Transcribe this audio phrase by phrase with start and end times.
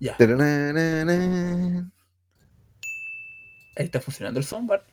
[0.00, 0.16] Ya.
[3.76, 4.84] Ahí está funcionando el soundbar.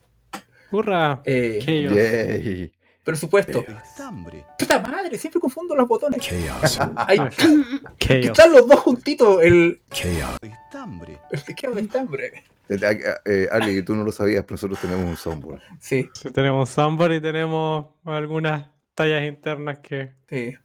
[0.72, 1.22] ¡Hurra!
[1.26, 1.96] Eh, Chaos.
[1.96, 2.72] Yay.
[3.04, 3.64] presupuesto.
[4.58, 6.22] Puta madre, siempre confundo los botones.
[6.22, 6.80] Chaos.
[6.96, 8.26] Ahí Chaos.
[8.26, 9.42] están los dos juntitos.
[9.44, 9.82] El.
[9.92, 10.38] Chaos.
[10.42, 11.20] Estambre.
[11.32, 12.44] El de estambre.
[12.68, 12.80] Eh,
[13.26, 15.62] eh, Ale, tú no lo sabías, pero nosotros tenemos un soundboard.
[15.80, 20.14] Sí, Sí, tenemos soundboard y tenemos algunas tallas internas que.
[20.30, 20.56] sí.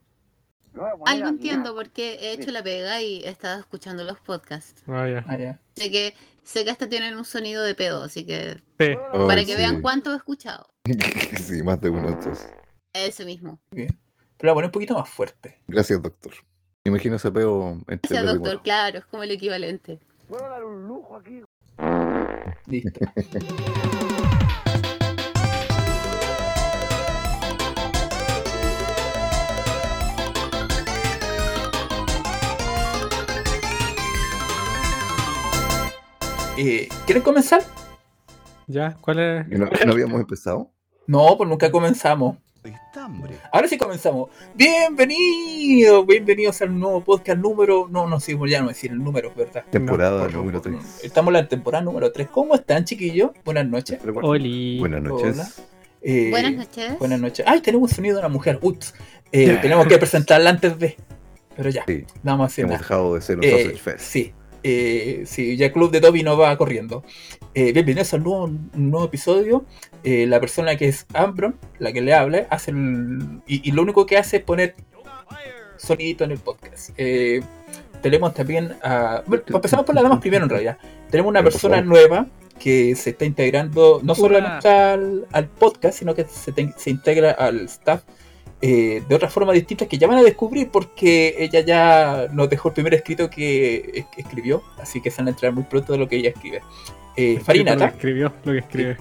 [1.05, 4.83] Algo entiendo porque he hecho la pega y he estado escuchando los podcasts.
[4.85, 5.23] Vaya.
[5.27, 5.59] Ah, ya.
[5.75, 6.13] Sé que,
[6.43, 8.95] sé que hasta tienen un sonido de pedo, así que Sí.
[9.11, 9.57] para Ay, que sí.
[9.57, 10.67] vean cuánto he escuchado.
[11.39, 12.47] sí, más de uno de estos.
[12.93, 13.59] Ese mismo.
[13.71, 13.89] Bien.
[14.37, 15.59] Pero la poné un poquito más fuerte.
[15.67, 16.33] Gracias, doctor.
[16.83, 17.45] Me imagino ese entre
[18.09, 18.39] Gracias, doctor.
[18.39, 18.61] igual.
[18.63, 19.99] Claro, es como el equivalente.
[22.67, 22.99] Listo.
[36.57, 37.63] Eh, ¿Quieren comenzar?
[38.67, 38.97] ¿Ya?
[39.01, 39.45] ¿Cuál es?
[39.51, 40.71] ¿Y ¿No, no habíamos empezado?
[41.07, 42.37] No, pues nunca comenzamos.
[43.51, 44.29] Ahora sí comenzamos.
[44.53, 47.87] Bienvenidos, bienvenidos al nuevo podcast número.
[47.89, 49.63] No, no sé, ya no decir el número, ¿verdad?
[49.71, 51.03] Temporada No, número no, 3.
[51.03, 52.27] Estamos en la temporada número 3.
[52.29, 53.31] ¿Cómo están, chiquillos?
[53.43, 53.99] Buenas noches.
[54.21, 54.77] Oli.
[54.79, 55.61] Buenas noches.
[56.01, 56.99] Eh, Buenas noches.
[56.99, 57.45] Buenas noches.
[57.47, 58.59] Ay, tenemos un sonido de una mujer.
[58.61, 58.93] Ups.
[59.31, 60.97] Eh, tenemos que presentarla antes de.
[61.55, 62.81] Pero ya, Sí, no vamos a hacer hemos nada.
[62.83, 63.99] dejado de ser un Eh, Sausage Fest.
[63.99, 64.33] sí,
[64.63, 67.03] eh, sí, ya el club de Toby no va corriendo.
[67.53, 69.65] Eh, bienvenidos a un nuevo, un nuevo episodio.
[70.03, 73.81] Eh, la persona que es Ambron, la que le habla, hace el, y, y lo
[73.81, 74.75] único que hace es poner
[75.77, 76.91] sonidito en el podcast.
[76.97, 77.41] Eh,
[78.01, 79.23] tenemos también a.
[79.25, 80.77] Bueno, empezamos por las damas primero en realidad.
[81.09, 82.27] Tenemos una persona nueva
[82.59, 87.31] que se está integrando no solamente al, al podcast, sino que se, te- se integra
[87.31, 88.03] al staff
[88.61, 92.69] eh, de otras formas distintas que ya van a descubrir porque ella ya nos dejó
[92.69, 95.93] el primer escrito que es- que escribió, así que se van a enterar muy pronto
[95.93, 96.61] de lo que ella escribe.
[97.17, 98.97] Eh, Lo que Farinata, escribió, lo que escribe.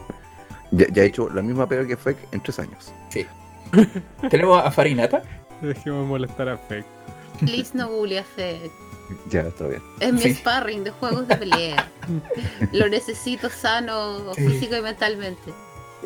[0.73, 2.93] Ya, ya he hecho la misma pega que Fake en tres años.
[4.31, 5.23] tenemos a Farinata,
[5.61, 6.87] Dejemos molestar a Fake.
[7.41, 8.71] Please no bully a Fed.
[9.29, 9.83] Ya, está bien.
[10.01, 10.35] Es mi Sí.
[10.35, 11.87] sparring de juegos de pelea.
[12.73, 14.47] Lo necesito sano Sí.
[14.49, 15.53] físico y mentalmente.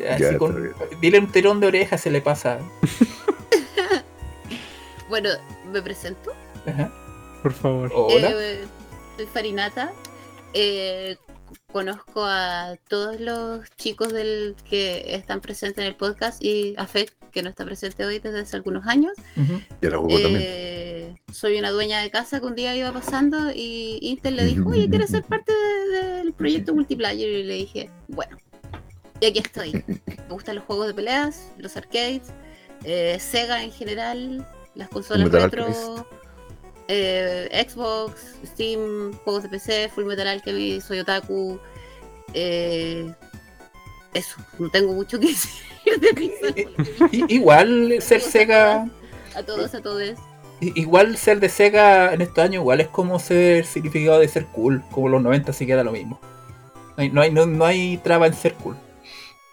[0.09, 0.99] así Ya, con- está bien.
[1.01, 2.59] dile un tirón de oreja se le pasa.
[5.15, 5.29] Bueno,
[5.71, 6.33] me presento.
[6.65, 6.91] Ajá.
[7.41, 7.89] Por favor.
[7.95, 8.31] Hola.
[8.35, 8.65] Eh,
[9.15, 9.93] soy Farinata.
[10.53, 11.15] Eh,
[11.71, 17.07] conozco a todos los chicos del que están presentes en el podcast y a Fed,
[17.31, 19.13] que no está presente hoy desde hace algunos años.
[19.81, 20.41] Y ahora jugó también.
[20.43, 24.67] Eh, soy una dueña de casa que un día iba pasando y Intel le dijo,
[24.69, 27.29] oye, ¿quieres ser parte de- del proyecto multiplayer?
[27.29, 28.35] Y le dije, bueno,
[29.21, 29.81] y aquí estoy.
[30.27, 32.23] Me gustan los juegos de peleas, los arcades,
[32.83, 36.05] eh, Sega en general, las consolas Metal retro,
[36.87, 41.59] eh, Xbox, Steam, juegos de PC, Full Metal Alchemist, soy otaku.
[42.33, 43.11] eh,
[44.13, 45.27] eso, no tengo mucho que
[45.85, 46.69] decir de.
[47.11, 48.87] I- igual ser Sega,
[49.35, 50.13] A todos, a todos.
[50.61, 54.83] igual ser de Sega en estos años, igual es como ser significado de ser cool,
[54.91, 56.19] como los 90 sí queda lo mismo.
[56.97, 58.77] No hay, no hay, no, no hay traba en ser cool.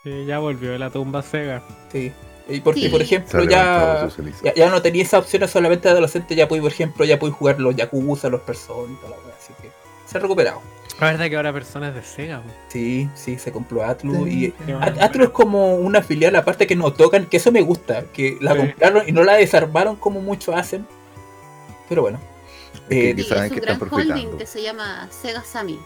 [0.04, 1.62] Sí, ya volvió de la tumba Sega.
[1.90, 2.12] Sí.
[2.48, 2.88] Y porque, Sí.
[2.88, 4.08] por ha ejemplo, ya,
[4.44, 7.30] ya, ya no tenía esas opciones solamente de adolescente, ya pude, por ejemplo, ya pude
[7.30, 9.70] jugar los Yakuza, los Persona y toda la wea, así que
[10.06, 10.60] se ha recuperado.
[11.00, 12.42] La verdad que ahora personas de Sega.
[12.42, 12.50] po.
[12.68, 14.96] Sí, sí, se compró Atlus y At- bueno.
[15.04, 18.52] Atlus es como una filial aparte que no tocan, que eso me gusta, que la
[18.52, 18.58] Sí.
[18.58, 20.86] compraron y no la desarmaron como muchos hacen.
[21.88, 22.20] Pero bueno.
[22.90, 25.78] Eh, Sí, es un gran holding que se llama Sega Sammy.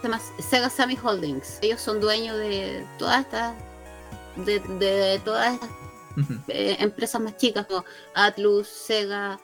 [0.00, 1.58] Se llama Sega Sammy Holdings.
[1.62, 3.54] Ellos son dueños de todas estas
[4.44, 5.70] de, de todas estas
[6.48, 7.84] eh, empresas más chicas como
[8.14, 9.38] Atlus, Sega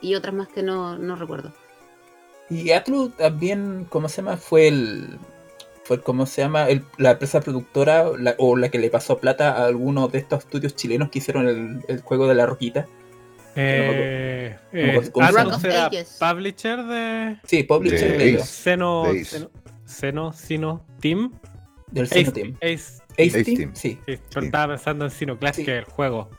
[0.00, 1.52] y otras más que no, no recuerdo.
[2.50, 4.36] Y Atlus también, ¿cómo se llama?
[4.36, 5.18] Fue el.
[5.84, 6.68] Fue, ¿cómo se llama?
[6.68, 10.40] El- la empresa productora la- o la que le pasó plata a algunos de estos
[10.44, 12.86] estudios chilenos que hicieron el, el juego de la roquita.
[13.56, 15.74] Eh, No me acuerdo eh, cómo se Atlus llama.
[15.74, 16.16] era Rock of Ages.
[16.18, 18.38] publisher de Sí, publisher De.
[18.40, 19.04] Seno.
[19.24, 19.50] Seno,
[19.84, 21.32] Seno, Sino Team.
[21.90, 22.56] del Sino Team.
[22.62, 23.70] Ace, Ace, Ace Team, Team.
[23.74, 23.98] sí.
[24.06, 24.46] sí, yo Sí.
[24.46, 25.66] estaba pensando en Sino Classic, Sí.
[25.66, 26.30] que es el juego.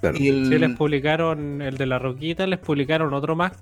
[0.00, 0.16] Claro.
[0.18, 3.52] Y el, Sí, les publicaron el de la roquita, les publicaron otro más,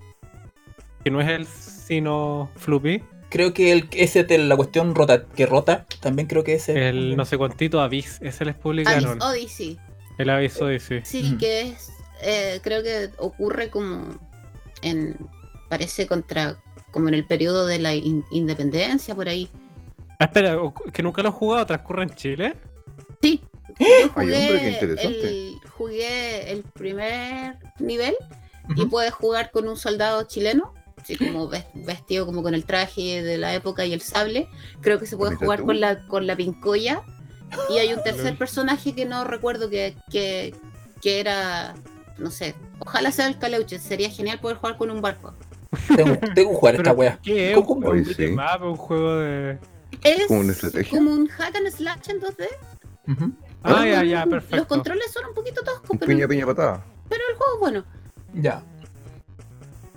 [1.04, 5.46] que no es el Sino Floopy, creo que el, ese de la cuestión rota, que
[5.46, 6.88] rota, también creo que ese.
[6.88, 9.20] el no sé cuántito Abyss, ese les Abyss publicaron.
[9.22, 9.78] Odyssey.
[10.19, 11.00] El Abyss Odyssey.
[11.04, 11.90] Sí, que es
[12.22, 14.19] eh, creo que ocurre como
[14.82, 15.16] en
[15.69, 16.56] parece contra
[16.92, 19.48] como en el periodo de la in- independencia por ahí.
[20.22, 20.56] Ah, espera,
[20.92, 22.54] que nunca lo he jugado, transcurre en Chile.
[23.20, 23.42] Sí.
[23.78, 25.28] Yo Ay, jugué, hombre, qué interesante.
[25.28, 28.14] el, jugué el primer nivel
[28.76, 33.22] y puedes jugar con un soldado chileno así como ves- vestido como con el traje
[33.24, 34.46] de la época y el sable.
[34.80, 35.66] Creo que se puede Bonita jugar tú.
[35.66, 37.02] con la, con la pincoya.
[37.70, 38.36] Y hay un tercer Lol.
[38.38, 40.54] personaje que no recuerdo que, que,
[41.00, 41.74] que era,
[42.19, 45.34] no sé, ojalá sea el Caleuche, sería genial poder jugar con un barco.
[45.96, 47.19] Tengo, tengo que jugar esta wea.
[47.22, 47.54] ¿Qué
[48.16, 48.24] sí.
[48.26, 49.58] ¿Un juego de...?
[50.04, 50.99] Es como una estrategia.
[50.99, 52.46] como un hack and slash en 2D.
[53.08, 53.32] Ujú.
[53.62, 54.66] Ah, ya, Los- ya, Los perfecto.
[54.69, 56.84] controles son un poquito toscos, Un pero, piña, piña, patada.
[57.08, 57.84] pero el juego es bueno.
[58.34, 58.62] Ya.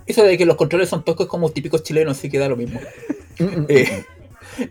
[0.05, 2.79] Eso de que los controles son toscos como típicos chilenos, así que da lo mismo.
[3.37, 4.05] Eh,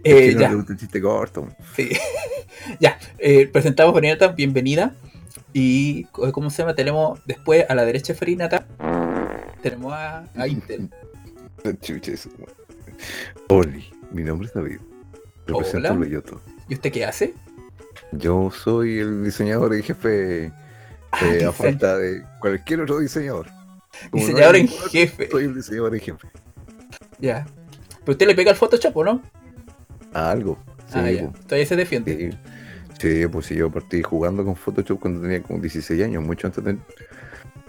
[0.05, 0.49] eh, ya.
[0.49, 1.49] le gusta el chiste corto.
[1.77, 1.91] Sí.
[2.81, 4.95] ya, eh, presentamos a Farinata, bienvenida.
[5.53, 6.75] Y, co- ¿cómo se llama?
[6.75, 8.67] Tenemos después a la derecha de Farinata,
[9.63, 10.89] tenemos a, a Intel.
[11.83, 12.31] Chucha, eso.
[13.49, 14.79] Oli, mi nombre es David.
[15.46, 16.41] Represento Loyoto.
[16.69, 17.35] ¿Y usted qué hace?
[18.12, 20.52] Yo soy el diseñador y jefe
[21.14, 23.46] Ah, eh, a falta de cualquier otro diseñador.
[24.11, 25.29] Como diseñador en ningún jefe.
[25.31, 26.29] Soy el diseñador en jefe.
[27.20, 27.46] Ya.
[28.00, 29.23] Pero usted le pega al Photoshop, ¿o no?
[30.12, 30.58] A algo.
[30.88, 31.32] Sí, ah, ya.
[31.46, 32.32] Todavía se defiende.
[32.32, 32.38] Sí,
[32.99, 36.64] Sí, pues sí, yo partí jugando con Photoshop cuando tenía como 16 años, mucho antes
[36.64, 36.79] de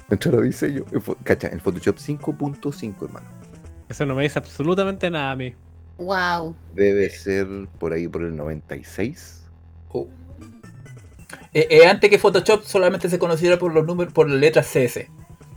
[0.10, 0.86] entrar a diseño.
[0.92, 3.28] En Cacha, en Photoshop 5.5, hermano.
[3.90, 5.54] Eso no me dice absolutamente nada a mí.
[5.98, 6.56] Wow.
[6.74, 7.48] Debe ser
[7.80, 9.44] por ahí por el 96.
[9.90, 10.08] Oh.
[11.54, 15.08] Eh, eh, antes que Photoshop solamente se conociera por los números, por las letras CS.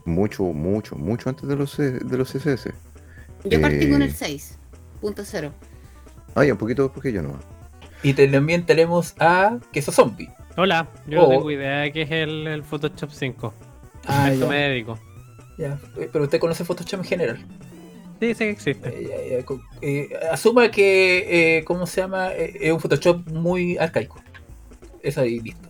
[0.05, 2.73] Mucho, mucho, mucho antes de los, C- de los CSS.
[3.45, 4.13] Yo partí con el Eh.
[5.01, 5.51] 6.0.
[6.35, 7.37] Ah, ya, un poquito después que yo no.
[8.01, 10.29] Y también tenemos a Queso Zombie.
[10.55, 11.23] Hola, yo Oh.
[11.23, 13.53] no tengo idea de qué es el, el Photoshop 5.
[14.07, 14.47] Ah, A eso ya.
[14.47, 14.97] me dedico.
[15.57, 17.45] Ya, eh, Pero usted conoce Photoshop en general.
[18.19, 18.89] Sí, que existe.
[18.89, 19.45] Eh,
[19.81, 22.33] eh, asuma que, eh, ¿cómo se llama?
[22.33, 24.21] Eh, es un Photoshop muy arcaico.
[25.01, 25.69] Eso ahí listo.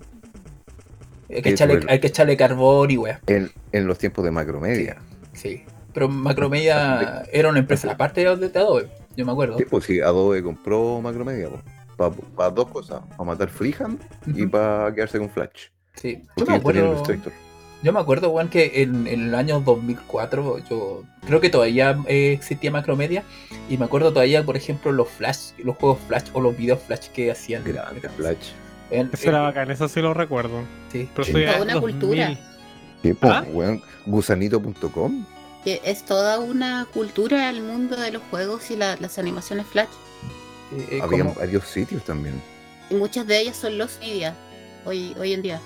[1.29, 3.21] Hay que, Sí, echarle, hay que echarle carbón y weá.
[3.27, 4.97] En, en los tiempos de Macromedia.
[5.33, 5.63] Sí.
[5.93, 8.89] Pero Macromedia era una empresa aparte de, de Adobe.
[9.15, 9.57] Yo me acuerdo.
[9.57, 11.49] Sí, pues sí, Adobe compró Macromedia.
[12.35, 15.67] Para dos cosas, para matar freehand y para quedarse con Flash.
[15.95, 16.23] Sí.
[16.37, 17.03] Yo me acuerdo.
[17.81, 22.33] Yo me acuerdo, weón, que en, en el año 2004 yo creo que todavía eh,
[22.33, 23.23] existía Macromedia
[23.69, 27.07] y me acuerdo todavía, por ejemplo, los Flash, los juegos Flash o los videos Flash
[27.13, 27.63] que hacían.
[27.63, 28.49] Grande Flash.
[28.91, 30.61] En- Eso era bacán, eso sí lo recuerdo.
[30.91, 31.07] sí.
[31.13, 31.31] Pero Sí.
[31.31, 31.81] soy Toda una 2000.
[31.99, 32.39] cultura.
[33.01, 33.45] Sí, pues, ¿Ah?
[33.53, 35.25] weón, gusanito.com.
[35.63, 39.87] Que es toda una cultura el mundo de los juegos y la- las animaciones Flash.
[40.75, 42.41] eh, eh, Había como- varios sitios también.
[42.89, 44.35] Y muchas de ellas son los media
[44.85, 45.61] hoy, hoy en día.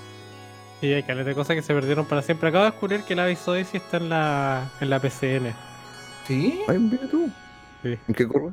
[0.83, 2.49] Sí, hay caleta de cosas que se perdieron para siempre.
[2.49, 5.55] Acabo de descubrir que la Abyss Odyssey está en la, en la PCN.
[6.27, 6.61] ¿Sí?
[6.67, 7.29] Ay, mira tú.
[7.81, 7.97] Sí.
[8.05, 8.49] ¿En qué corre?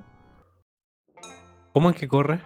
[1.72, 2.38] ¿Cómo en que corre?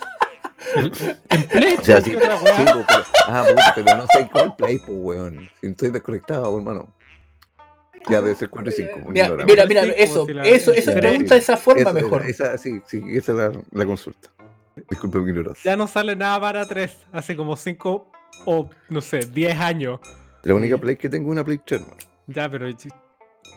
[0.76, 0.92] El-
[1.28, 2.40] en Play, O sea, sí, ¿qué sí, pues,
[2.88, 5.50] pero, ah, puta, pero no sé cuál play, pues, weón.
[5.60, 6.88] Si estoy desconectado, hermano.
[8.08, 9.10] Ya debe ser 4 y 5.
[9.10, 11.92] Mira, mira, mira, Sí, eso, como si la- eso, eso Sí, pregunta de esa forma
[11.92, 12.24] mejor.
[12.24, 14.30] Esa, sí, sí, esa es la, la consulta.
[14.88, 15.70] Disculpe mi ignorancia.
[15.70, 16.96] Ya no sale nada para 3.
[17.12, 18.10] Hace como 5
[18.44, 20.00] o, no sé, 10 años.
[20.42, 21.98] La única play que tengo es una play 3, hermano.
[22.28, 22.66] Ya, pero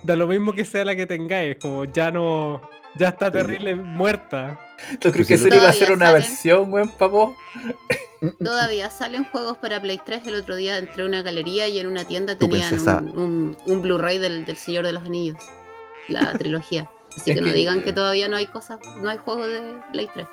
[0.03, 1.57] da lo mismo que sea la que tengáis.
[1.61, 2.61] Como ya no.
[2.95, 4.59] Ya está terrible muerta.
[4.99, 6.21] ¿Tú crees Sí, que eso iba a ser Todavía una salen.
[6.21, 7.35] versión, weón, papo?
[8.43, 10.25] Todavía salen juegos para Play 3.
[10.27, 12.97] El otro día entré a una galería y en una tienda tenían princesa.
[12.97, 15.37] un, un- un Blu-ray del, del Señor de los Anillos.
[16.07, 16.89] La trilogía.
[17.17, 19.61] Así Es que no digan que todavía no hay cosas, no hay juegos de
[19.91, 20.27] Play 3.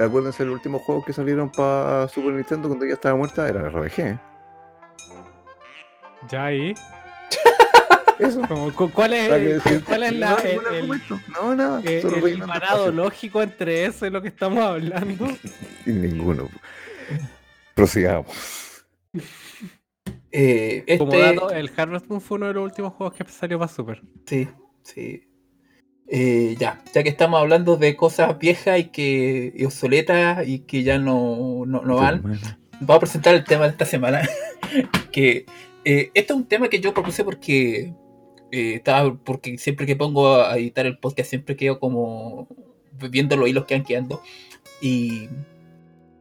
[0.00, 3.98] Acuérdense, los últimos juegos que salieron para Super Nintendo cuando ya estaba muerta era RPG.
[4.00, 4.18] ¿eh?
[6.28, 6.74] Ya ahí.
[8.18, 8.42] Eso.
[8.46, 11.20] Como, cu- ¿Cuál es, cuál es la, no, el, el- argumento.
[11.32, 11.80] no, nada.
[11.84, 15.26] eh, el parado lógico entre eso y lo que estamos hablando?
[15.86, 16.48] Y ninguno.
[17.74, 18.84] Prosigamos.
[20.30, 23.58] Eh, este, Como dato, el Harvest Moon fue uno de los últimos juegos que salió
[23.58, 24.02] para Super.
[24.26, 24.48] Sí,
[24.82, 25.26] sí.
[26.12, 30.82] Eh, ya, ya que estamos hablando de cosas viejas y que y obsoletas y que
[30.82, 32.36] ya no, no, no van,
[32.80, 34.28] Voy a presentar el tema de esta semana.
[35.12, 35.46] que
[35.84, 37.94] eh, este es un tema que yo propuse porque
[38.50, 42.48] eh, estaba, porque siempre que pongo a editar el podcast siempre quedo como
[43.10, 44.20] viendo los hilos que van quedando.
[44.80, 45.28] Y,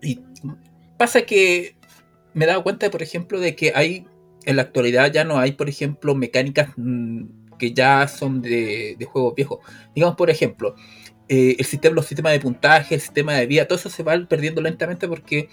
[0.03, 0.19] y
[0.97, 1.75] pasa que
[2.35, 4.05] me he dado cuenta, por ejemplo, de que hay
[4.45, 9.05] en la actualidad ya no hay, por ejemplo, mecánicas mm, que ya son de, de
[9.05, 9.59] juegos viejos.
[9.93, 10.73] Digamos, por ejemplo,
[11.27, 14.17] eh, el sistema, los sistemas de puntaje, el sistema de vida, todo eso se va
[14.27, 15.49] perdiendo lentamente porque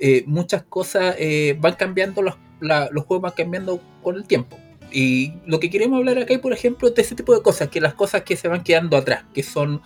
[0.00, 4.58] eh, muchas cosas eh, van cambiando, los, la- los juegos van cambiando con el tiempo.
[4.90, 7.80] Y lo que queremos hablar acá, por ejemplo, es de ese tipo de cosas, que
[7.80, 9.82] las cosas que se van quedando atrás, que son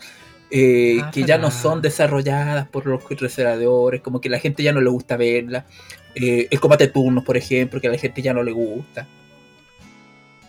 [0.50, 4.73] eh, Ah, que ya no son desarrolladas por los desarrolladores, como que la gente ya
[4.73, 5.66] no le gusta verla.
[6.14, 9.09] Eh, el combate de turnos, por ejemplo, que a la gente ya no le gusta.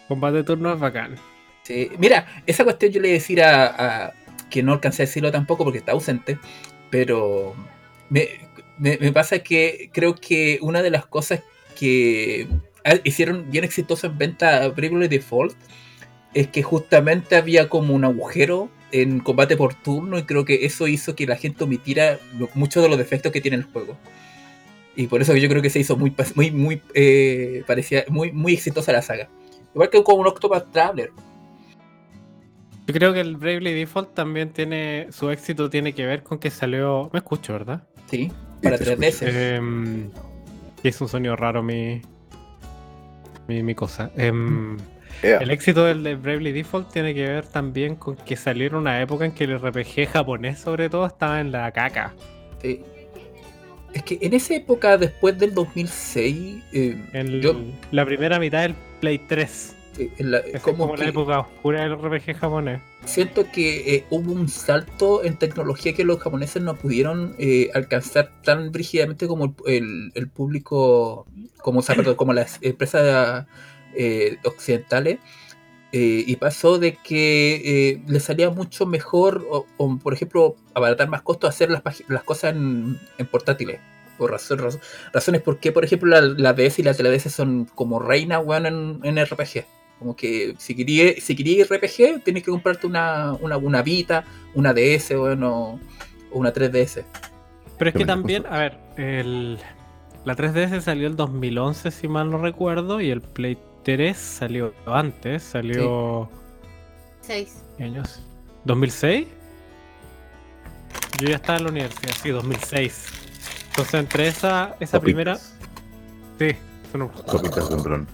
[0.07, 1.15] Combate de turno es bacán.
[1.63, 4.13] Sí, Mira, esa cuestión yo le decir a, a-
[4.49, 6.37] que no alcancé a decirlo tampoco porque está ausente,
[6.91, 7.55] pero
[8.09, 8.27] me,
[8.77, 11.41] me- pasa que creo que una de las cosas
[11.77, 12.47] que
[13.03, 15.55] hicieron bien exitoso en venta Bravely Default
[16.35, 20.87] es que justamente había como un agujero en combate por turno y creo que eso
[20.87, 22.19] hizo que la gente omitiera
[22.53, 23.97] muchos de los defectos que tiene el juego.
[24.95, 28.53] Y por eso yo creo que se hizo muy, muy, muy, eh, parecía muy, muy
[28.53, 29.27] exitosa la saga.
[29.75, 31.11] Igual que como un Octopath Traveler.
[32.87, 35.07] Yo creo que el Bravely Default también tiene.
[35.11, 37.09] Su éxito tiene que ver con que salió.
[37.11, 37.83] Me escucho, ¿verdad?
[38.09, 38.31] Sí,
[38.63, 39.27] para 3DS.
[39.27, 40.09] Em,
[40.81, 42.01] y es un sonido raro mi.
[43.47, 44.11] Mi, mi cosa.
[44.15, 44.77] Em,
[45.23, 49.01] el éxito del de Bravely Default tiene que ver también con que salió en una
[49.01, 52.13] época en que el RPG japonés, sobre todo, estaba en la caca.
[52.61, 52.81] Sí.
[53.93, 57.55] Es que en esa época, después del 2006, eh, En yo,
[57.91, 59.75] la primera mitad del Play 3.
[59.99, 62.81] eh, en la- como como la que época oscura del RPG japonés.
[63.05, 68.31] siento que eh, hubo un salto en tecnología que los japoneses no pudieron eh, alcanzar
[68.43, 71.27] tan brígidamente como el, público,
[71.61, 73.45] como, o sea, perdón, como las empresas
[73.95, 75.19] eh, occidentales.
[75.97, 81.49] Y pasó de que les salía mucho mejor, o, o, por ejemplo, abaratar más costos,
[81.49, 83.79] hacer las, cosas en, en portátiles.
[84.17, 84.81] Por razón, razón-
[85.13, 88.65] razones por qué, por ejemplo, la, la DS y la 3DS son como reina weón,
[88.65, 89.65] en, en RPG.
[89.99, 94.73] Como que si querías si quería RPG, tienes que comprarte una, una, una Vita, una
[94.73, 95.79] DS weón, o,
[96.31, 97.03] o una 3DS.
[97.77, 99.57] Pero es que también, a ver, el,
[100.23, 105.43] la 3DS salió el 2011, si mal no recuerdo, y el Play 3 salió antes,
[105.43, 106.29] salió...
[107.21, 107.63] Seis.
[107.77, 108.21] ¿Qué años?
[108.65, 109.27] ¿2006?
[111.19, 113.05] Yo ya estaba en la universidad, sí, 2006.
[113.75, 115.35] Entonces entre esa, esa primera...
[115.37, 116.55] Sí,
[116.91, 118.07] son- Papitas de Umbrón.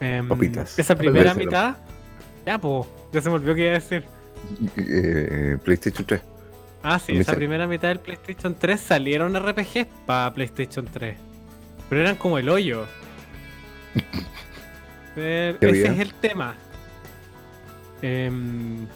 [0.00, 0.78] em, Papitas.
[0.78, 1.76] esa primera mitad...
[2.46, 4.04] Ya, pues, ya se me olvidó qué iba a decir.
[4.76, 6.20] Eh, PlayStation 3.
[6.82, 11.16] Ah, sí, esa primera mitad del PlayStation 3 salieron RPGs para PlayStation 3.
[11.88, 12.86] Pero eran como el hoyo.
[15.18, 15.92] Eh, ¿Qué ese había?
[16.02, 16.54] es el tema.
[18.02, 18.86] Em,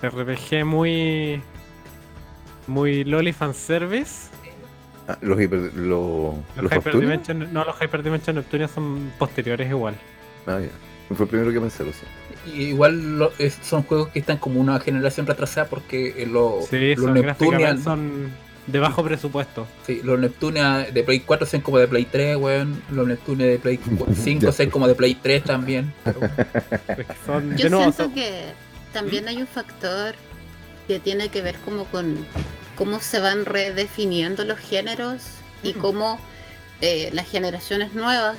[0.00, 1.42] RPG muy.
[2.66, 4.28] Muy Loli fanservice.
[5.08, 6.84] Ah, los hiper, los, Los, los Facturios.
[7.02, 9.94] Hyperdimension, no, los Hyperdimension Neptunia son posteriores igual.
[10.46, 10.68] Ah, ya.
[11.14, 12.04] Fue el primero que pensé, lo sé.
[12.54, 16.60] Y igual lo- es- son juegos que están como una generación retrasada porque eh, lo-
[16.70, 18.30] Sí, los son, Neptunia, son
[18.66, 19.66] de bajo presupuesto.
[19.86, 22.80] sí, los Neptunia de Play 4 son como de Play 3, weón.
[22.90, 24.06] Los Neptunia de Play 5
[24.46, 24.52] Ya.
[24.52, 25.92] son como de Play 3 también.
[26.04, 26.20] pero-
[27.26, 28.44] son- Yo de nuevo, siento son- que
[28.92, 30.14] también hay un factor
[30.86, 32.26] que tiene que ver como con
[32.76, 35.22] cómo se van redefiniendo los géneros
[35.62, 36.18] y cómo
[36.80, 38.36] eh, las generaciones nuevas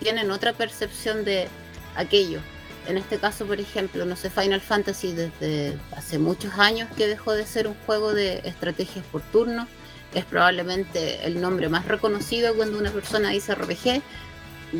[0.00, 1.48] tienen otra percepción de
[1.96, 2.40] aquello.
[2.86, 7.32] En este caso, por ejemplo, no sé, Final Fantasy desde hace muchos años que dejó
[7.32, 9.66] de ser un juego de estrategias por turno.
[10.14, 14.02] Es probablemente el nombre más reconocido cuando una persona dice RPG.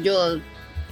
[0.04, 0.38] Yo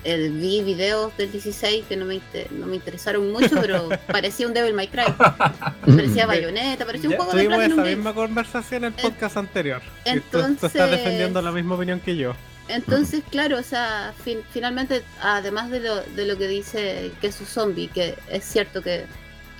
[0.04, 2.20] eh, vi videos del 16 que no me,
[2.50, 5.04] no me interesaron mucho, pero parecía un Devil May Cry.
[5.86, 9.82] Parecía Bayonetta, parecía un juego de tuvimos esa misma conversación en el podcast anterior.
[10.04, 12.34] Y tú- tú, entonces- estás defendiendo la misma opinión que yo.
[12.68, 17.40] Entonces, claro, o sea, fin- finalmente, además de lo, de lo que dice que es
[17.40, 19.04] un zombie, que es cierto que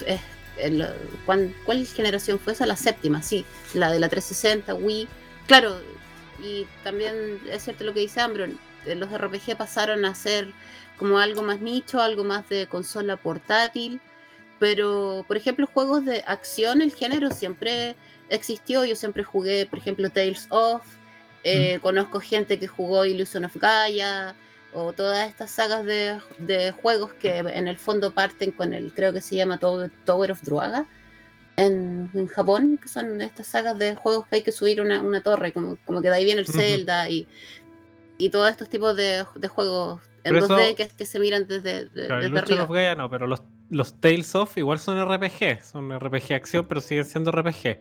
[0.07, 0.21] es
[0.59, 0.87] el-
[1.27, 2.65] ¿cuán- ¿cuál generación fue esa?
[2.67, 5.09] La séptima, sí, la de la 360, Wii.
[5.47, 5.77] Claro,
[6.43, 7.15] y también
[7.51, 10.53] es cierto lo que dice Ambron, eh, los RPG pasaron a ser
[10.99, 14.00] como algo más nicho, algo más de consola portátil,
[14.59, 17.97] pero por ejemplo, juegos de acción, el género siempre
[18.29, 20.83] existió, yo siempre jugué, por ejemplo, Tales of,
[21.43, 24.35] eh, conozco gente que jugó Illusion of Gaia
[24.73, 29.12] o todas estas sagas de, de juegos que en el fondo parten con el, creo
[29.12, 30.87] que se llama Tower, of Druaga
[31.57, 35.23] en, en Japón, que son estas sagas de juegos que hay que subir una, una
[35.23, 36.49] torre, como, como que de ahí viene el.
[36.49, 37.29] Zelda y,
[38.25, 41.47] y todos estos tipos de, de juegos en Pero 2D eso- que, que se miran
[41.47, 42.64] desde, de- Claro, el desde arriba.
[42.64, 45.62] of Gaia no, pero los, los Tales of igual son RPG.
[45.62, 47.78] Son RPG acción, pero siguen siendo RPG.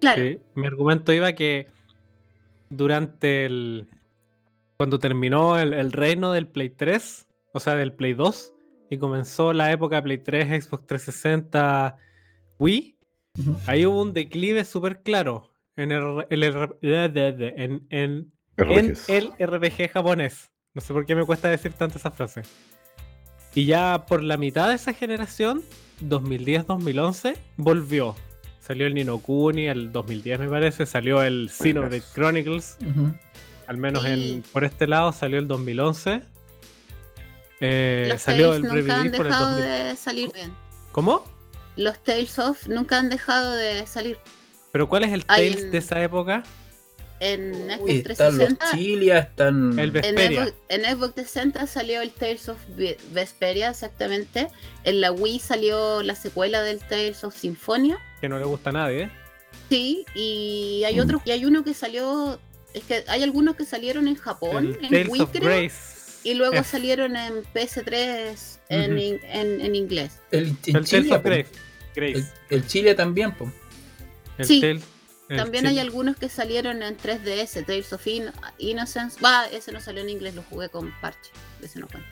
[0.00, 1.66] Claro, Sí, Mi argumento iba que
[2.70, 3.88] durante el.
[4.76, 8.52] Cuando terminó el, el reino del Play 3, o sea, del Play 2,
[8.90, 11.96] y comenzó la época Play 3, Xbox 360,
[12.58, 12.96] Wii,
[13.66, 18.32] ahí hubo un declive súper claro en el, el R- en,
[18.70, 20.50] en, el RPG japonés.
[20.74, 22.42] No sé por qué me cuesta decir tanto esa frase.
[23.54, 25.62] Y ya por la mitad de esa generación,
[26.02, 28.16] 2010-2011, volvió.
[28.60, 32.02] Salió el Nino Kuni, el 2010 me parece, salió el Xenoblade.
[32.14, 33.12] Chronicles, Ujú.
[33.66, 36.22] al menos en, por este lado salió el 2011.
[37.60, 39.64] Eh, Los salió Tales el nunca han el dejado 2000.
[39.68, 40.52] de salir bien.
[40.92, 41.24] ¿Cómo?
[41.76, 44.18] Los Tales of nunca han dejado de salir.
[44.72, 46.42] ¿Pero cuál es el Tales en- de esa época?
[47.24, 48.70] En Xbox Uy, están los 360.
[48.72, 49.78] Chilia, están.
[49.78, 50.44] El En Vesperia.
[50.44, 54.48] Xbox, en Xbox 360 salió el Tales of Ve- Vesperia, exactamente.
[54.84, 57.98] En la Wii salió la secuela del Tales of Symphonia.
[58.20, 59.02] Que no le gusta a nadie.
[59.04, 59.10] ¿eh?
[59.68, 61.00] Sí, y hay Mm.
[61.00, 62.40] otro, y hay uno que salió.
[62.74, 65.76] Es que hay algunos que salieron en Japón, El en Tales Wii of creo, Grace.
[66.24, 66.64] y luego F.
[66.70, 70.18] salieron en PS3 en, en- en inglés.
[70.30, 71.22] El, el El Tales of.
[71.22, 71.46] Grace.
[71.94, 73.52] El, el Chile también, po.
[74.38, 74.82] El Sí, Tales-
[75.36, 79.20] También hay algunos que salieron en 3DS, Tales of In- Innocence.
[79.20, 81.30] Va, ese no salió en inglés, lo jugué con parche.
[81.62, 82.08] Ese no cuenta.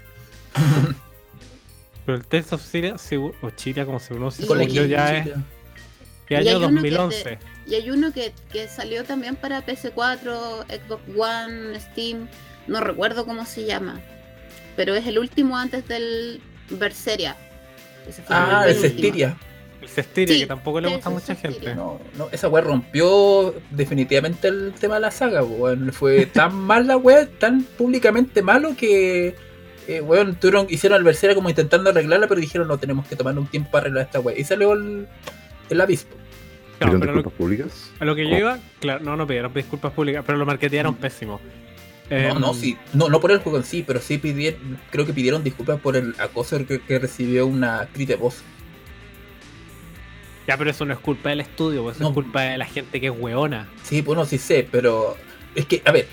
[2.06, 5.26] Pero el Tales of Syria, seguro- o Chile, como se pronuncia, yo, ya es
[6.28, 7.38] Y año hay uno que 2011.
[7.66, 12.28] Y hay uno que, que salió también para PS4, Xbox One, Steam.
[12.66, 14.00] No recuerdo cómo se llama.
[14.76, 17.36] Pero es el último antes del Berseria.
[18.28, 18.76] Ah, el.
[18.76, 19.36] Cestiria.
[19.82, 21.74] El Cestiria, Sí, que tampoco le gusta a mucha gente.
[21.74, 25.92] No, no, esa weá rompió definitivamente el tema de la saga, weón.
[25.92, 29.34] Fue tan mal la weá, tan públicamente malo que,
[29.88, 33.38] eh, weón, tuvieron, hicieron al Berseria como intentando arreglarla, pero dijeron no, tenemos que tomar
[33.38, 34.36] un tiempo para arreglar esta weá.
[34.38, 35.06] Y salió el,
[35.70, 36.14] el avispo.
[36.80, 37.90] No, ¿Pidieron pero lo- públicas?
[37.98, 41.40] a lo que yo iba, claro, no, no pidieron disculpas públicas, pero lo marketearon pésimo.
[42.10, 45.06] No, Em, no, sí, no, no por el juego en sí, pero sí pidieron, creo
[45.06, 48.42] que pidieron disculpas por el acoso que, que recibió una actriz de voz.
[50.50, 52.08] Ya, pero eso no es culpa del estudio, pues eso No.
[52.08, 53.68] es culpa de la gente que es weona.
[53.84, 55.16] Sí, bueno, sí sé, pero
[55.54, 56.08] es que, a ver,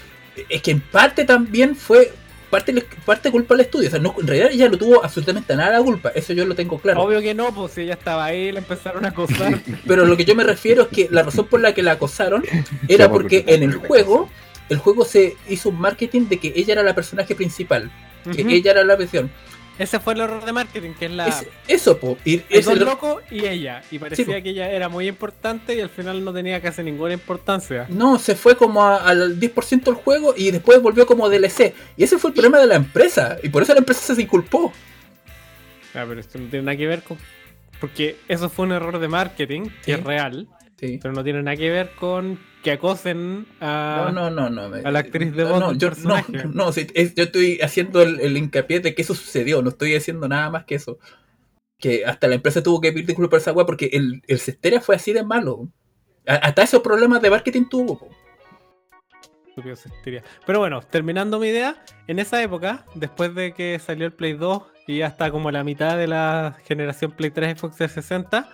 [0.47, 2.13] es que en parte también fue
[2.51, 3.87] parte, parte culpa del estudio.
[3.87, 6.53] O sea, no, en realidad ella no tuvo absolutamente nada la culpa, eso yo lo
[6.53, 7.01] tengo claro.
[7.01, 9.59] Obvio que no, pues si ella estaba ahí, la empezaron a acosar.
[9.87, 12.43] Pero lo que yo me refiero es que la razón por la que la acosaron
[12.87, 14.29] era porque en el juego,
[14.69, 17.89] el juego se hizo un marketing de que ella era la personaje principal,
[18.31, 19.31] que ella era la versión.
[19.79, 21.27] Ese fue el error de marketing, que es la.
[21.27, 23.83] Es- eso, po, y el es don el- loco y ella.
[23.91, 27.13] Y parecía Sí, que ella era muy importante y al final no tenía casi ninguna
[27.13, 27.85] importancia.
[27.89, 31.73] No, se fue como a- al 10% del juego y después volvió como DLC.
[31.95, 33.37] Y ese fue el problema de la empresa.
[33.43, 34.73] Y por eso la empresa se disculpó.
[35.93, 37.17] Ah, pero esto no tiene nada que ver con.
[37.79, 39.91] Porque eso fue un error de marketing, que Sí.
[39.91, 40.47] es real,
[40.79, 40.99] Sí.
[41.01, 44.11] pero no tiene nada que ver con que acosen a.
[44.11, 44.67] No, no, no, no.
[44.69, 46.15] me- a la actriz de voz No, yo, no,
[46.53, 49.61] no, es- yo estoy haciendo el, el hincapié de que eso sucedió.
[49.61, 50.99] No estoy haciendo nada más que eso.
[51.79, 54.81] Que hasta la empresa tuvo que pedir disculpas por esa weá porque el, el Cesteria
[54.81, 55.69] fue así de malo.
[56.27, 57.97] A- hasta esos problemas de marketing tuvo.
[57.99, 58.09] po.
[60.45, 64.61] Pero bueno, terminando mi idea, en esa época, después de que salió el Play 2
[64.87, 68.49] y hasta como la mitad de la generación Play 3 Xbox 360,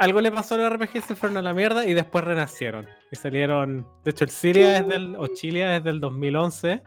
[0.00, 2.86] algo le pasó al RPG, se fueron a la mierda y después renacieron.
[3.12, 6.82] Y salieron, de hecho el Siria es del, o Chilia es del 2011,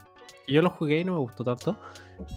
[0.48, 1.80] y yo lo jugué y no me gustó tanto.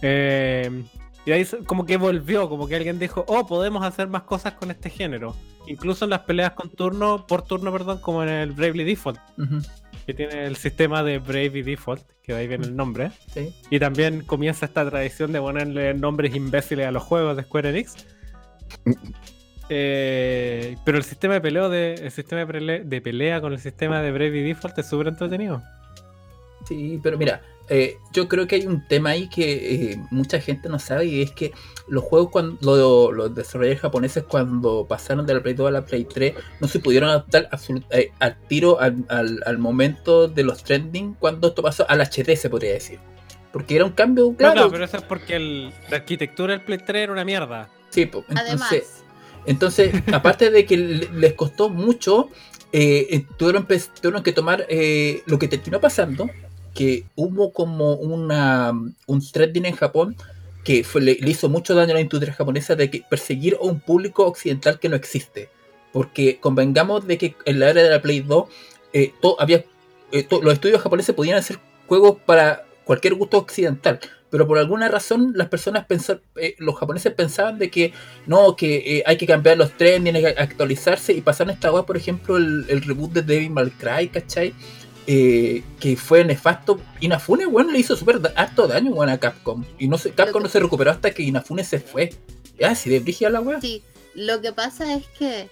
[0.03, 0.83] Eh,
[1.25, 4.69] y ahí como que volvió, como que alguien dijo, oh, podemos hacer más cosas con
[4.69, 5.35] este género.
[5.65, 9.61] Incluso en las peleas con turno, por turno, perdón, como en el Bravely Default Ujú,
[10.05, 13.11] que tiene el sistema de Bravely Default, que de ahí viene el nombre.
[13.33, 13.51] sí.
[13.71, 17.95] Y también comienza esta tradición de ponerle nombres imbéciles a los juegos de Square Enix.
[19.69, 24.11] Eh, pero el sistema de peleo de, el sistema de, pelea con el sistema de
[24.11, 25.61] Bravely Default es súper entretenido.
[26.67, 30.69] Sí, pero mira, eh, yo creo que hay un tema ahí que eh, mucha gente
[30.69, 31.51] no sabe y es que
[31.87, 35.85] los juegos cuando lo- los desarrolladores japoneses cuando pasaron de la Play 2 a la
[35.85, 37.49] Play 3 no se pudieron adaptar
[37.91, 42.35] eh, al tiro al, al- al momento de los trending cuando esto pasó al HD
[42.35, 42.99] se podría decir.
[43.51, 44.53] Porque era un cambio, No, claro.
[44.53, 47.69] claro, pero eso es porque el- la arquitectura del Play 3 era una mierda.
[47.89, 49.03] Sí, po, Además,
[49.47, 52.29] entonces, aparte de que le- les costó mucho,
[52.71, 56.29] eh, eh, tuvieron, pe- tuvieron que tomar eh, lo que terminó pasando,
[56.75, 58.71] que hubo como una,
[59.07, 60.15] un trending en Japón
[60.63, 64.25] que le, hizo mucho daño a la industria japonesa de que perseguir a un público
[64.25, 65.49] occidental que no existe.
[65.93, 68.49] Porque convengamos de que en la era de la Play 2
[68.93, 69.13] eh,
[70.11, 71.57] eh, los estudios japoneses podían hacer
[71.87, 73.99] juegos para cualquier gusto occidental.
[74.29, 76.21] Pero por alguna razón las personas pensaron,
[76.57, 77.93] los japoneses pensaban de que
[78.25, 81.85] no, que eh, hay que cambiar los trends, hay que actualizarse y pasaron esta web,
[81.85, 84.53] por ejemplo, el, el reboot de Devil May Cry, ¿cachai?
[85.09, 86.81] Eh, que fue nefasto.
[86.99, 89.63] Inafune, bueno, le hizo súper da- harto daño, bueno, a Capcom.
[89.79, 92.13] Y no se, Capcom no se recuperó hasta que Inafune se fue.
[92.59, 93.61] Ya, así de brígida la wea.
[93.61, 93.81] Sí,
[94.15, 95.47] lo que pasa es que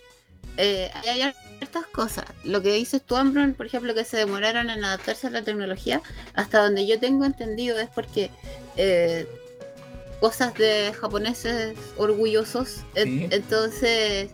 [0.57, 1.21] eh, hay
[1.57, 2.25] ciertas cosas.
[2.43, 6.01] Lo que dices tú, Ambron, por ejemplo, que se demoraron en adaptarse a la tecnología,
[6.33, 8.29] hasta donde yo tengo entendido es porque
[8.77, 9.27] eh,
[10.19, 12.83] cosas de japoneses orgullosos.
[12.95, 13.27] Sí.
[13.31, 14.29] Entonces,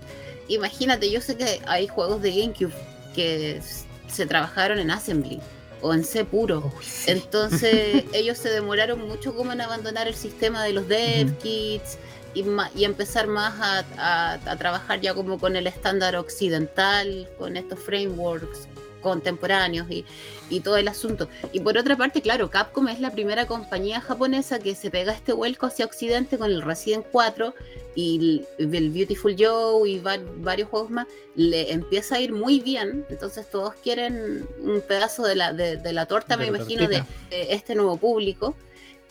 [0.47, 2.73] imagínate, yo sé que hay juegos de GameCube
[3.15, 3.61] que
[4.07, 5.39] se trabajaron en Assembly.
[5.83, 6.71] o en C puro.
[6.81, 7.09] Sí.
[7.11, 11.37] Entonces ellos se demoraron mucho como en abandonar el sistema de los dev Ujú.
[11.41, 11.97] kits
[12.33, 12.43] y,
[12.75, 17.79] y empezar más a, a- a trabajar ya como con el estándar occidental, con estos
[17.79, 18.67] frameworks
[19.01, 20.05] contemporáneos y,
[20.51, 21.27] y todo el asunto.
[21.51, 25.33] Y por otra parte, claro, Capcom es la primera compañía japonesa que se pega este
[25.33, 27.53] vuelco hacia Occidente con el Resident 4
[27.95, 31.07] y el el Beautiful Joe y va- varios juegos más.
[31.35, 35.93] Le empieza a ir muy bien, entonces todos quieren un pedazo de la, de, de
[35.93, 38.55] la torta, De me la imagino, de, de este nuevo público.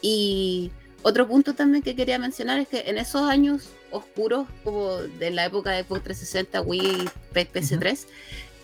[0.03, 0.71] Y
[1.03, 5.45] otro punto también que quería mencionar es que en esos años oscuros, como de la
[5.47, 8.07] época de Xbox 360, Wii, P- PS3,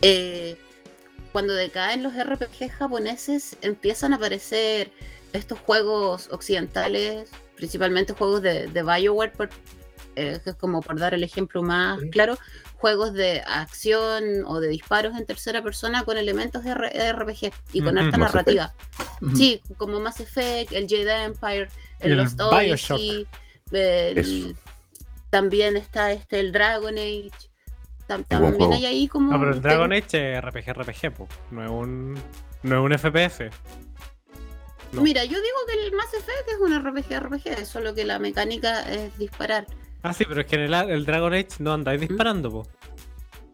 [0.02, 0.56] eh,
[1.32, 4.90] cuando decaen los RPG japoneses, empiezan a aparecer
[5.32, 9.50] estos juegos occidentales, principalmente juegos de, de Bioware, por-
[10.14, 12.08] eh, que es como por dar el ejemplo más Sí.
[12.10, 12.38] claro,
[12.76, 17.94] juegos de acción o de disparos en tercera persona con elementos de RPG y con
[17.94, 18.18] Mass Effect.
[18.18, 18.74] narrativa.
[19.34, 21.68] Sí, como Mass Effect, el Jedi Empire,
[22.00, 22.98] el, El Lost Bioshock.
[22.98, 23.26] Odyssey,
[23.72, 24.56] el-
[25.30, 27.30] también está este el Dragon Age.
[28.08, 29.32] Tam- también hay ahí como.
[29.32, 31.28] No, pero el Dragon Age es RPG, RPG, po.
[31.50, 32.14] No es un.
[32.62, 33.50] No es un FPS.
[34.92, 35.02] no.
[35.02, 38.82] Mira, yo digo que el Mass Effect es un RPG RPG, solo que la mecánica
[38.92, 39.66] es disparar.
[40.02, 42.66] Ah, sí, pero es que en el, el Dragon Age no andáis disparando, po.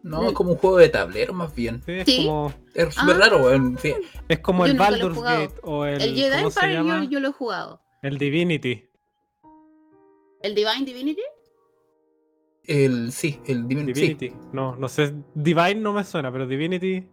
[0.03, 1.81] No, es como un juego de tablero más bien.
[1.85, 2.17] Sí, es Sí.
[2.17, 2.53] como.
[2.75, 3.19] Es súper Ah.
[3.19, 3.77] raro, weón.
[3.81, 3.95] Sí.
[4.27, 5.19] Es como Yo el Baldur's.
[5.21, 6.01] Gate o el.
[6.01, 7.81] El, Jedi ¿Cómo se Empire yo lo he jugado.
[8.03, 8.83] El Divinity.
[10.41, 11.21] ¿El Divine Divinity?
[12.65, 14.33] El, sí, el sí, Divinity.
[14.51, 15.13] No, no sé.
[15.35, 17.07] Divine no me suena, pero Divinity.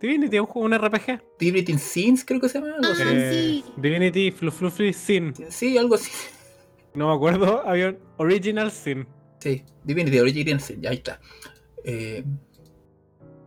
[0.00, 1.20] Divinity es un juego, un RPG.
[1.38, 2.74] Divinity Sins, creo que se llama.
[2.76, 3.02] Algo Ah, así.
[3.06, 3.72] Eh, sí.
[3.76, 5.34] Divinity Fluffy Sin.
[5.50, 6.10] Sí, algo así.
[6.94, 7.66] No me acuerdo.
[7.66, 9.06] Había un Original Sin.
[9.40, 11.20] Sí, Divinity Origin Sin, ya ahí está.
[11.84, 12.24] Eh,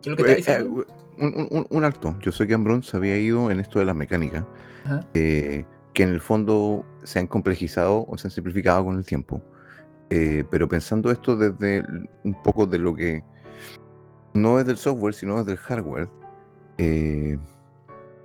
[0.01, 0.81] ¿Qué es lo que Eh, está diciendo?
[0.81, 2.15] eh, un, un- un- un alto.
[2.21, 4.45] Yo sé que Ambrón se había ido en esto de las mecánicas,
[4.85, 5.07] Ajá.
[5.13, 9.41] eh, que en el fondo se han complejizado o se han simplificado con el tiempo.
[10.09, 11.85] Eh, pero pensando esto desde
[12.23, 13.23] un poco de lo que
[14.33, 16.09] no es del software, sino es del hardware,
[16.77, 17.37] eh,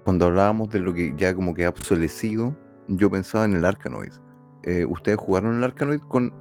[0.05, 2.55] cuando hablábamos de lo que ya como que ha obsolecido,
[2.88, 4.12] yo pensaba en el Arkanoid.
[4.62, 6.33] Eh, ¿Ustedes jugaron el Arkanoid con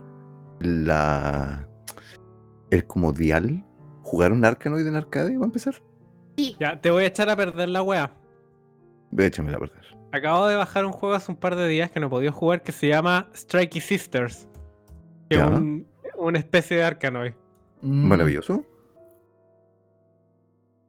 [0.59, 1.67] la...
[2.69, 3.65] el como dial?
[4.03, 5.37] ¿Jugaron Arkanoid en arcade?
[5.37, 5.81] ¿Va a empezar?
[6.37, 6.55] Sí.
[6.59, 8.11] Ya, te voy a echar a perder la wea.
[9.11, 9.97] Ve, Échamela a perder.
[10.13, 12.61] Acabo de bajar un juego hace un par de días que no he podido jugar
[12.61, 14.47] que se llama Strikey Sisters.
[15.27, 17.33] Que es un- una especie de Arkanoid.
[17.81, 18.63] Mm, Maravilloso.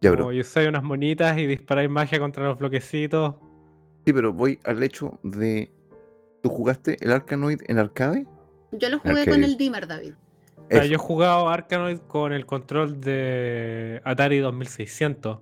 [0.02, 0.24] Ya, bro.
[0.24, 3.34] Como yo soy unas monitas y disparáis magia contra los bloquecitos.
[4.04, 5.72] Sí, pero voy al hecho de.
[6.42, 8.26] ¿Tú jugaste el Arkanoid en arcade?
[8.72, 10.12] Yo lo jugué con el Dimmer, David.
[10.58, 10.88] O sea, Eso.
[10.88, 15.38] yo he jugado Arkanoid con el control de Atari 2600.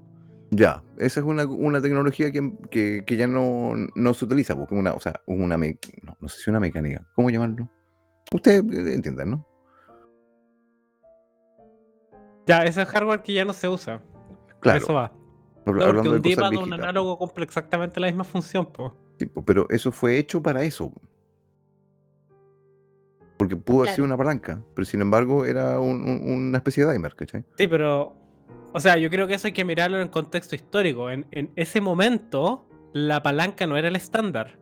[0.55, 4.75] Ya, esa es una, una tecnología que, que- que ya no, no se utiliza, porque
[4.75, 7.71] una, o sea, una me- no, no sé si una mecánica, ¿cómo llamarlo?
[8.35, 9.47] Ustedes eh, entiendan, ¿no?
[12.47, 14.03] Ya, ese es hardware que ya no se usa.
[14.61, 15.11] Claro, Eso va.
[15.65, 18.93] No, porque un de D-pad o un análogo cumple exactamente la misma función, pues.
[19.19, 20.93] Sí, po, pero eso fue hecho para eso.
[23.39, 24.15] Porque pudo haber sido Claro.
[24.15, 27.43] una palanca, pero sin embargo era un- un- una especie de dimer, ¿cachai?
[27.57, 28.17] Sí, pero.
[28.73, 31.11] O sea, yo creo que eso hay que mirarlo en contexto histórico.
[31.11, 34.57] En, en ese momento, la palanca no era el estándar.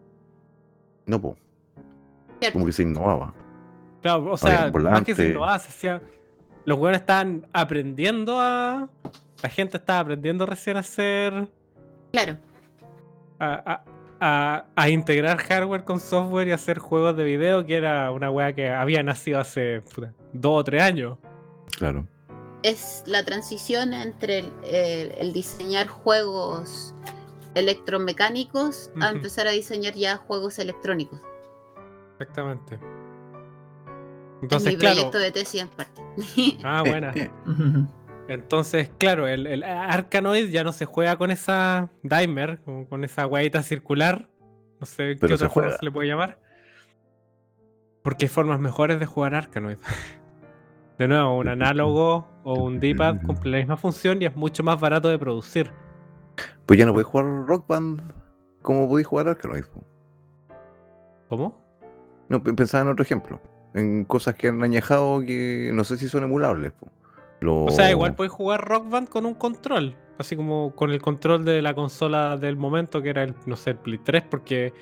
[1.07, 1.37] No, po,
[2.41, 2.55] Cierto.
[2.55, 3.35] como que se innovaba.
[4.03, 6.03] Claro, o sea, más que se innovaba, se hacía-
[6.65, 8.89] Los weones estaban aprendiendo a.
[9.43, 11.49] La gente estaba aprendiendo recién a hacer.
[12.13, 12.37] Claro.
[13.39, 13.85] A, a-
[14.21, 18.53] a- a integrar hardware con software y hacer juegos de video, que era una wea
[18.53, 21.17] que había nacido hace puta, dos o tres años.
[21.79, 22.07] Claro.
[22.63, 26.95] Es la transición entre el, el- el diseñar juegos
[27.55, 31.21] electromecánicos a empezar a diseñar ya juegos electrónicos.
[32.13, 32.75] Exactamente.
[32.77, 32.81] es
[34.43, 34.95] Entonces, mi claro.
[34.97, 36.03] proyecto de tesis en parte.
[36.63, 37.13] Ah, buena.
[37.47, 37.87] Ujú.
[38.29, 43.27] Entonces, claro, el, el Arkanoid ya no se juega con esa dimer, con, con esa
[43.27, 44.29] hueita circular.
[44.79, 46.39] No sé Pero qué otra forma se le puede llamar.
[48.03, 49.79] Porque hay formas mejores de jugar Arkanoid.
[50.99, 54.81] De nuevo, un análogo o un D-pad cumple la misma función y es mucho más
[54.81, 55.71] barato de producir.
[56.67, 58.01] Pues ya no podéis jugar Rock Band
[58.63, 59.65] como podéis jugar Arkanoid.
[59.65, 59.83] po.
[61.29, 61.57] ¿Cómo?
[62.29, 63.41] No, pe- pensaba en otro ejemplo.
[63.75, 66.73] En cosas que han añejado que no sé si son emulables.
[67.41, 69.95] Lo- O sea, igual puedes jugar Rock Band con un control.
[70.19, 73.71] Así como con el control de la consola del momento, que era el, no sé,
[73.71, 74.75] el Play 3, porque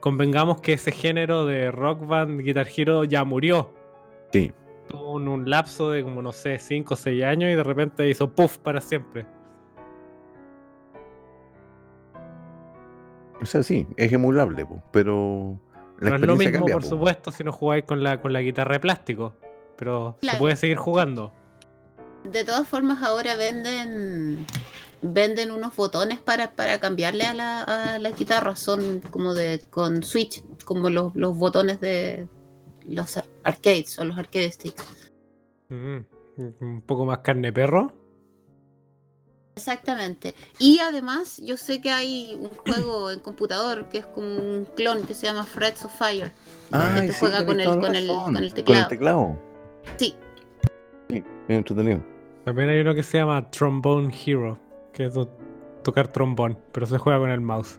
[0.00, 3.74] convengamos que ese género de Rock Band Guitar Hero ya murió.
[4.32, 4.52] Sí.
[4.88, 8.08] Tuvo un, un lapso de como, no sé, 5 o 6 años y de repente
[8.08, 9.26] hizo puff para siempre.
[13.40, 15.58] O sea, sí, es emulable, po, pero
[16.00, 16.74] la no es lo mismo, cambia.
[16.74, 16.88] por po.
[16.88, 19.34] supuesto, si no jugáis con la, con la guitarra de plástico.
[19.76, 21.32] Pero se puede seguir jugando.
[22.24, 24.46] De todas formas, ahora venden
[25.02, 28.56] venden unos botones para, para cambiarle a la, a la guitarra.
[28.56, 32.26] Son como de con switch, como los, los botones de
[32.88, 34.84] los ar- arcades o los arcade sticks.
[35.68, 35.98] Mm,
[36.60, 37.92] Un poco más carne perro.
[39.56, 40.34] Exactamente.
[40.58, 45.02] Y además, yo sé que hay un juego en computador que es como un clon
[45.06, 46.30] que se llama Threads of Fire.
[46.70, 48.88] Ay, te sí, juega con el- con el- con el Con el teclado.
[48.88, 49.38] teclado.
[49.96, 50.14] Sí,
[51.08, 52.02] Sí, bien entretenido.
[52.44, 54.58] También hay uno que se llama Trombone Hero,
[54.92, 55.30] que es to-
[55.84, 57.78] tocar trombón, pero se juega con el mouse.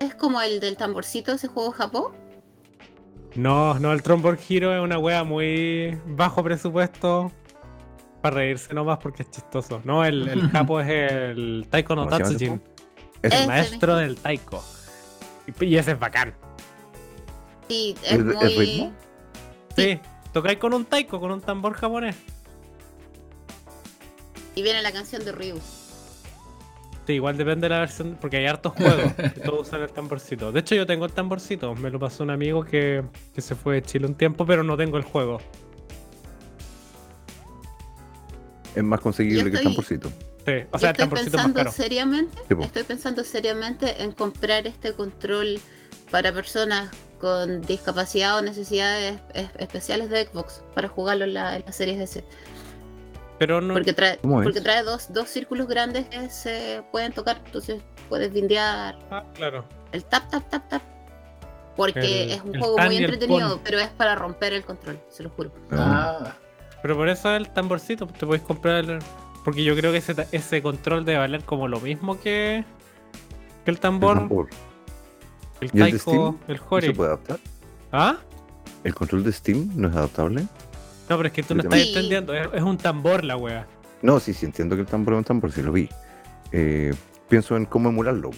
[0.00, 2.12] es como el del tamborcito, ese juego Japón.
[3.38, 7.30] No, no, el Trombone Hero es una wea muy bajo presupuesto.
[8.20, 9.80] Para reírse nomás porque es chistoso.
[9.84, 12.58] No, el, el capo es el Taiko no ¿Cómo se llama ese Tatsujin.
[12.58, 13.36] juego?
[13.40, 14.64] El maestro del Taiko.
[15.60, 16.34] Y, y ese es bacán.
[17.68, 18.48] Sí, es ¿El- el muy.
[18.56, 18.92] ritmo?
[19.76, 20.00] Sí,
[20.32, 22.16] tocáis con un taiko, con un tambor japonés.
[24.56, 25.60] Y viene la canción de Ryu.
[27.08, 30.52] Sí, igual depende de la versión, porque hay hartos juegos que todos usan el tamborcito.
[30.52, 33.02] De hecho, yo tengo el tamborcito, me lo pasó un amigo que,
[33.34, 35.38] que se fue de Chile un tiempo, pero no tengo el juego.
[38.74, 40.08] Es más conseguible que el tamborcito.
[40.10, 41.72] Sí, o sea, estoy el tamborcito es más pensando caro.
[41.72, 45.58] seriamente, Sí, estoy pensando seriamente en comprar este control
[46.10, 51.64] para personas con discapacidad o necesidades es- especiales de Xbox para jugarlo en la, en
[51.64, 52.22] la series S.
[53.38, 53.74] Pero no.
[53.74, 58.98] Porque trae, porque trae dos, dos círculos grandes que se pueden tocar, entonces puedes vindear
[59.10, 59.64] Ah, claro.
[59.92, 60.82] el tap tap tap tap.
[61.76, 64.98] Porque El- es un el juego muy el entretenido, pero es para romper el control,
[65.08, 65.52] se lo juro.
[65.70, 66.32] Ah,
[66.82, 68.84] Pero por eso el tamborcito, te podéis comprar.
[68.84, 68.98] el-
[69.44, 72.64] Porque yo creo que ese, ta- ese control debe valer como lo mismo que,
[73.64, 74.48] que el El tambor, tambor.
[75.60, 76.86] el ¿Y el taiko, el ¿No Hori.
[76.88, 77.38] se puede adaptar?
[77.92, 78.16] ¿Ah?
[78.84, 80.46] ¿El control de Steam no es adaptable?
[81.08, 82.34] No, pero es que tú no estás entendiendo.
[82.34, 83.66] Es, es un tambor la wea.
[84.02, 85.88] No, sí, sí, entiendo que el tambor es un tambor, sí lo vi.
[86.52, 86.94] Eh,
[87.28, 88.30] pienso en cómo emularlo.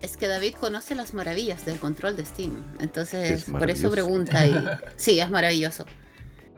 [0.00, 4.46] Es que David conoce las maravillas del control de Steam, entonces Es por eso pregunta
[4.46, 4.54] y
[4.96, 5.86] sí, es maravilloso.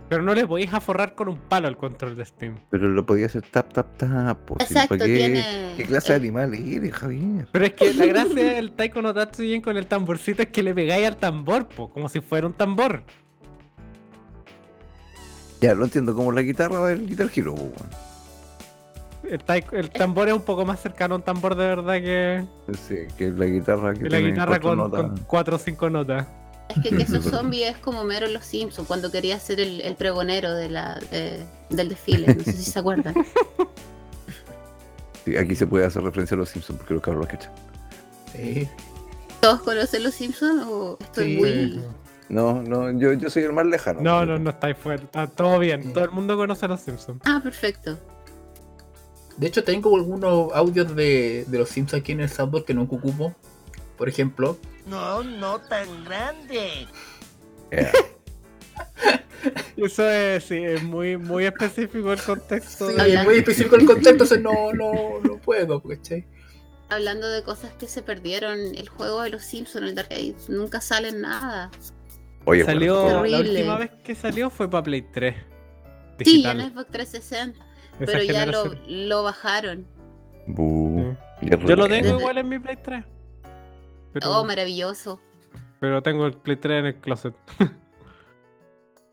[0.08, 2.58] Pero no le podéis aforrar con un palo al control de Steam.
[2.70, 4.38] Pero lo podía hacer tap, tap, tap.
[4.48, 7.48] sí, Exacto, ¿para qué, tiene ¿Qué clase de animal eres, Javier?
[7.50, 10.74] Pero es que la gracia del Taiko no Tatsujin con el tamborcito es que le
[10.74, 13.02] pegáis al tambor, po, como si fuera un tambor.
[15.60, 17.54] Ya, lo entiendo como la guitarra del Guitar Hero.
[17.54, 17.72] weón.
[19.72, 22.44] El, tambor es un poco más cercano a un tambor de verdad que,
[22.86, 26.26] Sí, que la guitarra que que la guitarra cuatro con, con cuatro o cinco notas.
[26.68, 29.96] Es que queso zombie es como Mero en los Simpsons cuando quería ser el, el
[29.96, 33.14] pregonero de la, de- del desfile, no sé si se acuerdan.
[35.24, 37.52] Sí, aquí se puede hacer referencia a los Simpsons porque los cabros los cachan.
[38.32, 38.68] sí.
[39.40, 41.40] ¿Todos conocen los Simpsons o estoy Sí.
[41.40, 41.82] muy...
[42.28, 44.00] No, no, yo, yo soy el más lejano.
[44.00, 45.02] No, no, no estáis fuera.
[45.02, 45.92] Está todo bien.
[45.92, 47.20] Todo el mundo conoce a los Simpsons.
[47.24, 47.98] Ah, perfecto.
[49.36, 52.96] De hecho, tengo algunos audios de, de los Sims aquí en el software que nunca
[52.96, 53.34] ocupo.
[53.98, 56.86] Por ejemplo, No, no tan grande.
[57.70, 57.92] Yeah.
[59.76, 62.90] Eso es, sí, es muy, muy específico el contexto.
[62.90, 66.26] sí, de- es muy específico el contexto, entonces no, no, no puedo, ¿cachai?
[66.88, 70.80] Hablando de cosas que se perdieron, el juego de los Simpsons, el de arcade, nunca
[70.80, 71.70] sale nada.
[72.46, 75.34] Oye, Salió, bueno, la última vez que salió fue para Play 3.
[76.20, 78.46] Sí, en Xbox 360, Esa pero ya
[78.86, 79.86] lo, bajaron.
[80.46, 80.52] Sí.
[81.66, 83.04] Yo lo tengo Desde- igual en mi Play 3.
[84.12, 85.20] Pero, Oh, maravilloso.
[85.80, 87.34] pero tengo el Play 3 en el closet.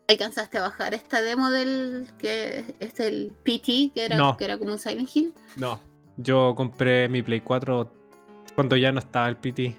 [0.08, 4.36] ¿Alcanzaste a bajar esta demo del que es el PT, que era, No.
[4.36, 5.32] que era como un Silent Hill?
[5.56, 5.80] No,
[6.18, 7.90] yo compré mi Play 4
[8.54, 9.74] cuando ya no estaba el PT.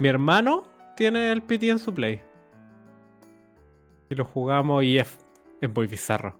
[0.00, 0.64] Mi hermano
[0.96, 2.20] tiene el PT en su Play.
[4.12, 5.08] Y lo jugamos y es,
[5.62, 6.38] es muy bizarro.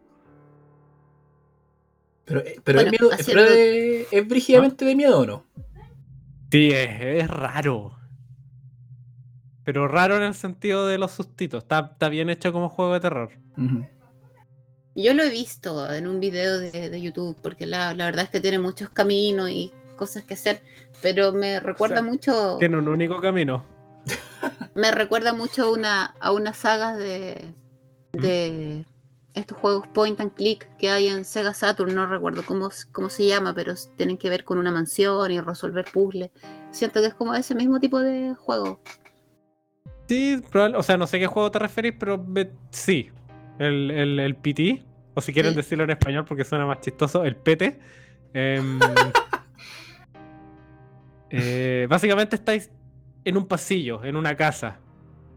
[2.27, 5.47] Pero, eh, pero Bueno, es, miedo, pero es, es brígidamente de miedo, ¿o no?
[6.51, 7.99] Sí, es, es raro.
[9.65, 11.63] Pero raro en el sentido de los sustitos.
[11.63, 13.31] Está, está bien hecho como juego de terror.
[14.95, 18.31] Yo lo he visto en un video de, de YouTube, porque la, la verdad es
[18.31, 20.61] que tiene muchos caminos y cosas que hacer,
[21.01, 23.65] pero me recuerda sea, mucho, Tiene un único camino.
[24.75, 27.55] me recuerda mucho a una, a una saga de,
[28.13, 28.85] de
[29.35, 33.27] estos juegos point and click que hay en Sega Saturn, no recuerdo cómo, cómo se
[33.27, 36.31] llama, pero tienen que ver con una mansión y resolver puzzles.
[36.71, 38.81] Siento que es como ese mismo tipo de juego.
[40.09, 43.11] Sí, probable- o sea, no sé qué juego te referís, pero me- sí.
[43.59, 44.83] El, el, el PT,
[45.15, 45.57] o si quieren Sí.
[45.57, 47.79] decirlo en español porque suena más chistoso, el PT.
[48.35, 48.79] em,
[51.35, 52.71] Eh, básicamente estáis
[53.25, 54.79] en un pasillo, en una casa.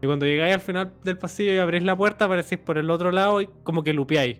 [0.02, 3.10] Y cuando llegáis al final del pasillo y abrís la puerta, aparecéis por el otro
[3.10, 4.38] lado y como que lupeáis.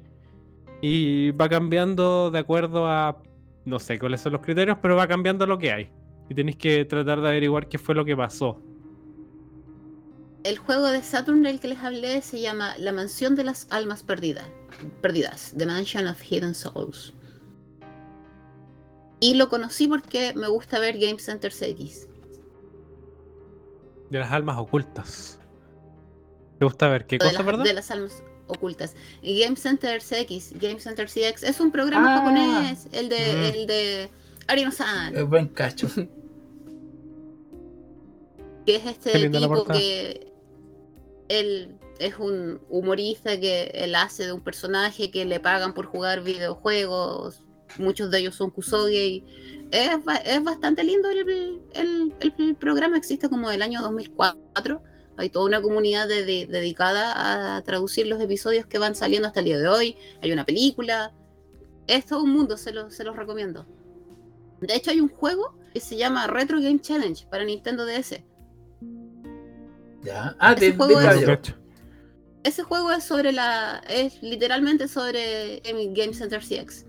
[0.83, 3.23] Y va cambiando de acuerdo a.
[3.65, 5.91] No sé cuáles son los criterios, pero va cambiando lo que hay.
[6.29, 8.61] Y tenéis que tratar de averiguar qué fue lo que pasó.
[10.45, 14.05] El juego de Saturn del que les hablé se llama La Mansión de las Almas
[14.05, 14.47] Perdidas.
[15.01, 17.15] Perdidas, The Mansion of Hidden Souls.
[19.19, 22.07] Y lo conocí porque me gusta ver Game Center CX.
[24.11, 25.41] De las almas ocultas.
[26.59, 27.65] ¿Te gusta ver qué de, cosa, perdón?
[27.65, 28.95] de las almas ocultas.
[29.23, 32.19] Y Game Center CX, Game Center CX, es un programa Ah.
[32.19, 33.55] japonés, el de, Mm.
[33.55, 34.11] el de
[34.49, 35.89] Arino-san, Es buen cacho.
[38.67, 40.33] que es este tipo que
[41.29, 46.23] él es un humorista que él hace de un personaje que le pagan por jugar
[46.23, 47.43] videojuegos.
[47.79, 49.25] Muchos de ellos son kusoge y
[49.71, 49.91] es,
[50.25, 54.83] es bastante lindo el, el- el programa, existe como del año 2004.
[55.19, 59.41] Hay toda una comunidad de- de- dedicada a traducir los episodios que van saliendo hasta
[59.41, 59.97] el día de hoy.
[60.23, 61.13] Hay una película.
[61.87, 63.67] Es todo un mundo, se, lo- se los recomiendo.
[64.61, 68.23] De hecho, hay un juego que se llama Retro Game Challenge para Nintendo DS.
[70.03, 70.37] Ya.
[70.39, 71.55] Ah, de, Ese de juego es-.
[72.45, 73.83] Ese juego es sobre la.
[73.89, 76.85] es literalmente sobre Game Game Center CX.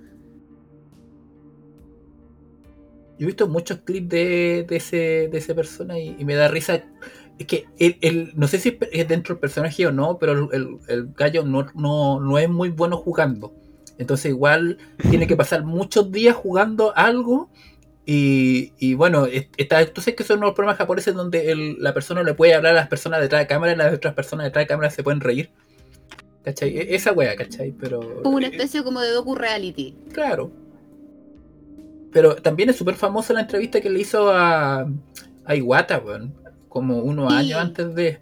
[3.20, 6.48] Yo he visto muchos clips de, de ese, de esa persona y, y me da
[6.48, 6.84] risa.
[7.39, 10.78] Es que el, el- no sé si es dentro del personaje o no, pero el,
[10.88, 13.54] el- gallo no, no, no es muy bueno jugando.
[14.00, 14.78] Entonces igual
[15.10, 17.50] tiene que pasar muchos días jugando algo.
[18.06, 21.93] Y, y bueno, es- está, tú sabes que son unos programas japoneses donde el- la
[21.93, 24.63] persona le puede hablar a las personas detrás de cámara y las otras personas detrás
[24.63, 25.50] de cámara se pueden reír.
[26.43, 26.78] ¿Cachai?
[26.78, 27.71] E- Esa wea, ¿cachai?
[27.73, 28.23] Pero...
[28.23, 29.93] Como una eh, especie como de docu reality.
[30.13, 30.50] Claro.
[32.12, 34.88] Pero también es súper famosa la entrevista que le hizo a,
[35.45, 36.34] a Iwata, weón.
[36.78, 37.40] Como unos Sí.
[37.40, 38.20] años antes de.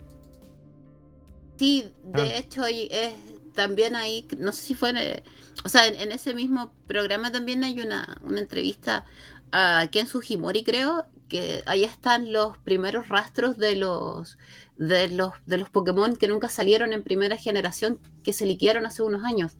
[1.60, 2.38] Sí, de Ah.
[2.38, 3.14] hecho es
[3.54, 5.24] también ahí, no sé si fue en, el-
[5.66, 9.04] o sea, en, en ese mismo programa también hay una, una entrevista
[9.52, 14.38] a Ken Sugimori, creo, que ahí están los primeros rastros de los
[14.78, 19.04] de los de los Pokémon que nunca salieron en primera generación, que se liquearon hace
[19.04, 19.58] unos años.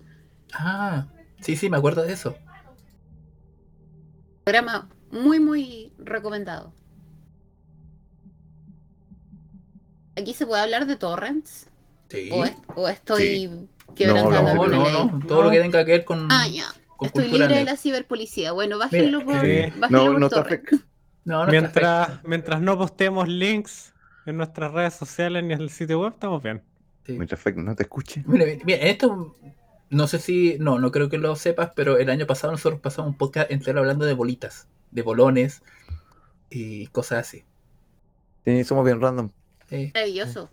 [0.54, 1.08] Ah,
[1.42, 2.36] sí, sí, me acuerdo de eso.
[4.46, 6.72] Programa muy, muy recomendado.
[10.18, 11.68] Aquí se puede hablar de torrents.
[12.10, 12.30] Sí.
[12.32, 13.68] O, es- o estoy Sí.
[13.96, 14.94] quebrantando No, No, no, ley.
[14.94, 15.28] no.
[15.28, 16.66] Todo lo que tenga que ver con, Ah, ya.
[16.98, 18.52] con Estoy libre de la ciberpolicía.
[18.52, 20.70] Bueno, bájenlo Mira, por, eh, bájenlo No, por no está torrent.
[21.26, 23.94] No, no Mientras, mientras no postemos links
[24.28, 26.62] en nuestras redes sociales ni en el sitio web, estamos bien.
[27.06, 27.14] Sí.
[27.14, 28.24] Mientras fake no te escuche.
[28.28, 29.36] Mira, mira, mira, esto
[29.90, 33.10] no sé si, no, no creo que lo sepas, pero el año pasado nosotros pasamos
[33.12, 35.62] un podcast entero hablando de bolitas, de bolones
[36.50, 37.44] y cosas así.
[38.46, 39.30] Sí, somos bien random.
[39.72, 40.50] Eh, Maravilloso.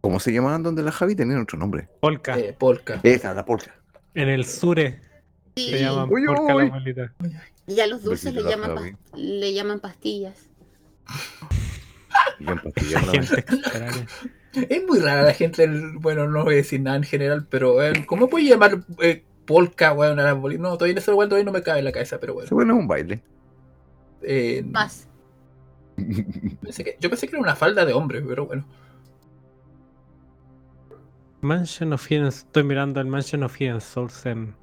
[0.00, 1.14] ¿Cómo se llamaban donde la Javi?
[1.14, 1.88] Tenían otro nombre.
[2.00, 2.38] Polka.
[2.38, 3.00] eh, polka.
[3.02, 3.74] Esa, la polka.
[4.14, 5.00] En el sure
[5.56, 6.70] Sí, se llaman Uy, polka uy.
[6.70, 7.10] bolitas.
[7.66, 8.96] y a los dulces le llaman, Javi.
[9.14, 10.48] le llaman pastillas.
[14.52, 18.04] Es muy rara la gente, bueno, no voy a decir nada en general, pero eh,
[18.06, 20.62] ¿cómo puedes llamar eh, polka, weón, a las bolitas?
[20.62, 22.48] No, todavía eso igual todavía no me cabe en la cabeza, pero bueno.
[22.48, 23.22] Seguro es un baile.
[24.22, 25.06] Eh, Más.
[26.62, 28.64] Pensé que- yo pensé que era una falda de hombre, pero bueno.
[31.40, 32.26] Mansion of Hidden...
[32.26, 34.54] Estoy mirando el Mansion of Hidden Souls en...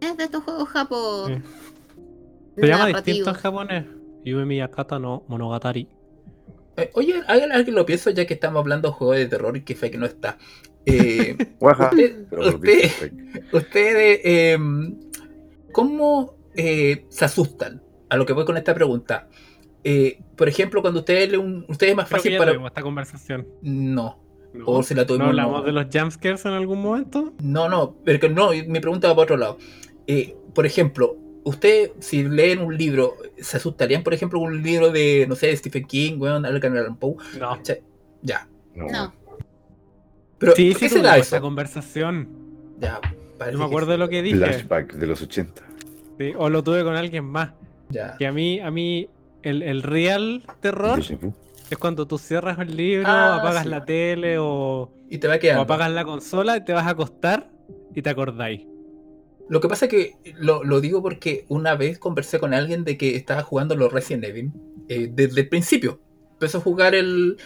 [0.00, 1.28] Es de estos juegos japo.
[1.28, 1.34] Sí.
[2.56, 3.86] Se llama distinto en japonés.
[4.24, 5.88] Yume Miyakata no Monogatari.
[6.76, 9.62] Eh, oye, alguien, alguien lo pienso ya que estamos hablando de juegos de terror y
[9.62, 10.38] que fe que no está.
[10.84, 12.26] Eh, usted,
[13.52, 14.58] ustedes, eh,
[15.70, 17.82] ¿cómo eh, se asustan?
[18.12, 19.28] A lo que voy con esta pregunta.
[19.84, 22.66] Eh, por ejemplo, cuando ustedes leen un, ustedes es más Creo que fácil ya para.
[22.68, 23.46] esta conversación.
[23.62, 24.18] No,
[24.52, 24.64] ¿No?
[24.66, 25.28] o si la ¿No tuvimos.
[25.28, 25.66] hablamos no.
[25.66, 27.32] de los jumpscares en algún momento?
[27.42, 29.58] No, no, pero que no, mi pregunta va para otro lado.
[30.06, 34.90] Eh, por ejemplo, usted, si leen un libro, ¿se asustarían, por ejemplo, con un libro
[34.90, 37.16] de, no sé, de Stephen King, weón, Edgar Allan Poe?
[37.40, 37.58] No.
[38.22, 38.46] Ya.
[38.74, 38.86] No.
[38.88, 39.14] No.
[40.38, 41.40] Pero, Sí, ¿por sí qué se da eso?
[41.40, 42.28] conversación.
[42.78, 43.00] Ya,
[43.38, 44.36] parece Yo me que acuerdo de lo que dije.
[44.36, 45.62] Flashback de los 80.
[46.18, 47.52] Sí, o lo tuve con alguien más.
[47.92, 48.16] Ya.
[48.18, 49.08] Que a mí, a mí,
[49.42, 51.00] el, el real terror
[51.70, 53.68] es cuando tú cierras el libro, Ah, apagas sí.
[53.68, 57.50] la tele o, Y te va o apagas la consola y te vas a acostar
[57.94, 58.66] y te acordáis.
[59.48, 62.96] Lo que pasa es que lo, lo digo porque una vez conversé con alguien de
[62.96, 64.52] que estaba jugando los Resident Evil
[64.88, 66.00] eh, desde el principio.
[66.32, 67.36] Empezó a jugar el.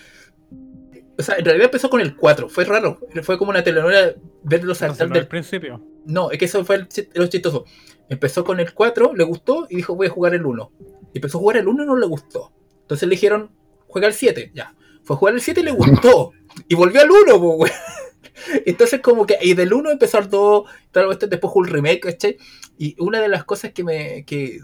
[1.18, 2.48] O sea, en realidad empezó con el 4.
[2.48, 2.98] Fue raro.
[3.22, 5.28] Fue como una telenovela verlo saltar no al del.
[5.28, 5.82] principio.
[6.06, 7.64] No, es que eso fue lo chistoso.
[8.08, 10.70] Empezó con el 4, le gustó y dijo voy a jugar el 1.
[11.12, 12.52] Y empezó a jugar el 1 y no le gustó.
[12.82, 13.50] Entonces le dijeron,
[13.88, 14.74] juega el 7, ya.
[15.02, 16.32] Fue a jugar el 7 y le gustó.
[16.68, 17.72] y volvió al 1, po, weón.
[18.66, 22.00] Entonces como que, y del 1 empezó al 2, tal vez después jugó el remake,
[22.00, 22.36] ¿cachai?
[22.78, 24.60] Y una de las cosas que me, que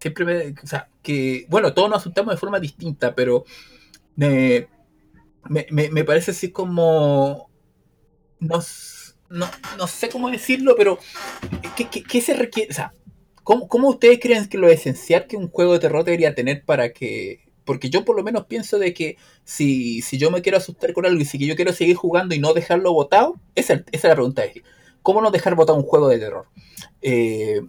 [0.00, 3.44] siempre me, o sea, que, bueno, todos nos asustamos de forma distinta, pero
[4.16, 4.68] me,
[5.70, 7.50] me, me- parece así como,
[8.40, 8.97] no, s-
[9.30, 10.98] no, no sé cómo decirlo, pero
[11.76, 12.70] ¿qué, qué- se requiere?
[12.70, 12.92] O sea,
[13.44, 16.92] ¿cómo, cómo ustedes creen que lo esencial que un juego de terror debería tener para
[16.92, 17.40] que...
[17.64, 21.04] Porque yo por lo menos pienso de que si, si yo me quiero asustar con
[21.04, 24.14] algo y si yo quiero seguir jugando y no dejarlo botado, esa, esa es la
[24.14, 24.44] pregunta.
[24.44, 24.62] es,
[25.02, 26.46] ¿Cómo no dejar botado un juego de terror?
[27.02, 27.60] Eh,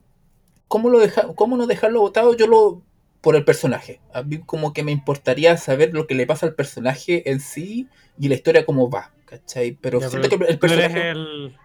[0.68, 2.36] ¿cómo, lo deja, ¿Cómo no dejarlo botado?
[2.36, 2.82] Yo lo...
[3.22, 4.00] Por el personaje.
[4.14, 7.88] A mí como que me importaría saber lo que le pasa al personaje en sí
[8.18, 9.12] y la historia cómo va.
[9.30, 9.78] ¿Cachai?
[9.80, 11.10] Pero Ya, siento pero que el Tú eres personaje...
[11.12, 11.58] el.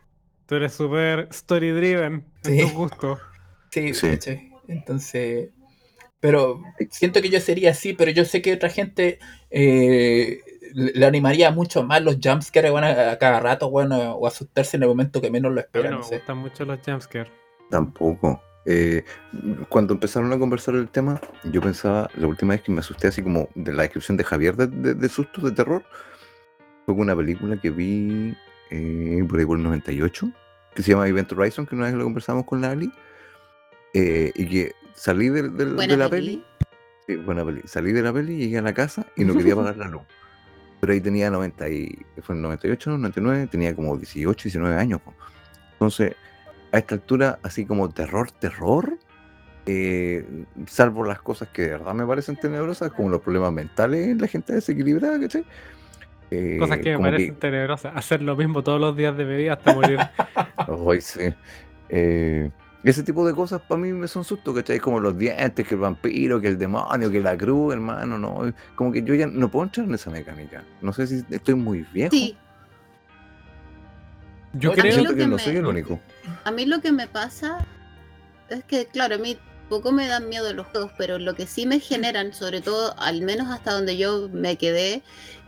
[0.46, 2.12] Tú eres súper story driven
[2.44, 2.60] en Sí.
[2.60, 3.18] tus gustos.
[3.70, 4.08] Sí, Sí.
[4.10, 4.50] ¿cachai?
[4.68, 5.50] Entonces,
[6.20, 9.18] pero siento que yo sería así, pero yo sé que otra gente
[9.50, 10.40] eh,
[10.72, 14.88] le animaría mucho más los jumpscares bueno, a, cada rato, bueno, o asustarse en el
[14.90, 15.92] momento que menos lo esperan.
[15.92, 16.16] no no me sé.
[16.18, 17.32] gustan mucho los jumpscares.
[17.70, 18.42] Tampoco.
[18.66, 19.04] Eh,
[19.68, 23.22] cuando empezaron a conversar el tema, yo pensaba, la última vez que me asusté así
[23.22, 25.84] como de la descripción de Javier de, de, de sustos de terror,
[26.84, 28.36] fue con una película que vi
[28.70, 30.30] eh, por ahí por el 98,
[30.74, 32.90] que se llama Event Horizon, que una vez lo conversamos con Lali,
[33.94, 35.42] eh, y que salí de,
[35.96, 36.44] la peli.
[37.06, 39.76] sí, buena peli, salí de la peli, llegué a la casa y no quería apagar
[39.76, 40.02] la luz.
[40.80, 45.00] Pero ahí tenía 90 y, fue en 98, 99, tenía como 18, 19 años.
[45.00, 45.14] po.
[45.72, 46.14] Entonces,
[46.72, 48.98] a esta altura, así como terror, terror,
[49.66, 50.26] eh,
[50.66, 54.26] salvo las cosas que de verdad me parecen tenebrosas, como los problemas mentales en la
[54.26, 55.46] gente desequilibrada, ¿cachai?
[56.54, 57.92] Eh, Cosas que me parecen tenebrosas.
[57.96, 59.98] Hacer lo mismo todos los días de mi vida hasta morir.
[60.88, 61.32] Ay, sí.
[61.88, 62.50] Eh,
[62.82, 64.78] ese tipo de cosas para mí me son sustos, ¿cachai?
[64.78, 68.52] Como los dientes, que el vampiro, que el demonio, que la cruz, hermano, no.
[68.74, 70.64] Como que yo ya no puedo entrar en esa mecánica.
[70.82, 72.10] No sé si estoy muy viejo.
[72.10, 72.36] Sí,
[74.54, 76.00] Yo creo siento que que no me- soy el único.
[76.44, 77.66] a mí lo que me pasa
[78.48, 79.36] es que, claro, a mí
[79.68, 83.22] poco me dan miedo los juegos, pero lo que sí me generan, sobre todo, al
[83.22, 85.02] menos hasta donde yo me quedé,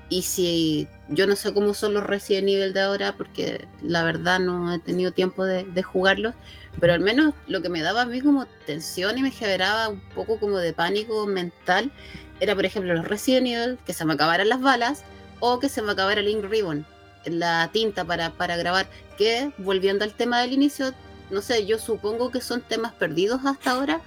[0.09, 4.39] y si yo no sé cómo son los Resident Evil de ahora, porque la verdad
[4.39, 6.35] no he tenido tiempo de, jugarlos,
[6.81, 10.01] pero al menos lo que me daba a mí como tensión y me generaba un
[10.15, 11.91] poco como de pánico mental,
[12.39, 15.03] era por ejemplo los Resident Evil, que se me acabaran las balas,
[15.41, 16.87] o que se me acabara el Ink Ribbon,
[17.25, 18.87] la tinta para, para grabar,
[19.19, 20.93] que volviendo al tema del inicio,
[21.31, 24.01] no sé, yo supongo que son temas perdidos hasta ahora.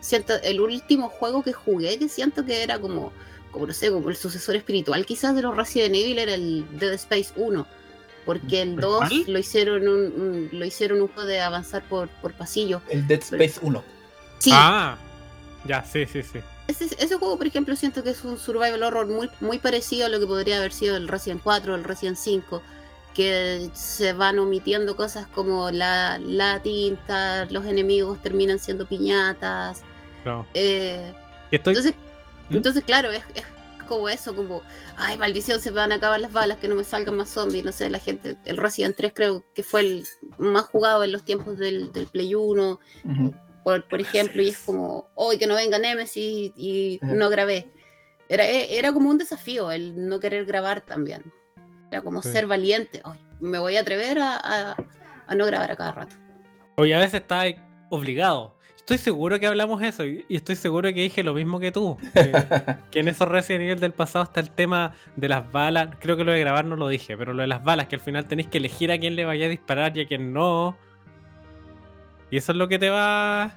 [0.00, 3.12] Siento, el último juego que jugué, que siento que era como,
[3.54, 6.92] como no sé, como el sucesor espiritual quizás de los Resident Evil, era el Dead
[6.92, 7.66] Space 1.
[8.26, 9.24] Porque el ¿El 2 cuál?
[9.28, 12.80] lo hicieron un, un- lo hicieron un juego de avanzar por, por pasillo.
[12.90, 13.82] El Dead Space 1.
[14.38, 14.96] Sí, Ah,
[15.66, 16.40] ya, sí, sí, sí.
[16.68, 20.08] ese, ese juego, por ejemplo, siento que es un survival horror muy, muy parecido a
[20.08, 22.62] lo que podría haber sido el Resident 4 o el Resident 5,
[23.14, 29.82] que se van omitiendo cosas como la, la tinta, los enemigos terminan siendo piñatas.
[30.22, 30.46] Claro.
[30.54, 31.12] eh,
[31.50, 31.94] estoy, entonces,
[32.50, 32.56] ¿Mm?
[32.56, 33.44] entonces, claro, es, es
[33.88, 34.62] como eso, como,
[34.96, 37.64] ay, maldición, se me van a acabar las balas, que no me salgan más zombies,
[37.64, 40.04] no sé, la gente, el Resident 3 creo que fue el
[40.38, 43.34] más jugado en los tiempos del, del Play 1, Ujú.
[43.62, 47.70] por, por ejemplo, y es como, hoy que no venga Nemesis y no grabé.
[48.28, 51.30] Era, e- era como un desafío el no querer grabar también.
[51.90, 52.32] Era como Sí.
[52.32, 53.02] ser valiente.
[53.04, 54.76] Ay, me voy a atrever a, a-
[55.26, 56.16] a no grabar a cada rato.
[56.76, 57.42] Oye, a veces está
[57.90, 58.53] obligado.
[58.84, 61.96] Estoy seguro que hablamos eso y estoy seguro que dije lo mismo que tú.
[62.12, 62.32] Que,
[62.90, 65.88] que en esos Resident Evil del pasado está el tema de las balas.
[66.00, 68.02] Creo que lo de grabar no lo dije, pero lo de las balas, que al
[68.02, 70.76] final tenéis que elegir a quién le vaya a disparar y a quién no.
[72.30, 73.54] Y eso es lo que te va.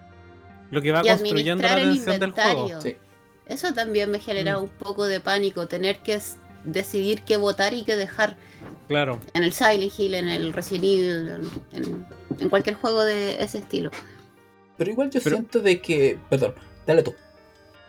[0.72, 2.82] Lo que va Y construyendo la tensión del juego.
[2.82, 2.96] Sí.
[3.48, 4.64] Eso también me genera Mm.
[4.64, 6.20] un poco de pánico, tener que
[6.64, 8.38] decidir qué votar y qué dejar
[8.88, 9.20] Claro.
[9.34, 11.30] en el Silent Hill, en el Resident Evil,
[11.74, 12.06] en, en-
[12.40, 13.92] en cualquier juego de ese estilo.
[14.78, 16.18] Pero igual yo Pero- siento de que.
[16.30, 16.54] Perdón,
[16.86, 17.14] dale tú.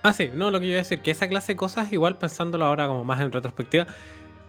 [0.03, 2.17] Ah, sí, no, lo que yo iba a decir, que esa clase de cosas, igual
[2.19, 3.87] pensándolo ahora como más en retrospectiva,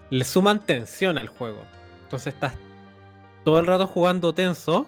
[0.10, 1.64] le suman tensión al juego.
[2.04, 2.54] Entonces estás
[3.44, 4.88] todo el rato jugando tenso,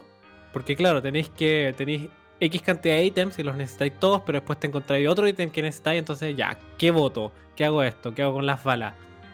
[0.53, 4.59] porque claro, tenéis que tenéis X cantidad de ítems y los necesitáis todos, pero después
[4.59, 7.31] te encontráis otro ítem que necesitáis, entonces ya, ¿qué voto?
[7.55, 8.13] ¿Qué hago esto?
[8.13, 8.93] ¿Qué hago con las balas?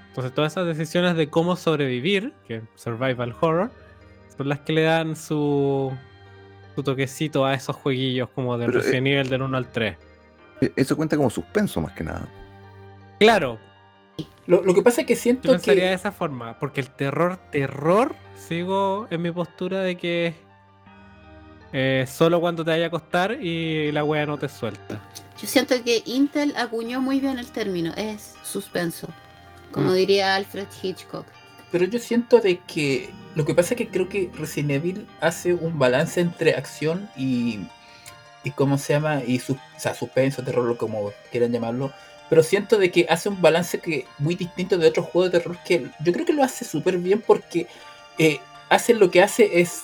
[0.09, 3.71] Entonces todas esas decisiones de cómo sobrevivir, que es survival horror,
[4.35, 5.91] son las que le dan su,
[6.77, 9.97] su toquecito a esos jueguillos como del eh, nivel del 1 al 3.
[10.61, 12.27] E- Eso cuenta como suspenso más que nada.
[13.19, 13.57] Claro,
[14.45, 15.89] Lo, lo que pasa es que Yo siento pensaría que.
[15.89, 20.35] de esa forma, porque el terror, terror, sigo en mi postura de que
[21.73, 25.01] eh, solo cuando te vaya a acostar y la wea no te suelta.
[25.41, 29.07] Yo siento que Intel acuñó muy bien el término, es suspenso,
[29.71, 29.95] como Mm.
[29.95, 31.25] diría Alfred Hitchcock.
[31.71, 35.53] Pero yo siento de que lo que pasa es que creo que Resident Evil hace
[35.53, 37.59] un balance entre acción y
[38.43, 41.91] y cómo se llama y sus- o sea, suspenso, terror, como quieran llamarlo.
[42.29, 45.57] Pero siento de que hace un balance que muy distinto de otros juegos de terror
[45.65, 47.67] que yo creo que lo hace súper bien porque
[48.17, 49.83] eh, hace lo que hace es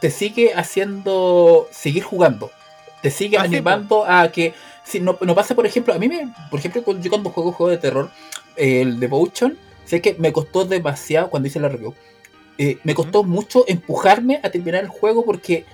[0.00, 2.50] te sigue haciendo seguir jugando,
[3.02, 6.28] te sigue sí, animando a que si no, no pasa por ejemplo a mí me
[6.50, 8.10] por ejemplo yo cuando juego juegos de terror
[8.56, 11.94] eh, el Devotion sé que me costó demasiado cuando hice la review
[12.58, 15.64] eh, me costó mucho empujarme a terminar el juego porque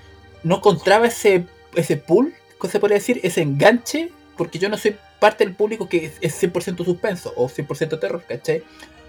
[0.42, 3.20] no encontraba ese, ese pool, ¿cómo se puede decir?
[3.22, 7.48] Ese enganche, porque yo no soy parte del público que es, es 100% suspenso o
[7.48, 8.62] 100% terror, ¿cachai?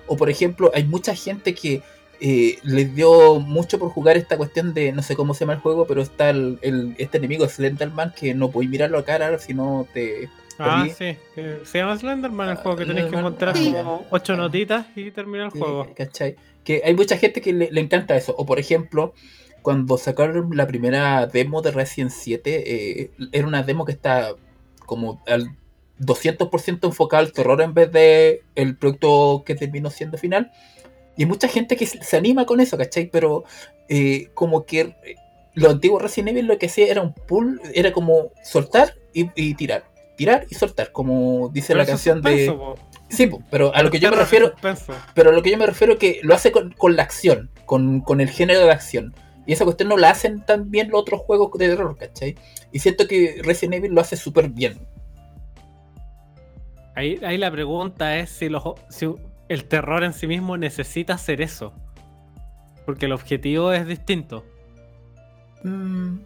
[0.07, 1.82] O por ejemplo, hay mucha gente que
[2.19, 5.59] eh, les dio mucho por jugar esta cuestión de, no sé cómo se llama el
[5.59, 9.53] juego, pero está el, el- este enemigo Slenderman que no podéis mirarlo a cara si
[9.53, 10.30] no te...
[10.59, 10.93] Ah, Perdí.
[11.13, 11.17] sí.
[11.34, 13.72] que Se llama Slenderman el juego que tenés que encontrar Sí.
[13.72, 15.88] como ocho notitas y terminar el Sí, juego.
[15.95, 16.36] ¿cachai?
[16.64, 18.36] Que hay mucha gente que le, le encanta eso.
[18.38, 19.14] O por ejemplo,
[19.62, 24.34] cuando sacaron la primera demo de Resident 7, eh, era una demo que está
[24.86, 25.55] como al
[25.99, 30.51] 200% enfocada al terror en vez de el producto que terminó siendo final.
[31.16, 33.09] Y hay mucha gente que se anima con eso, ¿cachai?
[33.12, 33.43] Pero
[33.89, 35.16] eh, como que eh,
[35.53, 39.53] lo antiguo Resident Evil lo que hacía era un pull, era como soltar y, y
[39.53, 39.84] tirar.
[40.18, 42.45] Tirar y soltar, como dice Pero la canción de...
[42.45, 42.90] suspenso, po.
[43.12, 44.53] Sí, pero a lo que yo me refiero,
[45.14, 48.01] pero a lo que yo me refiero que lo hace con, con la acción, con,
[48.01, 49.14] con el género de acción.
[49.45, 52.36] Y esa cuestión no la hacen tan bien los otros juegos de terror, ¿cachai?
[52.72, 54.80] Y siento que Resident Evil lo hace súper bien.
[56.95, 59.07] Ahí, ahí la pregunta es si, los, si
[59.49, 61.74] el terror en sí mismo necesita hacer eso.
[62.86, 64.45] Porque el objetivo es distinto.
[65.64, 66.20] Mm,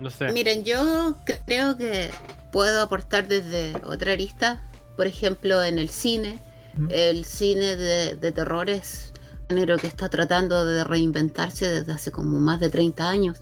[0.00, 0.32] No sé.
[0.32, 1.16] Miren, yo
[1.46, 2.10] creo que
[2.52, 4.67] puedo aportar desde otra arista.
[4.98, 6.40] Por ejemplo, en el cine.
[6.74, 6.88] Mm.
[6.90, 12.10] El cine de, de terror es un género que está tratando de reinventarse desde hace
[12.10, 13.38] como más de 30 años.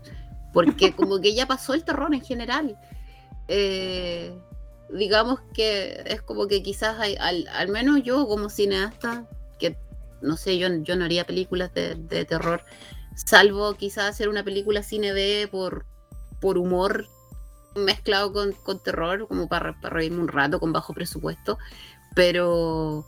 [0.53, 2.79] Porque como que ya pasó el terror en general.
[3.49, 4.39] Eh,
[4.91, 9.27] digamos que es como que quizás hay, al, al menos yo como cineasta,
[9.59, 9.79] que
[10.21, 12.65] no sé, yo, yo no haría películas de, de terror,
[13.15, 15.87] salvo quizás hacer una película cine B por,
[16.39, 17.07] por humor
[17.85, 21.59] mezclado con, con terror, como para, para reírme un rato con bajo presupuesto,
[22.15, 23.05] pero,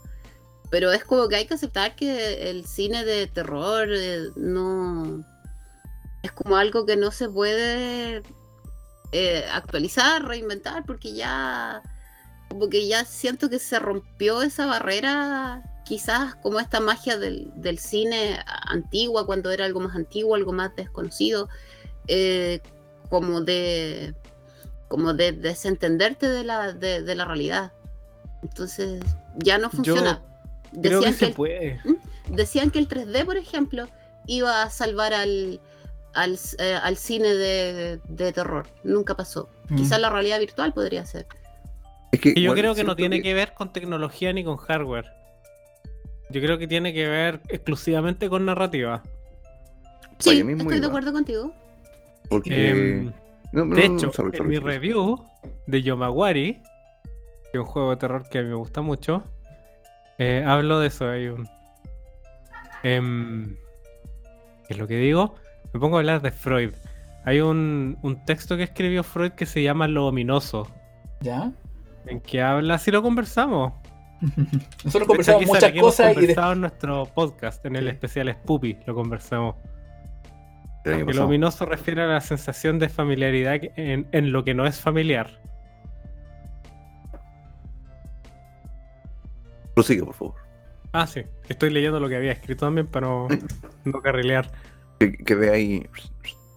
[0.69, 5.23] pero es como que hay que aceptar que el cine de terror eh, no
[6.21, 8.21] es como algo que no se puede
[9.11, 11.81] eh, actualizar, reinventar, porque ya
[12.49, 18.39] como ya siento que se rompió esa barrera, quizás como esta magia del, del cine
[18.45, 21.47] antigua, cuando era algo más antiguo, algo más desconocido,
[22.07, 22.59] eh,
[23.09, 24.15] como de
[24.89, 27.71] como de desentenderte de la, de, de la realidad.
[28.43, 29.01] Entonces
[29.37, 30.21] ya no funciona.
[30.81, 31.81] Creo que Decían se que, el, puede.
[32.29, 33.87] decían que el 3D, por ejemplo,
[34.27, 35.61] iba a salvar al,
[36.13, 38.67] al, eh, al cine de, de terror.
[38.83, 39.47] Nunca pasó.
[39.69, 39.75] Mm.
[39.77, 41.27] Quizás la realidad virtual podría ser.
[42.11, 45.05] Es que yo creo que no tiene que ver con tecnología ni con hardware.
[46.31, 49.03] Yo creo que tiene que ver exclusivamente con narrativa.
[50.19, 51.53] Sí, estoy de acuerdo contigo.
[52.29, 52.69] Porque...
[52.69, 53.13] Em,
[53.51, 54.73] no, de no, hecho, sorry, en sorry, mi sorry.
[54.73, 55.25] review
[55.67, 59.23] de Yomawari, que es un juego de terror que a mí me gusta mucho,
[60.17, 61.09] eh, hablo de eso.
[61.09, 61.47] Hay un.
[62.83, 63.55] Em,
[64.67, 65.35] ¿Qué es lo que digo?
[65.73, 66.73] Me pongo a hablar de Freud.
[67.25, 70.67] Hay un, un texto que escribió Freud que se llama Lo ominoso,
[71.21, 71.51] ¿Ya?
[72.05, 73.73] en que habla, si lo conversamos.
[74.21, 77.87] Nosotros hecho, conversamos muchas que hemos cosas y de- conversado en nuestro podcast, en el
[77.87, 79.55] especial Spoopy, lo conversamos.
[80.91, 85.39] El Que ominoso refiere a la sensación de familiaridad en lo que no es familiar.
[89.73, 90.35] Prosigue, por favor.
[90.91, 91.21] Ah, sí.
[91.47, 93.27] Estoy leyendo lo que había escrito también para no,
[93.85, 94.51] no carrilear.
[94.99, 95.87] Que, que ve ahí.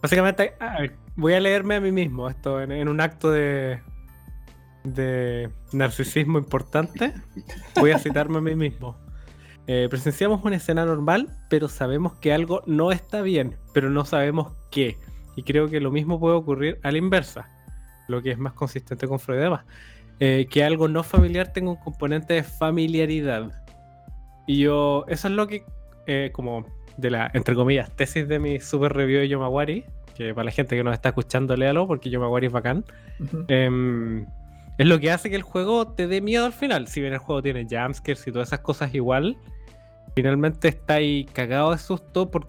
[0.03, 0.78] Básicamente, ah,
[1.14, 3.80] voy a leerme a mí mismo esto en, en un acto de,
[4.85, 7.12] de narcisismo importante.
[7.78, 8.97] Voy a citarme a mí mismo.
[9.66, 14.52] Eh, presenciamos una escena normal, pero sabemos que algo no está bien, pero no sabemos
[14.70, 14.98] qué.
[15.36, 17.48] Y creo que lo mismo puede ocurrir a la inversa,
[18.08, 19.64] lo que es más consistente con Freud además.
[20.20, 23.50] Eh, que algo no familiar tenga un componente de familiaridad.
[24.46, 25.64] Y yo, eso es lo que,
[26.06, 29.84] eh, como de la, entre comillas, tesis de mi super review de Yomawari,
[30.16, 32.84] que para la gente que nos está escuchando, léalo porque Yomawari es bacán.
[34.83, 36.89] Es lo que hace que el juego te dé miedo al final.
[36.89, 39.37] Si bien el juego tiene jumpscares y todas esas cosas igual,
[40.16, 42.49] finalmente está ahí cagado de susto por...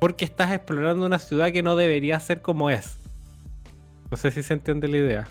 [0.00, 2.98] porque estás explorando una ciudad que no debería ser como es.
[4.10, 5.28] No sé si se entiende la idea.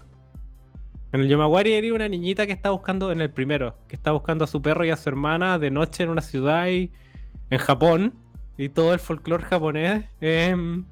[1.14, 4.43] En el Yomawari era una niñita que está buscando, en el primero, que está buscando
[4.43, 8.14] a su perro y a su hermana de noche en una ciudad en Japón.
[8.56, 10.86] Y todo el folclore japonés em,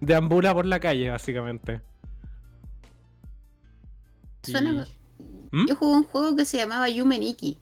[0.00, 1.87] deambula por la calle, básicamente.
[4.42, 4.86] Suena-
[5.50, 5.66] ¿Mm?
[5.66, 7.58] Yo jugué un juego que se llamaba Yumeniki.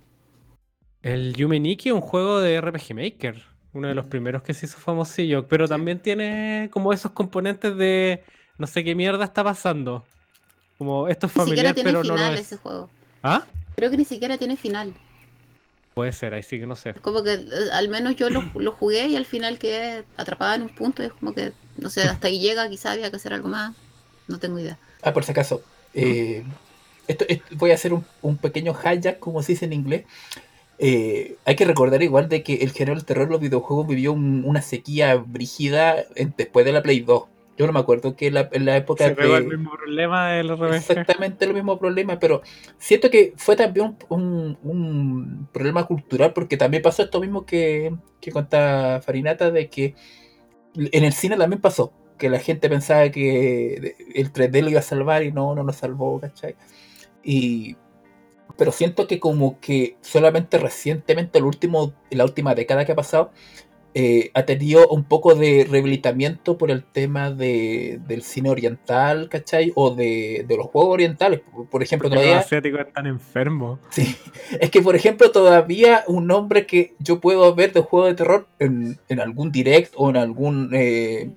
[1.02, 4.78] El Yumeniki es un juego de RPG Maker, uno de los primeros que se hizo
[4.78, 8.24] famosillo, pero también tiene como esos componentes de
[8.58, 10.04] no sé qué mierda está pasando.
[10.78, 12.40] Como esto es Ni siquiera familiar, tiene pero no lo final es.
[12.40, 12.90] ese juego.
[13.22, 13.46] ¿Ah?
[13.76, 14.92] Creo que ni siquiera tiene final.
[15.94, 16.92] Puede ser, ahí sí que no sé.
[16.94, 20.62] Como que eh, al menos yo lo, lo jugué y al final quedé atrapada en
[20.62, 23.32] un punto y es como que, no sé, hasta ahí llega, quizá había que hacer
[23.32, 23.74] algo más.
[24.28, 24.76] No tengo idea.
[25.02, 25.62] Ah, por si acaso.
[25.94, 26.44] eh,
[27.08, 30.04] esto, esto- voy a hacer un, un pequeño hijack, como se dice en inglés.
[30.78, 34.44] Eh, hay que recordar igual de que el género del terror, los videojuegos vivió un-
[34.44, 37.24] una sequía brígida en- después de la Play 2.
[37.58, 39.34] Yo no me acuerdo que la- en la época Se de...
[39.36, 40.74] el mismo problema del RPG.
[40.74, 42.42] Exactamente el mismo problema, pero
[42.78, 47.94] siento que fue también un, un- un problema cultural, porque también pasó esto mismo que,
[48.20, 49.94] que cuenta Farinata, de que
[50.74, 54.82] en el cine también pasó, que la gente pensaba que el 3D lo iba a
[54.82, 56.54] salvar y no, no lo salvó, ¿cachai?
[57.28, 57.74] Y,
[58.56, 63.32] pero siento que como que solamente recientemente, el último, la última década que ha pasado,
[63.98, 69.72] eh, ha tenido un poco de rehabilitamiento por el tema de, del cine oriental, ¿cachai?
[69.74, 71.40] O de, de los juegos orientales.
[71.70, 72.38] Por- ejemplo, Porque los todavía...
[72.38, 73.80] asiáticos están enfermos.
[73.88, 74.14] Sí.
[74.60, 78.46] Es que, por ejemplo, todavía un nombre que yo puedo ver de juego de terror
[78.58, 80.68] en, en algún direct o en alguna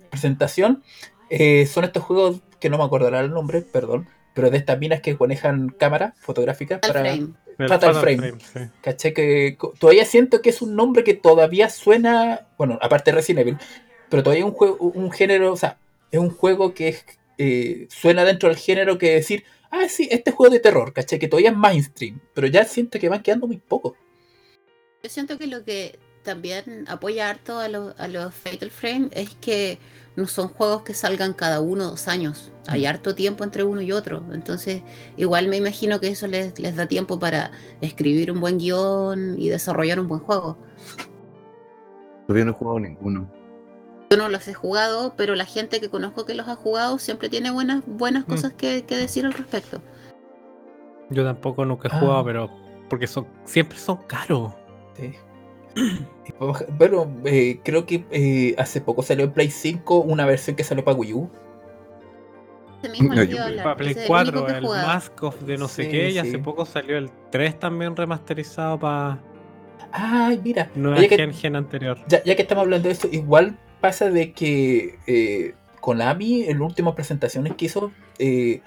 [0.09, 0.83] presentación
[1.29, 5.01] eh, son estos juegos que no me acordará el nombre, perdón, pero de estas minas
[5.01, 7.15] que manejan cámaras fotográficas Fatal para...
[7.15, 7.33] Frame.
[7.67, 8.33] Fatal Fatal Frame.
[8.39, 8.59] sí.
[8.81, 9.13] ¿Cachai?
[9.13, 13.57] Que todavía siento que es un nombre que todavía suena, bueno, aparte de Resident Evil,
[14.09, 15.77] pero todavía un juego, un género, o sea,
[16.09, 17.05] es un juego que es,
[17.37, 21.19] eh, suena dentro del género que decir, ah, sí, este juego de terror, ¿cachai?
[21.19, 23.93] Que todavía es mainstream, pero ya siento que van quedando muy pocos.
[25.03, 29.29] Yo siento que lo que también apoya harto a, los- a los Fatal Frame es
[29.41, 29.77] que
[30.19, 32.51] no son juegos que salgan cada uno dos años.
[32.67, 34.23] Hay harto tiempo entre uno y otro.
[34.33, 34.83] Entonces,
[35.17, 37.51] igual me imagino que eso les, les da tiempo para
[37.81, 40.57] escribir un buen guion y desarrollar un buen juego.
[42.27, 43.31] Todavía no he jugado ninguno.
[44.11, 47.29] Yo no los he jugado, pero la gente que conozco que los ha jugado siempre
[47.29, 48.31] tiene buenas, buenas Mm.
[48.31, 49.81] cosas que, que decir al respecto.
[51.09, 51.99] Yo tampoco nunca he Ah.
[51.99, 52.49] jugado, pero
[52.89, 54.53] porque son siempre son caros.
[54.95, 55.13] Sí.
[56.77, 60.85] Bueno, eh, creo que eh, hace poco salió en Play 5 una versión que salió
[60.85, 61.29] para Wii U.
[62.81, 64.63] Ese mismo No, yo- Para Play ese es el único 4, que he el.
[64.63, 66.19] Mask of de no sé qué, y sí.
[66.19, 69.19] hace poco salió el 3 también remasterizado para
[69.91, 71.97] Ay, mira, nueva ya que- gen, gen anterior.
[72.07, 76.67] ya, ya que estamos hablando de esto, igual pasa de que eh, Konami, en las
[76.69, 78.61] últimas presentaciones que hizo, eh,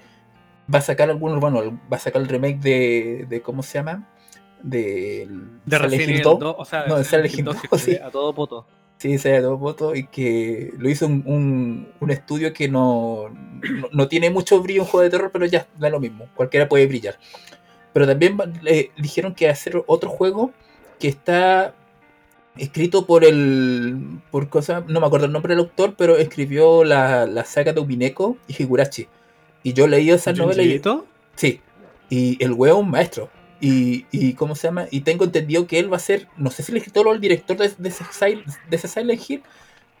[0.71, 4.07] va a sacar algunos, bueno, va a sacar el remake de, de ¿cómo se llama?
[4.63, 5.27] De,
[5.65, 6.39] De Silent Resident Hill Evil 2.
[6.39, 8.33] 2, o sea, No, de de Silent Silent Hill Hill 2, 2, sí, a todo
[8.33, 8.65] poto.
[8.97, 13.87] Sí, de dos votos y que lo hizo un, un- un estudio que no, no,
[13.91, 16.87] no tiene mucho brillo en juego de terror, pero ya da lo mismo, cualquiera puede
[16.87, 17.19] brillar.
[17.91, 20.51] Pero también le dijeron que hacer otro juego
[20.99, 21.75] que está
[22.55, 24.21] escrito por el.
[24.31, 27.81] por cosa, no me acuerdo el nombre del autor, pero escribió la, la saga de
[27.81, 29.07] Umineko y Higurashi.
[29.63, 30.69] Y yo leí esas novelas y.
[31.35, 31.59] Sí.
[32.09, 33.29] Y el huevo es un maestro.
[33.65, 34.87] Y, y ¿cómo se llama?
[34.91, 37.21] Y tengo entendido que él va a ser, no sé si el escritor o el
[37.21, 39.41] director de, de ese, Sil- de ese Silent Hill,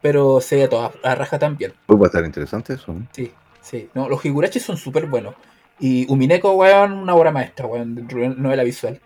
[0.01, 1.73] pero se ve a toda a raja también.
[1.85, 2.91] Pues va a estar interesante eso.
[2.93, 3.07] ¿no?
[3.13, 3.87] Sí, sí.
[3.93, 5.35] No, los Higurashi son súper buenos.
[5.79, 8.99] Y Umineko, weón, una obra maestra, weón, de novela visual.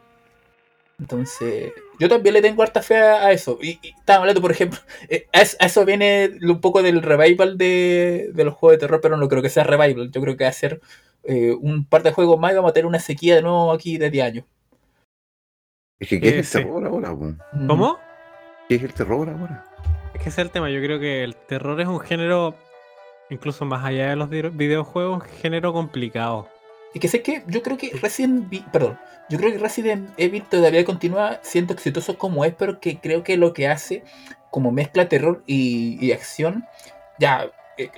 [0.99, 3.59] Entonces, yo también le tengo harta fe a, eso.
[3.61, 4.79] Y, y estaba hablando, por ejemplo,
[5.09, 8.79] eh, a, es- a eso viene un poco del revival de, de los juegos de
[8.79, 10.09] terror, pero no creo que sea revival.
[10.11, 10.81] Yo creo que va a ser
[11.23, 13.97] eh, un par de juegos más y vamos a tener una sequía de nuevo aquí
[13.97, 14.45] de 10 años.
[15.99, 16.59] Es que, ¿qué Eh, es sí.
[16.59, 17.15] el terror ahora?
[17.15, 17.33] po?
[17.67, 17.97] ¿Cómo?
[18.69, 19.63] ¿Qué es el terror ahora?
[20.13, 20.69] Es que ese es el tema.
[20.69, 22.55] Yo creo que el terror es un género,
[23.29, 26.49] incluso más allá de los videojuegos, un género complicado.
[26.93, 28.97] Y que sé que yo creo que Resident Evil, perdón,
[29.29, 33.37] yo creo que Resident Evil todavía continúa siendo exitoso como es, pero que creo que
[33.37, 34.03] lo que hace
[34.51, 36.65] como mezcla terror y, y acción,
[37.19, 37.51] ya,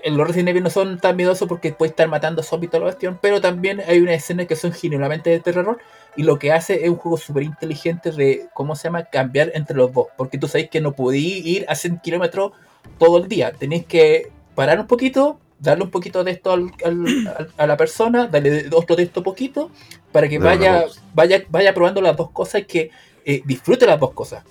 [0.05, 3.17] los Resident Evil no son tan miedosos porque puede estar matando zombies toda la cuestión,
[3.21, 5.77] pero también hay una escena que son genuinamente de terror
[6.15, 9.77] y lo que hace es un juego súper inteligente de, ¿cómo se llama?, cambiar entre
[9.77, 12.51] los dos, porque tú sabéis que no podéis ir a 100 kilómetros
[12.97, 16.71] todo el día, tenéis que parar un poquito, darle un poquito de esto al-
[17.57, 19.69] a la persona, darle otro de esto poquito,
[20.11, 22.91] para que vaya, vaya, vaya probando las dos cosas y que
[23.25, 24.43] eh, disfrute las dos cosas.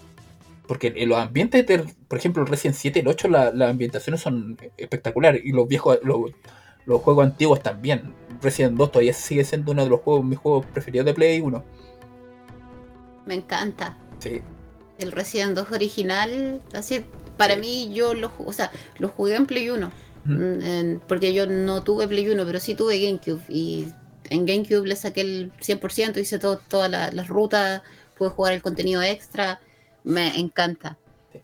[0.68, 3.70] Porque en los ambientes, de, por ejemplo, el Resident 7 y el 8, la- las
[3.70, 5.42] ambientaciones son espectaculares.
[5.44, 6.30] Y los viejos, los,
[6.86, 8.14] los juegos antiguos también.
[8.42, 11.64] Resident 2 todavía sigue siendo uno de los juegos, mis juegos preferidos de Play 1.
[13.26, 13.96] Me encanta.
[14.18, 14.40] Sí.
[14.98, 17.04] El Resident 2 original, así,
[17.36, 19.86] para mí yo lo, o sea, lo jugué en Play 1.
[20.24, 20.32] Ujú.
[20.34, 23.40] mm, en- porque yo no tuve Play 1, pero sí tuve GameCube.
[23.48, 23.88] Y
[24.30, 27.82] en GameCube le saqué el 100%, hice todo, todas la- las rutas,
[28.16, 29.60] pude jugar el contenido extra.
[30.08, 30.96] Me encanta.
[31.32, 31.40] Sí.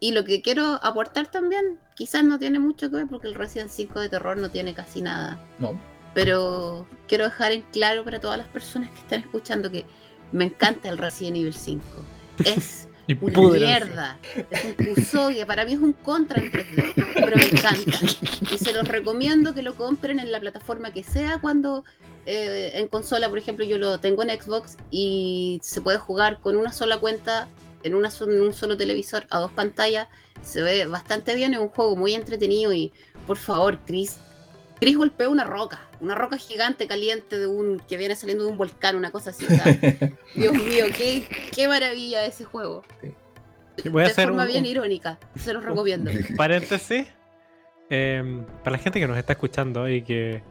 [0.00, 3.70] Y lo que quiero aportar también, quizás no tiene mucho que ver porque el Resident
[3.70, 5.38] 5 de terror no tiene casi nada.
[5.58, 5.80] No.
[6.14, 9.84] Pero quiero dejar en claro para todas las personas que están escuchando que
[10.32, 11.82] me encanta el Resident Evil 5.
[12.44, 14.18] Es Y una mierda.
[14.50, 15.44] Es un Kusoge.
[15.46, 17.98] Para mí es un contra en 3D, pero me encanta.
[18.52, 21.84] Y se los recomiendo que lo compren en la plataforma que sea cuando
[22.26, 26.56] eh, en consola, por ejemplo, yo lo tengo en Xbox y se puede jugar con
[26.56, 27.48] una sola cuenta
[27.82, 30.08] en, una so- en un solo televisor a dos pantallas.
[30.42, 32.92] Se ve bastante bien, es un juego muy entretenido y
[33.26, 34.18] por favor, Chris.
[34.80, 38.56] Chris golpea una roca, una roca gigante caliente de un que viene saliendo de un
[38.56, 39.44] volcán, una cosa así.
[40.34, 42.82] Dios mío, qué, qué maravilla ese juego.
[43.90, 46.10] Voy a de hacer forma un- bien un- irónica, se los recomiendo.
[46.36, 47.06] paréntesis.
[47.90, 50.42] em, para la gente que nos está escuchando y que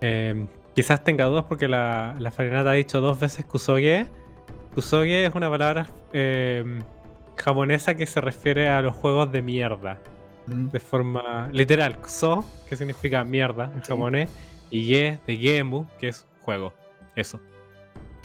[0.00, 4.06] em, quizás tenga dudas porque la, la Farinata ha dicho dos veces kusoge.
[4.74, 6.82] Kusoge es una palabra em,
[7.36, 9.98] japonesa que se refiere a los juegos de mierda.
[10.46, 11.96] Mm, De forma literal.
[11.98, 13.88] Kuso, que significa mierda en Sí.
[13.92, 14.30] japonés.
[14.70, 16.72] Y ge, de gemu, que es juego.
[17.16, 17.40] Eso.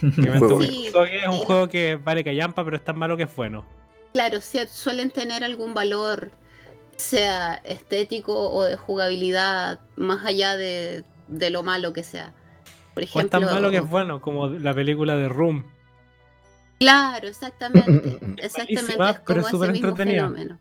[0.00, 3.64] Kusoge es un juego que vale callampa, pero es tan malo que es bueno.
[4.12, 6.30] Claro, sí, suelen tener algún valor,
[6.96, 12.32] sea estético o de jugabilidad, más allá de, de lo malo que sea.
[12.94, 15.64] Por O es tan malo que es bueno, como la película de Room.
[16.84, 18.18] Claro, exactamente.
[18.38, 20.22] exactamente, es pero como es súper ese entretenida.
[20.28, 20.58] fenómeno.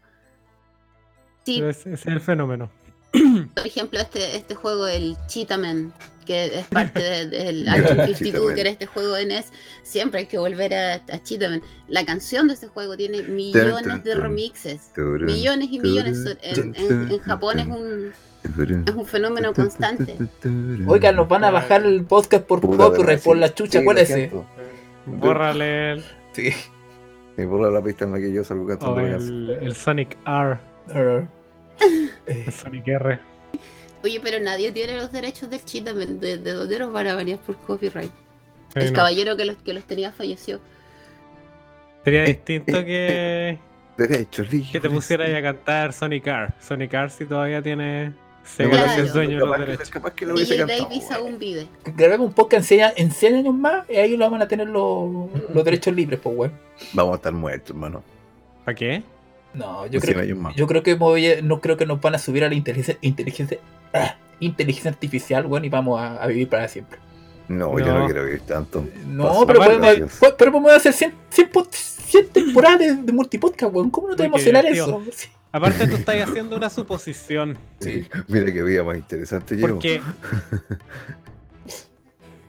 [1.46, 2.70] Sí, Ese ese es el fenómeno.
[3.56, 5.94] por ejemplo, este, este juego, el Cheetahman,
[6.26, 8.56] que es parte de- del Action 52, Cheetahman.
[8.56, 9.52] que era este juego de NES,
[9.84, 11.62] siempre hay que volver a, a Cheetahman.
[11.90, 14.90] La canción de este juego tiene millones de remixes.
[14.98, 16.18] Millones y millones.
[16.42, 18.14] En, en- en Japón es un,
[18.88, 20.18] es un fenómeno constante.
[20.88, 24.32] Oiga, nos van a bajar el podcast por copyright, por la chucha, sí, lo acuérdese.
[25.06, 26.50] Bórrale el, Sí.
[27.38, 28.96] Me borra la pista en la que yo salgo o cantando.
[29.02, 30.58] la el, el Sonic R,
[30.94, 31.28] Eh,
[32.28, 33.20] eh, el Sonic R.
[34.04, 36.20] Oye, pero nadie tiene los derechos del Cheetahman.
[36.20, 38.12] ¿De, de dónde nos van a venir por copyright?
[38.74, 38.98] Sí, El no.
[38.98, 40.60] caballero que los, que los tenía falleció.
[42.04, 42.86] Sería Eh, distinto eh,
[43.98, 46.50] que, Derechos que te pusieras a cantar Sonic R.
[46.60, 48.14] Sonic R si todavía tiene.
[48.44, 49.14] Se Claro.
[49.14, 49.90] dueño de los Capaz que- derechos.
[49.90, 50.84] Capaz que lo hubiese cantado.
[50.84, 51.68] Davis aún vive.
[51.96, 54.68] grabemos un podcast en 100 en 100 años más y ahí lo van a tener
[54.68, 56.52] los, los derechos libres, pues, weón.
[56.94, 58.04] Vamos a estar muertos, hermano.
[58.66, 59.04] ¿Para qué?
[59.54, 60.56] No, yo En 100 creo, más.
[60.56, 62.98] yo creo que voy a- no creo que nos van a subir a la inteligencia,
[63.02, 63.60] inteligencia,
[63.94, 67.00] ah, inteligencia artificial, weón, y vamos a, a vivir para siempre.
[67.48, 68.06] No, yo No.
[68.06, 68.86] quiero vivir tanto.
[69.08, 73.90] No, pero podemos, pero podemos hacer 100, 100, po- 100 temporadas de, de multipodcast, weón.
[73.90, 75.02] ¿Cómo no te va a emocionar eso?
[75.54, 77.58] Aparte, tú estás haciendo una suposición.
[77.80, 78.08] Sí.
[78.28, 79.76] Mira qué vida más interesante llevo.
[79.76, 80.02] Porque.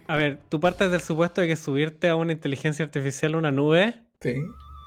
[0.07, 3.51] A ver, tú partes del supuesto de que subirte a una inteligencia artificial a una
[3.51, 3.95] nube.
[4.21, 4.35] Sí,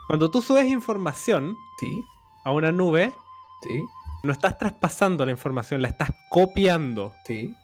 [0.07, 1.87] Cuando tú subes información sí,
[2.43, 3.11] a una nube,
[3.63, 3.81] sí,
[4.23, 7.13] no estás traspasando la información, la estás copiando.
[7.25, 7.55] sí.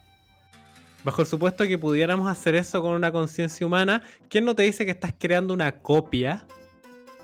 [1.04, 4.64] Bajo el supuesto de que pudiéramos hacer eso con una conciencia humana, ¿quién no te
[4.64, 6.46] dice que estás creando una copia?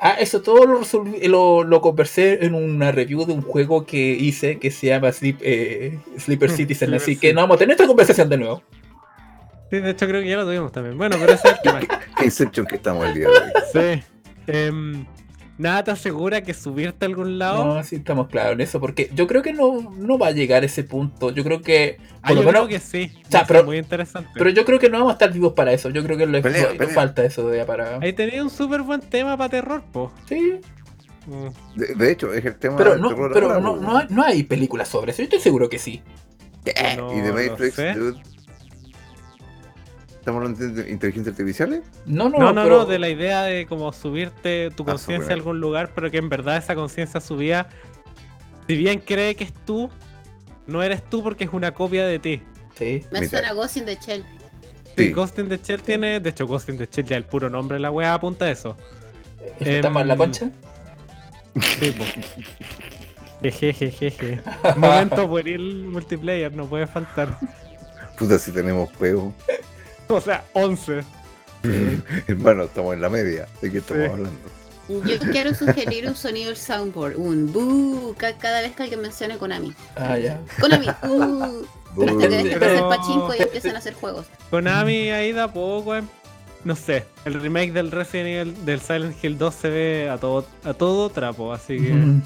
[0.02, 3.98] Ah, eso todo lo, resolví- lo, lo conversé en una review de un juego que
[4.12, 6.88] hice que se llama Sleep, eh, Sleeper Citizen.
[6.90, 8.64] Sleeper así que no vamos a tener esta conversación de nuevo.
[9.70, 10.98] Sí, de hecho creo que ya lo tuvimos también.
[10.98, 11.80] Bueno, pero ese es el tema.
[12.18, 13.96] Qué Inception que estamos el día de hoy.
[13.98, 14.04] Sí.
[14.48, 15.06] Em,
[15.60, 17.64] nada te asegura que subirte a algún lado.
[17.76, 20.64] No, sí estamos claros en eso, porque yo creo que no, no va a llegar
[20.64, 21.30] a ese punto.
[21.30, 23.12] Yo creo que, Ah, lo yo menos, creo que sí.
[23.28, 24.30] O sea, pero- muy interesante.
[24.34, 25.92] pero yo creo que no vamos a estar vivos para eso.
[25.92, 26.88] Yo creo que Pelea, pelea.
[26.96, 28.00] falta eso de para.
[28.02, 30.12] Ahí tenía un súper buen tema para terror, po.
[30.28, 30.60] Sí,
[31.28, 31.50] Mm.
[31.80, 34.08] De, de hecho, es el tema pero del no, terror pero ahora, no, no, hay,
[34.10, 35.20] no hay películas sobre eso.
[35.22, 36.02] Yo estoy seguro que sí.
[36.98, 37.94] No y de lo Matrix, sé.
[37.94, 38.20] dude.
[40.30, 41.82] ¿Estamos hablando de inteligencia artificial?
[42.06, 45.32] No, no, No, no, pero- no, de la idea de como subirte tu Ah, conciencia
[45.32, 47.68] a algún lugar, pero que en verdad esa conciencia subida,
[48.68, 49.90] si bien cree que es tú,
[50.68, 52.44] no eres tú porque es una copia de ti.
[52.78, 53.04] Sí.
[53.12, 53.30] Me Mira.
[53.32, 54.24] suena Ghost in the Shell.
[54.96, 55.12] Sí, Sí.
[55.14, 57.78] Ghost in the Shell tiene, de hecho Ghost in the Shell ya el puro nombre
[57.78, 58.78] de la wea apunta a eso.
[59.60, 60.52] ¿Estamos en la Em, concha?
[61.80, 61.96] Sí.
[63.42, 64.42] Jejejeje.
[64.78, 67.40] Momento pueril multiplayer, no puede faltar.
[68.18, 69.34] Puta, si tenemos juego.
[70.14, 71.04] O sea, 11.
[72.28, 73.48] Hermano, estamos en la media.
[73.62, 74.10] ¿De qué estamos Sí.
[74.12, 74.40] hablando?
[75.08, 79.72] Yo quiero sugerir un sonido del soundboard, un ca- cada vez que alguien mencione Konami.
[79.96, 80.42] Ah, ya.
[80.60, 81.64] Konami, uh,
[82.02, 84.26] hasta que dejen de hacer pachinko y empiecen a hacer juegos.
[84.50, 86.02] Konami ahí da poco, eh.
[86.64, 90.46] No sé, el remake del Resident Evil del Silent Hill 2 se ve a todo,
[90.64, 92.22] a todo trapo, así que Mm.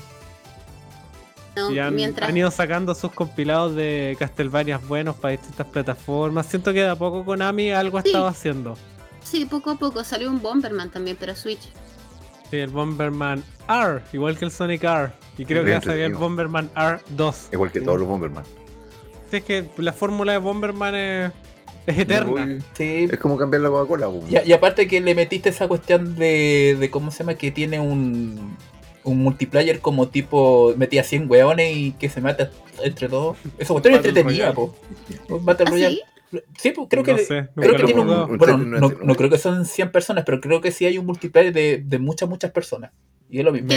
[1.56, 6.48] No, y han, mientras han ido sacando sus compilados de Castlevania buenos para distintas plataformas.
[6.48, 8.10] Siento que de a poco Konami algo ha Sí.
[8.10, 8.78] estado haciendo.
[9.24, 11.62] Sí, poco a poco salió un Bomberman también para Switch.
[12.50, 15.12] Sí, el Bomberman R, igual que el Sonic R.
[15.38, 16.16] Y creo que Bien va a salir el.
[16.16, 17.36] Bomberman R2.
[17.54, 18.44] Igual que todos los Bomberman.
[19.32, 21.32] Sí, es que la fórmula de Bomberman es,
[21.88, 22.60] es eterna.
[22.74, 23.08] Sí.
[23.12, 24.08] Es como cambiar la Coca-Cola.
[24.30, 27.80] Y, y aparte que le metiste esa cuestión de, de cómo se llama, que tiene
[27.80, 28.56] un,
[29.04, 32.52] un multiplayer como tipo metía 100 weones y que se mata
[32.84, 33.38] entre todos.
[33.58, 34.76] Esa cuestión entretenida, po.
[35.30, 35.96] Battle ¿Ah, Royale.
[35.96, 36.02] sí?
[36.58, 39.38] Sí, pues creo que, No sé, nunca creo que tiene un, bueno, no, creo que
[39.38, 42.92] son 100 personas, pero creo que sí hay un multiplayer de, de muchas, muchas personas.
[43.30, 43.70] Y es lo mismo.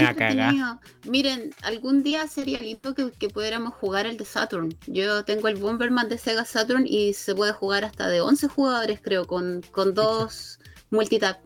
[1.04, 4.76] Miren, algún día sería lindo que, que pudiéramos jugar el de Saturn.
[4.86, 9.00] Yo tengo el Bomberman de Sega Saturn y se puede jugar hasta de 11 jugadores,
[9.02, 10.58] creo, con, con dos
[10.90, 11.38] multitap.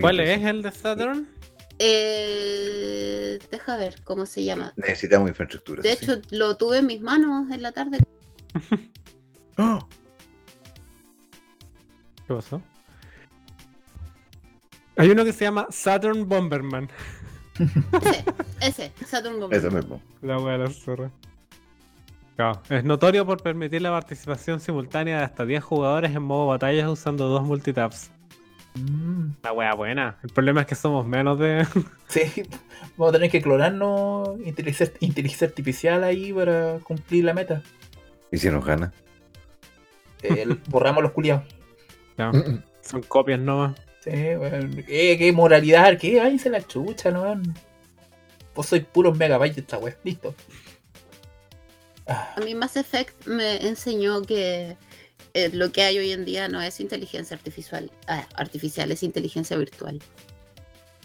[0.00, 1.28] ¿Cuál es el de Saturn?
[1.78, 4.72] Eh, deja ver cómo se llama.
[4.76, 5.82] Necesitamos infraestructura.
[5.82, 6.04] De sí.
[6.04, 7.98] hecho, lo tuve en mis manos en la tarde.
[9.58, 9.84] ¡Ah!
[12.26, 12.62] ¿Qué pasó?
[14.96, 16.88] Hay uno que se llama Saturn Bomberman.
[17.58, 18.24] Ese,
[18.60, 19.74] ese, Saturn Bomberman.
[19.74, 20.02] mismo.
[20.22, 21.10] La wea de la zorra.
[22.36, 26.88] Claro, Es notorio por permitir la participación simultánea de hasta 10 jugadores en modo batallas
[26.88, 28.10] usando dos multitaps.
[28.74, 30.18] Mm, La wea buena.
[30.22, 31.66] El problema es que somos menos de.
[32.08, 32.42] sí,
[32.96, 37.62] vamos a tener que clonarnos inteligencia, inteligencia artificial ahí para cumplir la meta.
[38.32, 38.92] Y si nos gana.
[40.22, 41.44] El- borramos los culiados.
[42.16, 42.32] No,
[42.82, 43.76] son copias nomás.
[44.00, 44.84] Sí, weón.
[44.88, 47.40] Eh, qué moralidad, qué, váyanse la chucha, no.
[48.54, 49.96] Vos sois puros megabytes esta wea.
[50.04, 50.34] Listo.
[52.06, 54.76] Ah, A mí Mass Effect me enseñó que
[55.34, 59.56] eh, lo que hay hoy en día no es inteligencia artificial, ah, artificial, es inteligencia
[59.56, 60.00] virtual.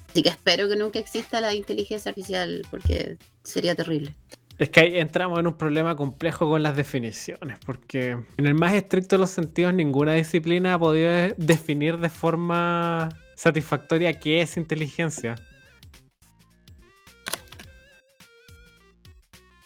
[0.08, 4.16] Así que espero que nunca exista la inteligencia artificial porque sería terrible.
[4.60, 8.74] Es que ahí entramos en un problema complejo con las definiciones, porque en el más
[8.74, 15.36] estricto de los sentidos ninguna disciplina ha podido definir de forma satisfactoria qué es inteligencia.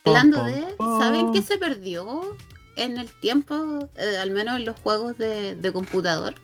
[0.06, 0.64] Hablando de,
[1.00, 2.38] ¿saben qué se perdió
[2.76, 6.36] en el tiempo, eh, al menos en los juegos de, de computador?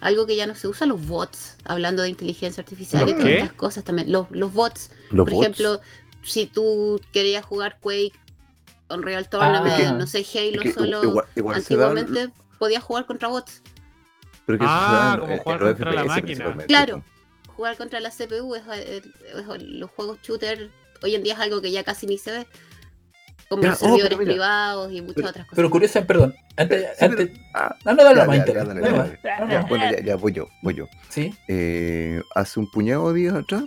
[0.00, 3.28] Algo que ya no se usa, los bots, hablando de inteligencia artificial ¿Los y todas
[3.32, 4.12] estas cosas también.
[4.12, 5.42] Los, los bots, Los por bots.
[5.46, 5.80] ejemplo,
[6.22, 8.12] si tú querías jugar Quake,
[8.90, 9.92] Unreal Tournament, Ah.
[9.92, 13.60] no sé, Halo que solo, igual, igual se da- antiguamente podías jugar contra bots.
[14.46, 16.56] pero que Ah, se como en jugar los contra la máquina.
[16.66, 17.04] Claro.
[17.48, 20.70] Jugar contra la CPU, es, es- es- los juegos shooter
[21.02, 22.46] hoy en día es algo que ya casi ni se ve.
[23.48, 25.56] Como Ya, oh, servidores privados y muchas pero, otras cosas.
[25.56, 26.34] pero curioso, perdón.
[26.56, 27.28] Antes, Sí, antes.
[27.28, 30.86] pero- ah, No, no, dale más bueno, ya, ya voy yo, voy yo.
[31.08, 31.34] Sí.
[31.48, 33.64] Eh, hace un puñado de días atrás,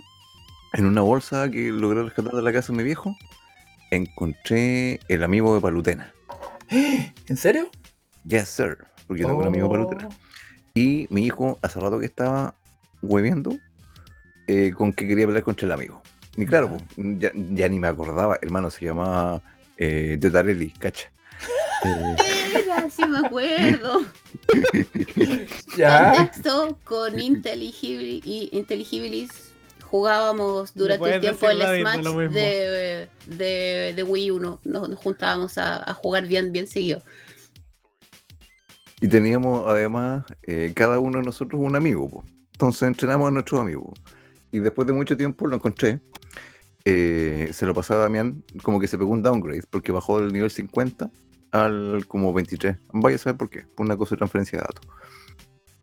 [0.74, 3.14] en una bolsa que logré rescatar de la casa de mi viejo,
[3.90, 6.12] encontré el amigo de Palutena.
[6.70, 7.68] ¿En serio?
[8.24, 8.78] Yes, sir.
[9.06, 10.08] Porque tengo un amigo de Palutena.
[10.08, 10.14] Oh.
[10.74, 12.54] Y mi hijo, hace rato que estaba
[13.02, 13.54] hueviendo
[14.46, 16.02] eh, con que quería pelear contra el amigo.
[16.36, 16.84] Y claro, Ya.
[16.94, 19.42] pues, ya, ya ni me acordaba, hermano, se llamaba
[19.76, 21.10] eh, Tetarelli, cacha.
[21.84, 24.02] Eh, Era, sí me acuerdo.
[25.76, 26.12] Ya.
[26.16, 29.30] Contexto, con Intelligibil- y Intelligibilis
[29.82, 34.38] jugábamos durante el tiempo el Smash de, de, de Wii U.
[34.38, 37.02] Nos, nos juntábamos a, a jugar bien, bien seguido.
[39.00, 42.08] y teníamos además, eh, cada uno de nosotros un amigo.
[42.08, 42.24] po.
[42.52, 43.98] Entonces entrenamos a nuestros amigos.
[44.52, 45.98] Y después de mucho tiempo lo encontré.
[46.84, 50.32] Eh, se lo pasaba a Damián, como que se pegó un downgrade, porque bajó del
[50.32, 51.10] nivel 50
[51.52, 52.76] al como 23.
[52.92, 54.86] Vaya a saber por qué, por una cosa de transferencia de datos.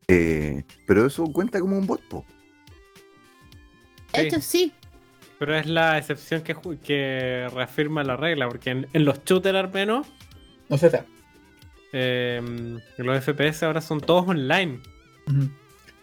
[0.08, 2.26] Eh, pero eso cuenta como un bot, po.
[4.14, 4.22] Sí.
[4.22, 4.74] hecho, sí.
[5.38, 9.72] Pero es la excepción que, que reafirma la regla, porque en, en los shooters al
[9.72, 10.08] menos,
[10.68, 10.88] No sé.
[10.88, 11.06] está.
[11.93, 12.41] eh,
[12.97, 14.80] los FPS ahora son todos online.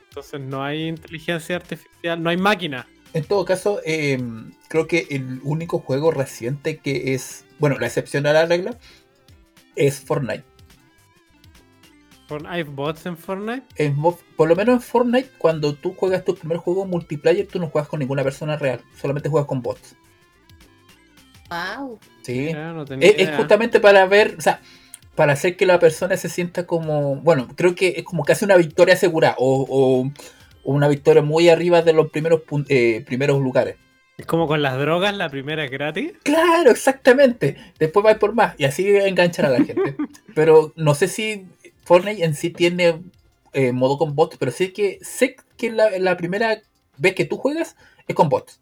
[0.08, 2.86] Entonces no hay inteligencia artificial, no hay máquina.
[3.16, 4.22] En todo caso, eh,
[4.68, 8.76] creo que el único juego reciente que es, bueno, la excepción a la regla,
[9.74, 10.44] es Fortnite.
[12.46, 13.62] ¿Hay bots en Fortnite?
[13.76, 17.70] En por lo menos en Fortnite, cuando tú juegas tu primer juego multiplayer, tú no
[17.70, 19.96] juegas con ninguna persona real, solamente juegas con bots.
[21.48, 21.98] Wow.
[22.20, 22.52] Sí.
[22.52, 24.60] No Es, justamente para ver, o sea,
[25.14, 28.56] para hacer que la persona se sienta como, bueno, creo que es como casi una
[28.56, 30.10] victoria asegurada o, o,
[30.66, 33.76] una victoria muy arriba de los primeros, eh, primeros lugares.
[34.18, 36.12] Es como con las drogas, la primera es gratis.
[36.22, 37.56] Claro, exactamente.
[37.78, 39.96] Después va por más y así enganchar a la gente.
[40.34, 41.46] Pero no sé si
[41.84, 43.02] Fortnite en sí tiene
[43.52, 46.60] eh, modo con bots, pero sé que sé que la, la primera
[46.98, 47.76] vez que tú juegas
[48.08, 48.60] es con bots.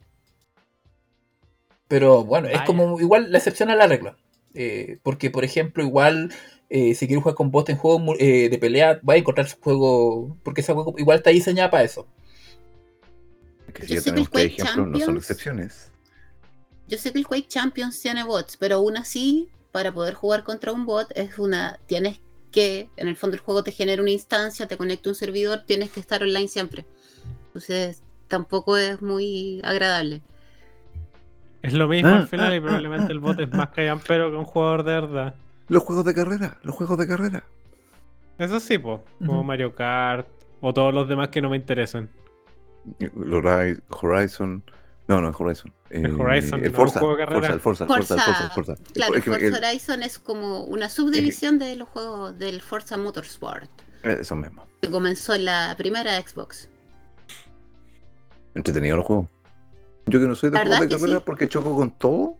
[1.88, 4.16] Pero bueno, es como igual la excepción a la regla.
[4.54, 6.32] Eh, porque, por ejemplo, igual
[6.68, 9.56] eh, si quieres jugar con bots en juegos eh, de pelea, va a encontrar su
[9.60, 10.36] juego.
[10.42, 12.06] Porque ese juego igual está diseñado para eso.
[13.72, 15.90] Que Yo si ya sé que tenemos el que Quake ejemplos, no son Champions- excepciones.
[16.86, 20.72] Yo sé que el Quake Champions tiene bots, pero aún así, para poder jugar contra
[20.72, 21.78] un bot, es una.
[21.86, 22.20] Tienes
[22.52, 25.64] que, en el fondo, el juego te genera una instancia, te conecta a un servidor,
[25.66, 26.84] tienes que estar online siempre.
[27.46, 30.22] Entonces, tampoco es muy agradable.
[31.62, 33.70] Es lo mismo Ah, al final ah, y probablemente el bot es más
[34.06, 35.34] pero que un jugador de verdad.
[35.68, 37.44] Los juegos de carrera, los juegos de carrera.
[38.38, 39.42] Eso sí, po, como.
[39.44, 40.26] Mario Kart
[40.60, 42.10] o todos los demás que no me interesan.
[43.00, 44.62] Horizon- Horizon.
[45.06, 45.72] No, no, es Horizon.
[45.90, 47.40] Eh, Horizon, el Forza, juego de carrera.
[47.40, 48.76] Forza, el Forza, el Forza, el Forza, el Forza.
[48.92, 52.96] Claro, Es que- Forza el- Horizon es como una subdivisión de los juegos del Forza
[52.96, 53.70] Motorsport,
[54.02, 54.66] eh, Eso mismo.
[54.80, 56.68] que comenzó en la primera Xbox.
[58.54, 59.28] Entretenido los juegos.
[60.06, 61.22] Yo que no soy de juegos de carrera sí.
[61.24, 62.36] porque choco con todo.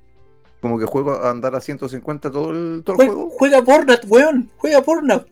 [0.65, 3.31] Como que juego a andar a 150 todo el, todo el Jue- juego.
[3.37, 4.51] juega Burnout, weón.
[4.57, 5.27] Juega Burnout.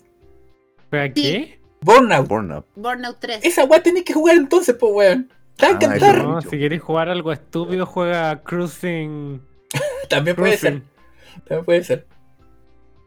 [0.90, 1.58] ¿Pero qué?
[1.80, 2.28] Burnout.
[2.28, 2.66] Burnout.
[2.76, 3.40] Burnout 3.
[3.42, 5.30] Esa weá tenés que jugar entonces, pues weón.
[5.56, 6.22] Te va a Ah, encantar.
[6.22, 9.40] No, si queréis jugar algo estúpido, juega Cruising.
[10.10, 10.82] También puede ser.
[11.48, 12.06] También puede ser.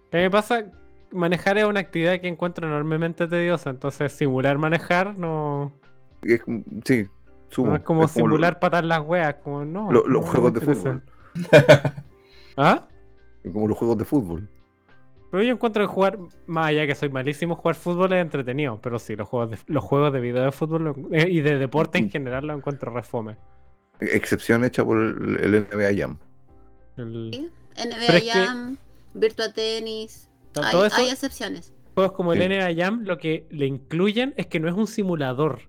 [0.09, 0.65] ¿Qué me pasa?
[1.11, 5.71] Manejar es una actividad que encuentro enormemente tediosa, entonces simular manejar no,
[6.23, 7.05] Es como- sí,
[7.49, 7.67] subo.
[7.67, 9.91] no es como Es simular patar las weas, como no.
[9.91, 11.03] lo- los no juegos de fútbol.
[12.57, 12.87] ¿Ah?
[13.51, 14.49] Como los juegos de fútbol.
[15.31, 18.79] Pero yo encuentro que jugar, más allá que soy malísimo, jugar fútbol es entretenido.
[18.81, 21.57] Pero sí, los juegos de, los juegos de video de fútbol lo- eh, y de
[21.57, 23.35] deporte en general lo encuentro refome.
[23.99, 26.17] Excepción hecha por el, el NBA Jam.
[26.97, 27.49] El- Sí,
[27.85, 28.77] NBA que- Jam,
[29.13, 30.29] Virtua Tennis.
[30.61, 31.73] Hay, todo eso, hay excepciones.
[31.95, 32.45] juegos como el Sí.
[32.47, 35.59] NBA Jam lo que le incluyen es que no es un simulador.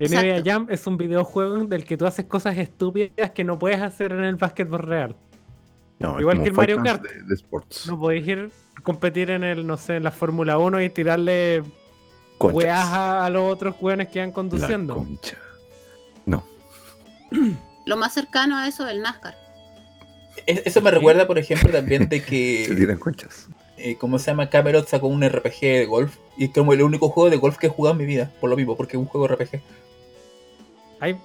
[0.00, 0.50] NBA Exacto.
[0.50, 4.24] Jam es un videojuego del que tú haces cosas estúpidas que no puedes hacer en
[4.24, 5.14] el básquetbol real.
[6.00, 7.02] No, Igual que el Mario Kart.
[7.02, 7.86] De, de sports.
[7.86, 11.62] No podéis ir a competir en el, no sé, en la Fórmula 1 y tirarle
[12.38, 12.56] Conchas.
[12.56, 14.94] weas a, a los otros weones que van La conduciendo.
[14.96, 15.36] concha.
[17.86, 19.34] Lo más cercano a eso es el NASCAR.
[20.46, 23.48] Es- Eso me recuerda, por ejemplo, también de Se que, tiran conchas.
[23.76, 24.48] eh, ¿cómo se llama?
[24.50, 26.16] Camelot sacó un RPG de golf.
[26.36, 28.30] Y es como el único juego de golf que he jugado en mi vida.
[28.40, 29.60] Por lo mismo, porque es un juego RPG.
[31.00, 31.16] Hay,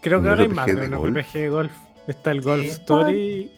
[0.00, 1.14] creo ¿Un que ahora hay más de un?
[1.16, 1.72] RPG de golf.
[2.06, 2.68] Está el Golf Sí.
[2.70, 3.52] Story.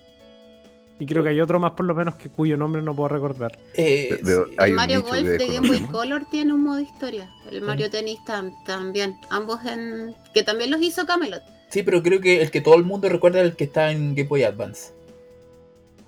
[1.00, 3.58] Y creo que hay otro más por lo menos que cuyo nombre no puedo recordar.
[3.74, 5.80] Eh, De- de- el Mario Golf de Game Boy.
[5.90, 7.28] Color tiene un modo historia.
[7.50, 9.16] El Mario Tennis tam- también.
[9.30, 10.14] Ambos en.
[10.32, 11.42] que también los hizo Camelot.
[11.70, 14.14] Sí, pero creo que el que todo el mundo recuerda es el que está en
[14.14, 14.92] Game Boy Advance.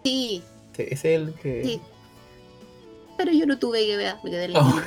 [0.04, 0.42] Sí,
[0.76, 1.62] Sí, ese es el que.
[1.64, 1.80] sí.
[3.18, 4.80] Pero yo no tuve que ver, me quedé en la Oh.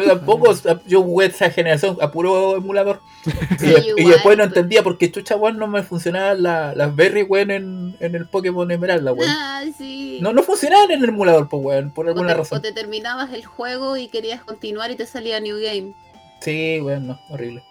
[0.00, 0.54] No, tampoco.
[0.86, 3.00] Yo jugué esa generación a puro emulador.
[3.58, 4.48] Sí, y, después no pues.
[4.48, 8.70] entendía porque chucha, weón, no me funcionaban la- las berry, weón, en, en el Pokémon
[8.70, 9.30] Emeralda, weón.
[9.30, 10.18] Ah, sí.
[10.20, 12.58] No, no funcionaban en el emulador, pues, weón, por o, alguna te, razón.
[12.58, 15.94] o te terminabas el juego y querías continuar y te salía New Game.
[16.40, 17.62] Sí, weón, no, horrible.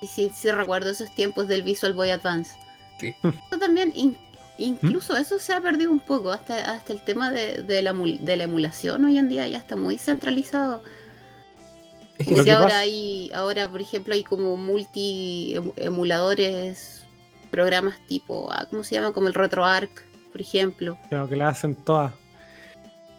[0.00, 2.56] Y sí, sí recuerdo esos tiempos del Visual Boy Advance.
[2.98, 3.14] Sí.
[3.22, 3.92] Eso también,
[4.58, 5.16] incluso ¿Mm?
[5.18, 8.44] eso se ha perdido un poco, hasta, hasta el tema de, de la, de la
[8.44, 10.82] emulación hoy en día ya está muy centralizado.
[12.18, 17.04] Es que que ahora pasa- hay, ahora por ejemplo hay como multi em- emuladores,
[17.50, 19.12] programas tipo, ah, ¿cómo se llama?
[19.12, 19.90] Como el RetroArch,
[20.32, 20.98] por ejemplo.
[21.08, 22.12] Creo que la hacen todas.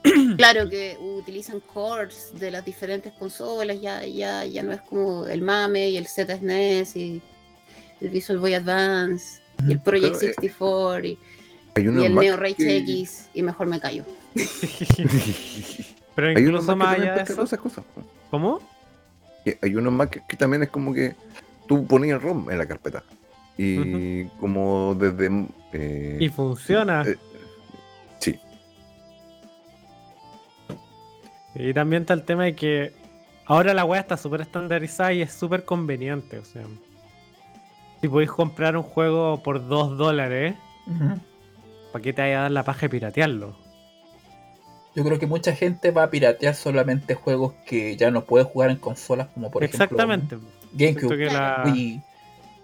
[0.37, 5.41] Claro que utilizan cores de las diferentes consolas, ya, ya, ya no es como el
[5.41, 7.21] MAME y el ZSNES y
[7.99, 11.19] el Visual Boy Advance y el Project Pero, eh, 64 y,
[11.79, 14.03] Hay y el Neo Rage que- X y mejor me callo.
[16.15, 17.43] Pero Hay unos que más allá de pescan eso.
[17.43, 17.85] esas cosas.
[18.29, 18.59] ¿Cómo?
[19.45, 21.15] Que Hay unos Mac que, que también es como que
[21.67, 23.03] tú ponías el ROM en la carpeta.
[23.57, 25.47] Y como desde.
[25.73, 27.03] eh, Y funciona.
[27.05, 27.17] eh,
[28.19, 28.39] sí,
[31.55, 32.93] Y también está el tema de que
[33.45, 36.37] ahora la weá está súper estandarizada y es súper conveniente.
[36.39, 36.63] O sea,
[38.01, 40.55] si podéis comprar un juego por 2 dólares,
[40.87, 41.19] Ujú.
[41.91, 43.55] ¿Para qué te vaya a dar la paja de piratearlo?
[44.95, 48.71] Yo creo que mucha gente va a piratear solamente juegos que ya no puede jugar
[48.71, 50.35] en consolas, como por Exactamente.
[50.35, 51.17] ejemplo GameCube.
[51.17, 52.01] que la, Wii.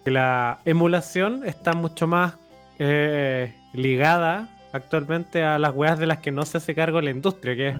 [0.03, 2.36] que la emulación está mucho más
[2.80, 7.55] eh, ligada actualmente a las weas de las que no se hace cargo la industria,
[7.55, 7.76] que es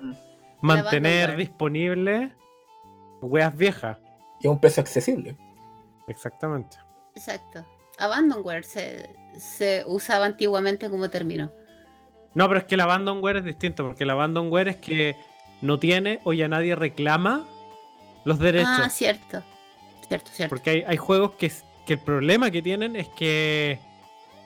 [0.62, 2.32] mantener disponibles
[3.22, 3.98] weas viejas.
[4.40, 5.36] y a un precio accesible.
[6.08, 6.78] Exactamente.
[7.16, 7.66] Exacto.
[7.98, 11.52] Abandonware se, se usaba antiguamente como término.
[12.34, 15.16] No, pero es que el abandonware es distinto, porque el abandonware es que
[15.62, 17.46] no tiene o ya nadie reclama
[18.26, 18.70] los derechos.
[18.72, 19.42] Ah, cierto.
[20.08, 20.50] Cierto, cierto.
[20.50, 21.52] Porque hay, hay juegos que,
[21.86, 23.80] que el problema que tienen es que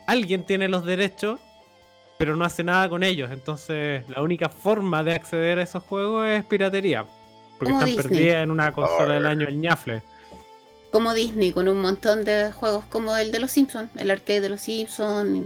[0.05, 1.39] alguien tiene los derechos,
[2.17, 3.31] pero no hace nada con ellos.
[3.31, 7.05] Entonces, la única forma de acceder a esos juegos es piratería.
[7.57, 8.09] Porque Como están Disney.
[8.17, 10.03] perdidas en una consola del año el ñafle.
[10.91, 14.49] Como Disney, con un montón de juegos como el de los Simpsons, el arcade de
[14.49, 15.45] los Simpsons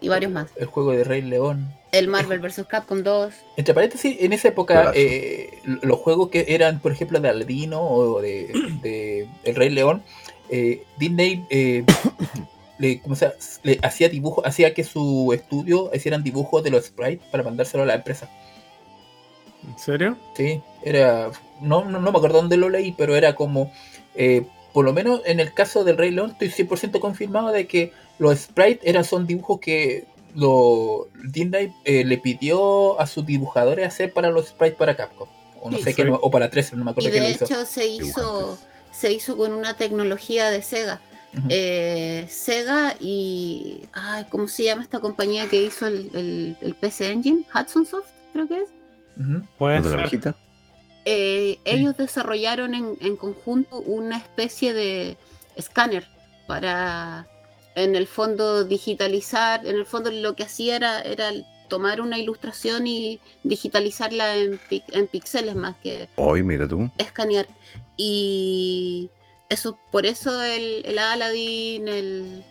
[0.00, 0.48] y, y varios más.
[0.56, 1.74] El juego de Rey León.
[1.90, 2.66] El Marvel vs.
[2.68, 3.34] Capcom 2.
[3.56, 8.20] Entre paréntesis, en esa época, eh, los juegos que eran, por ejemplo, de Aladino o
[8.20, 8.52] de,
[8.82, 10.04] de El Rey León,
[10.50, 11.84] eh, Disney eh,
[12.78, 13.16] le, ¿cómo
[13.64, 17.86] le hacía dibujos, hacía que su estudio hicieran dibujos de los sprites para mandárselo a
[17.86, 18.30] la empresa.
[19.68, 20.16] ¿En serio?
[20.36, 21.30] Sí, era.
[21.60, 23.72] No, no, no me acuerdo dónde lo leí, pero era como.
[24.14, 27.92] eh, por lo menos en el caso del Rey León, estoy 100% confirmado de que
[28.18, 30.04] los sprites eran, son dibujos que
[30.34, 35.28] lo, Disney eh, le pidió a sus dibujadores hacer para los sprites para Capcom.
[35.62, 37.34] O no Sí, sé qué, o para 13, no me Y acuerdo quién lo de
[37.34, 37.44] hizo.
[37.44, 38.58] hecho se hizo,
[38.92, 41.00] se hizo con una tecnología de Sega.
[41.48, 43.82] Eh, Sega y.
[43.92, 47.44] Ay, ¿Cómo se llama esta compañía que hizo el, el, el PC Engine?
[47.54, 48.68] Hudson Soft, creo que es.
[49.18, 49.42] Ujú.
[49.58, 50.34] Puede ¿Los de ser.
[51.04, 55.16] Eh, ellos desarrollaron en, en conjunto una especie de
[55.56, 56.06] escáner
[56.46, 57.26] para,
[57.74, 59.66] en el fondo, digitalizar.
[59.66, 61.32] En el fondo, lo que hacía era, era
[61.68, 66.90] tomar una ilustración y digitalizarla en, en píxeles más que Hoy, mira tú.
[66.98, 67.46] escanear.
[67.96, 69.10] Y
[69.48, 72.44] eso, por eso el, el Aladdin, el,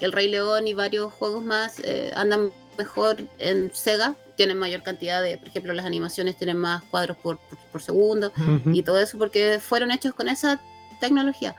[0.00, 4.14] el Rey León y varios juegos más eh, andan mejor en Sega.
[4.36, 8.32] Tienen mayor cantidad de, por ejemplo, las animaciones tienen más cuadros por, por- por segundo
[8.66, 10.60] y todo eso porque fueron hechos con esa
[11.00, 11.54] tecnología.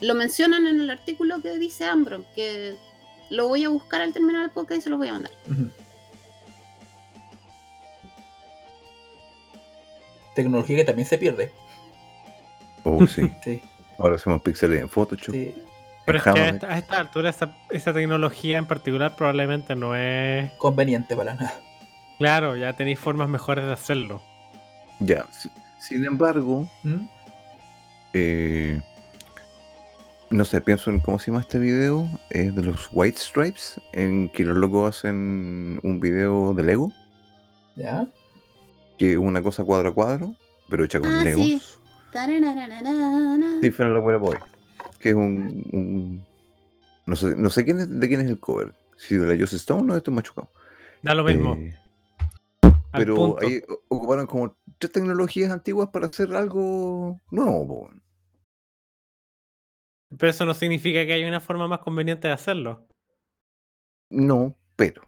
[0.00, 2.76] Lo mencionan en el artículo que dice Ambron, que
[3.30, 5.32] lo voy a buscar al terminar el podcast y se los voy a mandar.
[10.34, 11.52] Tecnología que también se pierde.
[12.84, 13.30] Oh, sí.
[13.44, 13.62] Sí,
[13.98, 15.34] Ahora hacemos píxeles en Photoshop.
[15.34, 15.54] sí.
[16.06, 19.94] Pero es que a esta, a esta altura esa, esa tecnología en particular probablemente no
[19.94, 20.50] es...
[20.52, 21.60] Conveniente para nada.
[22.18, 24.22] Claro, ya tenéis formas mejores de hacerlo.
[25.00, 25.26] Ya.
[25.32, 25.50] si-
[25.80, 27.06] Sin embargo, ¿Mm?
[28.14, 28.80] eh,
[30.30, 34.28] no sé, pienso en cómo se llama este video, es de los White Stripes, en
[34.30, 36.92] que los locos hacen un video de Lego,
[37.76, 38.08] ¿Ya?
[38.98, 40.34] que es una cosa cuadro a cuadro,
[40.68, 41.44] pero hecha con Ah, Legos.
[41.44, 41.62] sí.
[43.60, 44.36] Different Lover Boy,
[44.98, 46.26] que es un, un-
[47.06, 49.52] no sé, no sé quién es, de quién es el cover, si de la Joss
[49.54, 50.50] Stone o de esto machucado.
[51.02, 51.54] Da lo mismo.
[51.54, 51.74] Eh,
[52.92, 57.66] pero ahí ocuparon como tres tecnologías antiguas para hacer algo nuevo.
[57.66, 57.90] po.
[60.18, 62.86] Pero eso no significa que haya una forma más conveniente de hacerlo.
[64.10, 65.02] No, pero.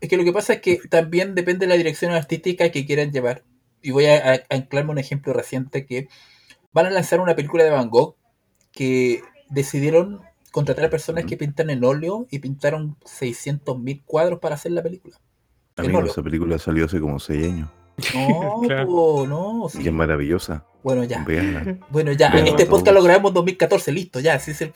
[0.00, 3.12] Es que lo que pasa es que también depende de la dirección artística que quieran
[3.12, 3.44] llevar.
[3.82, 6.08] Y voy a, a- a anclarme un ejemplo reciente que
[6.72, 8.16] van a lanzar una película de Van Gogh
[8.72, 14.72] que decidieron contratar a personas que pintan en óleo y pintaron 600.000 cuadros para hacer
[14.72, 15.20] la película.
[15.76, 16.10] Amigo, óleo.
[16.10, 17.68] esa película salió hace como seis años.
[18.14, 18.86] No, Claro.
[18.86, 19.68] po, no.
[19.68, 19.82] sí.
[19.82, 20.64] Y es maravillosa.
[20.82, 21.26] Bueno, ya.
[21.90, 22.30] Bueno, ya.
[22.32, 24.38] Pero este podcast lo grabamos en 2014, listo, ya.
[24.38, 24.72] Sí, es el, el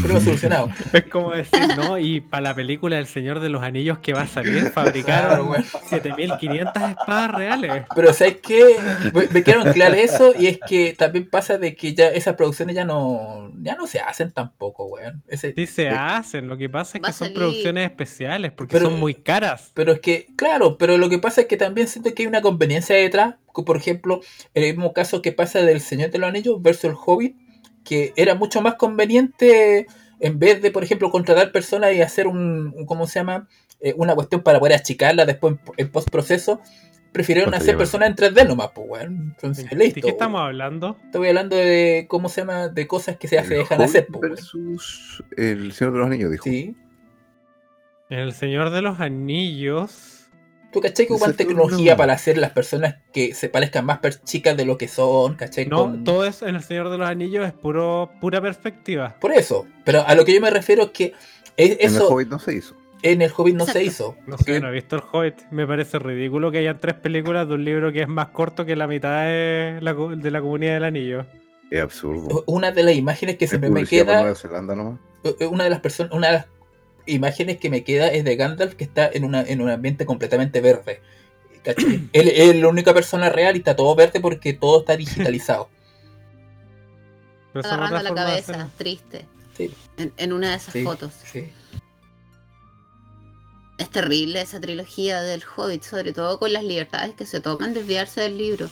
[0.00, 0.70] problema solucionado.
[0.92, 1.98] Es como decir, ¿no?
[1.98, 5.46] Y para la película El Señor de los Anillos que va a salir, Claro, fabricaron
[5.48, 5.64] bueno.
[5.88, 7.72] 7500 espadas reales.
[7.94, 8.76] Pero ¿sabes qué?
[9.12, 12.76] Me, me quiero claro eso y es que también pasa de que ya esas producciones
[12.76, 15.22] ya no ya no se hacen tampoco, weón.
[15.26, 18.90] Ese- Sí se eh, hacen, lo que pasa es que son producciones especiales porque Pero-
[18.90, 19.72] son muy caras.
[19.74, 22.40] Pero es que, claro, pero lo que pasa es que también siento que hay una
[22.42, 23.34] conveniencia detrás.
[23.64, 24.20] Por ejemplo,
[24.54, 27.36] el mismo caso que pasa del Señor de los Anillos versus el Hobbit,
[27.84, 29.86] que era mucho más conveniente
[30.20, 33.48] en vez de, por ejemplo, contratar personas y hacer un, un- ¿cómo se llama?
[33.80, 36.60] Eh, una cuestión para poder achicarla después en, en postproceso.
[37.12, 39.32] Prefirieron ¿Cuánto hacer personas en 3D nomás, pues, weón.
[39.34, 40.00] Entonces, ¿De listo.
[40.02, 40.96] qué estamos hablando?
[41.06, 42.68] Estoy hablando de, ¿cómo se llama?
[42.68, 46.06] De cosas que se, se El dejan Hobbit hacer, pues, versus El Señor de los
[46.08, 46.44] Anillos, dijo.
[46.44, 46.76] Sí.
[48.10, 50.17] El Señor de los Anillos.
[50.72, 54.64] ¿Tú cachai que ocupan tecnología para hacer las personas que se parezcan más chicas de
[54.66, 55.66] lo que son, cachai?
[55.66, 59.16] No, Con- todo eso en El Señor de los Anillos es puro, pura perspectiva.
[59.20, 59.66] Por eso.
[59.84, 61.14] Pero a lo que yo me refiero es que
[61.56, 62.74] es- En el eso Hobbit no se hizo.
[63.02, 64.16] en el Hobbit no se hizo.
[64.26, 65.34] No Porque- sé, no he visto el Hobbit.
[65.50, 68.76] Me parece ridículo que hayan tres películas de un libro que es más corto que
[68.76, 71.24] la mitad de la, de la comunidad del anillo.
[71.70, 72.44] Es absurdo.
[72.46, 75.00] Una de las imágenes que Es siempre me queda, Nueva Zelanda nomás.
[75.50, 76.46] una de las personas, una de las
[77.08, 80.60] imágenes que me queda es de Gandalf que está en, una, en un ambiente completamente
[80.60, 81.00] verde.
[81.64, 85.68] Él él es la única persona real y está todo verde porque todo está digitalizado.
[87.52, 89.26] Son agarrando la cabeza, triste.
[89.56, 89.74] Sí.
[89.96, 91.12] En, en una de esas Sí, fotos.
[91.24, 91.50] sí.
[93.78, 98.20] Es terrible esa trilogía del Hobbit, sobre todo con las libertades que se toman desviarse
[98.22, 98.68] del libro.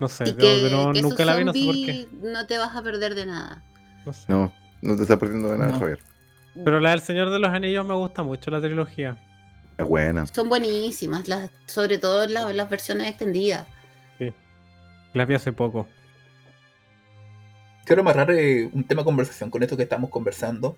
[0.00, 0.70] No sé, y que,
[1.02, 2.08] nunca la vi, no sé por qué.
[2.22, 3.62] no te vas a perder de nada.
[4.06, 4.24] No sé.
[4.28, 4.52] No,
[4.82, 5.78] no te estás perdiendo de nada, No.
[5.78, 6.00] Javier.
[6.54, 9.16] Pero la del Señor de los Anillos me gusta mucho la trilogía.
[9.78, 10.26] Es buena.
[10.26, 13.66] Son buenísimas, las, sobre todo las, las versiones extendidas.
[15.12, 15.88] Las vi hace poco.
[17.84, 20.76] Quiero amarrar eh, un tema de conversación con esto que estamos conversando.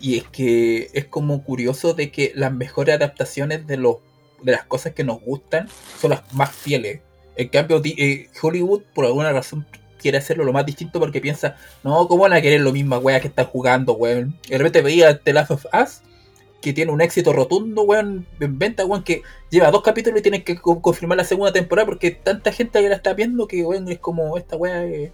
[0.00, 3.98] Y es que es como curioso de que las mejores adaptaciones de, los,
[4.42, 5.68] de las cosas que nos gustan
[6.00, 7.02] son las más fieles.
[7.36, 9.64] En cambio, eh, Hollywood por alguna razón
[10.02, 13.20] quiere hacerlo lo más distinto porque piensa, no, ¿cómo van a querer lo misma wea
[13.20, 14.34] que están jugando, weón?
[14.46, 16.02] Y de repente veía The Last of Us,
[16.60, 20.42] que tiene un éxito rotundo, weón, en venta, weón, que lleva dos capítulos y tienen
[20.44, 23.88] que co- confirmar la segunda temporada porque tanta gente que la está viendo que, weón,
[23.88, 25.12] es como esta eh,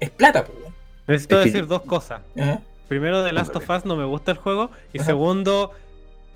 [0.00, 0.74] es plata, pues, weón.
[1.06, 2.20] Necesito Es que- decir dos cosas.
[2.38, 2.60] Ajá.
[2.88, 4.70] Primero, The Last of Us no me gusta el juego.
[4.92, 5.06] Y Ajá.
[5.06, 5.70] segundo,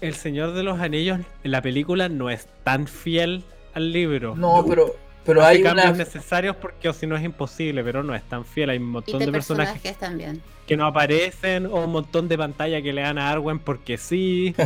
[0.01, 3.45] El Señor de los Anillos en la película no es tan fiel
[3.75, 4.35] al libro.
[4.35, 4.95] No, pero,
[5.29, 5.97] pero Hace hay cambios una.
[5.99, 8.71] necesarios porque o si no es imposible, pero no es tan fiel.
[8.71, 10.43] Hay un Y montón de de personajes personajes también.
[10.67, 14.55] que no aparecen o un montón de pantalla que le dan a Arwen porque sí.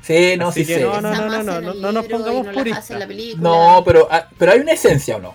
[0.00, 0.84] Sí, no, Así sí que sé.
[0.84, 2.88] no, no, no, no, no, no nos pongamos no puristas.
[3.38, 5.34] No, pero, ah, pero hay una esencia o no.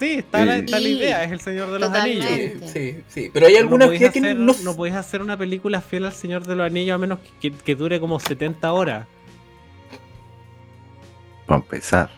[0.00, 2.26] Sí, está, la, está la idea, es el Señor de los Totalmente.
[2.26, 2.70] Anillos.
[2.72, 3.30] Sí, sí, sí.
[3.32, 4.52] Pero hay algunas no que hacer, no.
[4.64, 7.56] no podéis hacer una película fiel al Señor de los Anillos a menos que, que-
[7.56, 9.06] que dure como 70 horas.
[11.46, 12.10] Para empezar.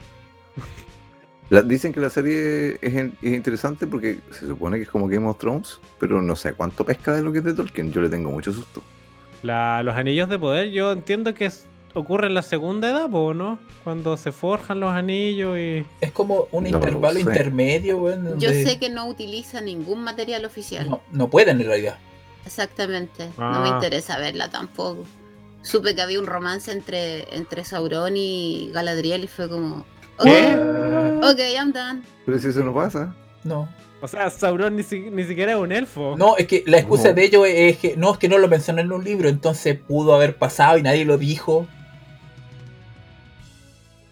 [1.51, 5.06] La- dicen que la serie es, en- es interesante porque se supone que es como
[5.09, 7.93] Game of Thrones, pero no sé cuánto pesca de lo que es de Tolkien.
[7.93, 8.82] Yo le tengo mucho susto.
[9.43, 13.32] La- los anillos de poder, yo entiendo que es- ocurre en la segunda edad, po,
[13.32, 13.59] ¿no?
[13.85, 15.85] Cuando se forjan los anillos y.
[16.01, 18.24] Es como un No intervalo intermedio, weón.
[18.40, 20.90] Yo donde sé que no utiliza ningún material oficial.
[20.90, 21.98] no, no pueden en realidad.
[22.44, 23.28] Exactamente.
[23.39, 23.73] No me Ah.
[23.77, 25.05] interesa verla tampoco.
[25.62, 29.85] Supe que había un romance entre, entre Sauron y Galadriel y fue como.
[30.19, 31.21] Ok, ¿Qué?
[31.23, 32.03] ok, I'm done.
[32.25, 33.15] Pero si eso no pasa.
[33.45, 33.69] No.
[34.03, 36.17] O sea, Sauron ni, si- ni siquiera es un elfo.
[36.19, 37.15] No, es que la excusa No.
[37.15, 40.15] de ello es que no, es que no lo mencioné en un libro, entonces pudo
[40.15, 41.67] haber pasado y nadie lo dijo.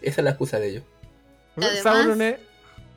[0.01, 0.83] Esa es la excusa de ellos.
[1.57, 2.35] Además- Sauron es.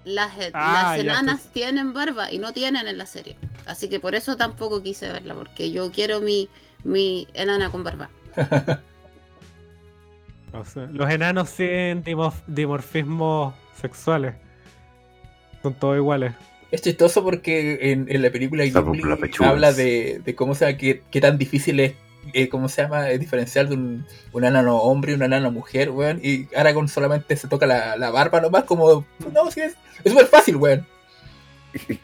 [0.05, 3.37] Las, Ah, las enanas tienen barba y no tienen en la serie.
[3.67, 6.49] Así que por eso tampoco quise verla, porque yo quiero mi,
[6.85, 8.09] mi enana con barba.
[10.53, 14.35] o sea, los enanos tienen dimorf- dimorfismos sexuales.
[15.63, 16.33] Son todos iguales.
[16.71, 19.03] Es chistoso porque en, en la película Ghibli
[19.41, 21.95] habla de, de cómo se llama, qué, qué tan difícil es,
[22.35, 25.91] eh, cómo se llama, eh, diferenciar de un, un enano hombre y una enana mujer,
[25.91, 26.21] weón.
[26.23, 30.27] Y Aragorn solamente se toca la, la barba nomás, como, no, sí, es es súper
[30.27, 30.87] fácil, weón.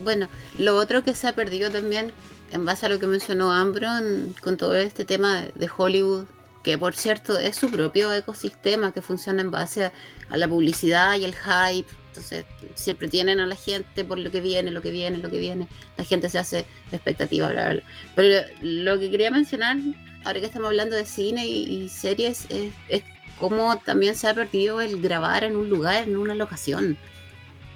[0.00, 0.28] Bueno,
[0.58, 2.12] lo otro que se ha perdido también,
[2.52, 6.26] en base a lo que mencionó Ambron, con todo este tema de Hollywood,
[6.62, 9.92] que por cierto es su propio ecosistema que funciona en base a,
[10.36, 11.88] la publicidad y el hype.
[12.08, 15.38] Entonces, siempre tienen a la gente por lo que viene, lo que viene, lo que
[15.38, 15.66] viene.
[15.96, 17.82] La gente se hace expectativa, bla, bla.
[18.14, 19.78] Pero lo que quería mencionar,
[20.24, 23.02] ahora que estamos hablando de cine y, y series, es, es
[23.38, 26.98] cómo también se ha perdido el grabar en un lugar, en una locación.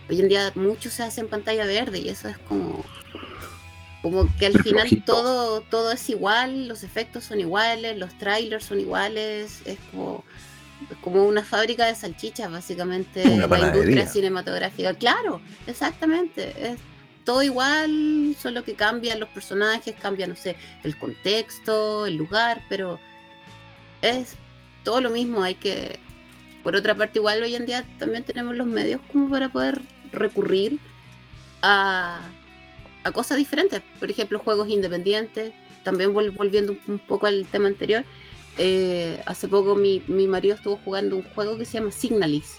[0.09, 2.85] Hoy en día mucho se hace en pantalla verde y eso es como
[4.11, 5.13] como que al final flojito.
[5.13, 10.25] todo todo es igual, los efectos son iguales, los trailers son iguales, es como
[10.91, 14.95] es como una fábrica de salchichas básicamente Una la industria cinematográfica.
[14.95, 16.79] Claro, exactamente, es
[17.25, 23.01] todo igual, solo que cambian los personajes, cambia no sé, el contexto, el lugar, pero
[24.03, 24.37] es
[24.85, 25.99] todo lo mismo, hay que
[26.63, 30.81] por otra parte, igual hoy en día también tenemos los medios como para poder recurrir
[31.63, 32.21] a,
[33.07, 33.83] a cosas diferentes.
[34.01, 35.53] Por ejemplo, juegos independientes.
[35.85, 38.05] También vol- volviendo un, poco al tema anterior.
[38.59, 42.57] eh, hace poco mi, mi marido estuvo jugando un juego que se llama Signalis,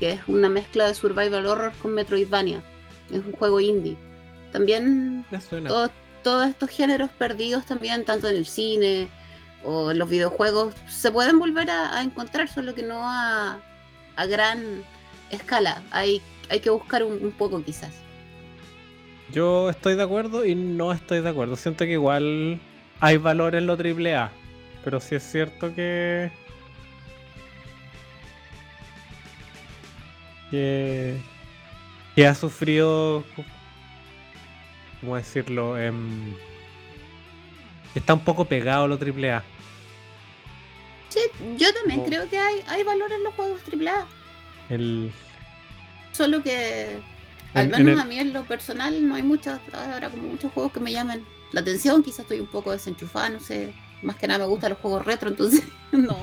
[0.00, 2.62] que es una mezcla de survival horror con Metroidvania.
[3.10, 3.96] Es un juego indie.
[4.52, 5.68] También suena.
[5.68, 5.90] todos,
[6.22, 9.08] todos estos géneros perdidos también, tanto en el cine
[9.64, 13.58] o en los videojuegos, se pueden volver a, a encontrar, solo que no a,
[14.16, 14.82] a gran
[15.30, 15.82] escala.
[15.90, 17.92] Hay, hay que buscar un, un poco quizás.
[19.32, 21.56] Yo estoy de acuerdo y no estoy de acuerdo.
[21.56, 22.60] Siento que igual
[23.00, 24.30] hay valor en lo triple A.
[24.84, 26.30] Pero sí es cierto que.
[30.50, 31.20] que.
[32.14, 33.24] que ha sufrido.
[35.00, 35.78] ¿Cómo decirlo?
[35.78, 36.34] Em,
[37.94, 39.44] está un poco pegado a lo triple A.
[41.08, 41.20] Sí,
[41.56, 44.06] yo también Como- creo que hay, hay valor en los juegos AAA.
[44.68, 45.12] El,
[46.12, 46.98] Solo que,
[47.54, 50.52] al En- menos el- a mí en lo personal, no hay muchos, ahora como muchos
[50.52, 52.02] juegos que me llaman la atención.
[52.02, 53.72] Quizás estoy un poco desenchufada, no sé.
[54.02, 55.98] Más que nada me gustan los juegos retro, entonces no.
[56.00, 56.16] no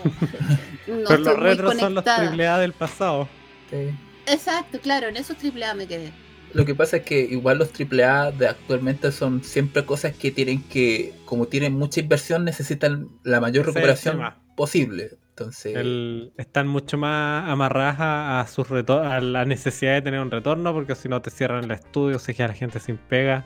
[0.86, 2.06] Pero los muy retros son los.
[2.06, 3.28] AAA del pasado.
[3.70, 3.92] Sí.
[4.28, 6.12] Exacto, claro, en esos AAA me quedé.
[6.54, 10.64] Lo que pasa es que igual los AAA de actualmente son siempre cosas que tienen
[10.64, 14.22] que, como tienen mucha inversión, necesitan la mayor recuperación
[14.56, 15.12] posible.
[15.38, 20.32] Entonces, El- están mucho más amarradas a, a sus a la necesidad de tener un
[20.32, 23.46] retorno, porque si no te cierran el estudio, se queda la gente sin pega.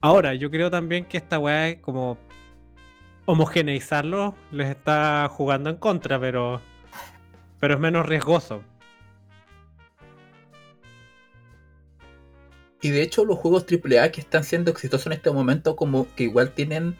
[0.00, 2.18] Ahora, yo creo también que esta weá es como
[3.26, 6.60] homogeneizarlo les está jugando en contra, pero
[7.60, 8.64] pero es menos riesgoso.
[12.82, 16.24] Y de hecho los juegos AAA que están siendo exitosos en este momento como que
[16.24, 16.96] igual tienen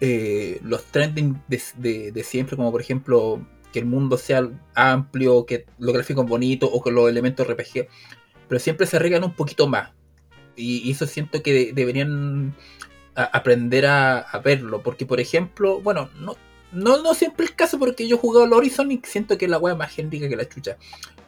[0.00, 3.40] eh, los trending de, de- de siempre, como por ejemplo
[3.72, 7.88] que el mundo sea amplio, que los gráficos bonitos o que los elementos RPG,
[8.48, 9.90] pero siempre se arreglan un poquito más.
[10.56, 12.54] Y, y eso siento que de- deberían
[13.16, 16.36] a- aprender a, a verlo, porque por ejemplo, bueno, no,
[16.72, 19.58] no, no siempre el caso porque yo he jugado al Horizon y siento que la
[19.58, 20.76] wea es más genérica que la chucha.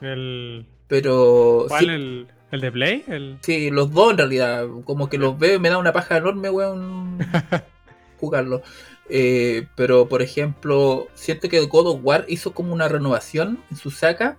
[0.00, 1.84] El, Pero ¿Cuál?
[1.84, 3.04] sí- El, el de Play?
[3.08, 4.66] El, Sí, los dos en realidad.
[4.84, 7.18] Como que los veo y me da una paja enorme, weón,
[8.18, 8.62] jugarlo.
[9.08, 13.90] Eh, pero, por ejemplo, siento que God of War hizo como una renovación en su
[13.90, 14.36] saga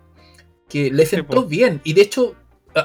[0.69, 1.79] que le sentó bien.
[1.85, 2.35] Y de hecho,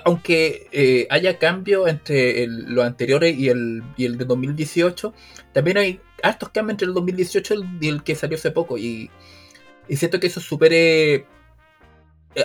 [0.04, 5.12] aunque eh, haya cambio entre el- los anteriores y el, y el de 2018,
[5.52, 8.78] también hay hartos cambios entre el 2018 y el, y el que salió hace poco.
[8.78, 9.10] Y,
[9.88, 10.72] y siento que eso es súper...
[10.72, 11.26] eh,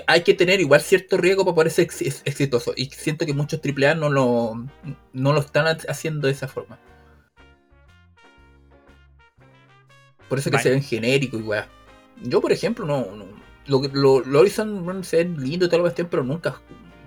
[0.08, 2.74] hay que tener igual cierto riesgo para poder ser ex- ex- exitoso.
[2.76, 4.66] Y siento que muchos AAA no lo,
[5.14, 6.80] no lo están ha- haciendo de esa forma.
[10.30, 11.68] Por eso que se ven genéricos y weá.
[12.22, 13.16] Yo, por ejemplo, no.
[13.16, 13.26] no
[13.68, 16.62] lo, que- lo, lo Horizon se ven lindo y toda la cuestión, pero nunca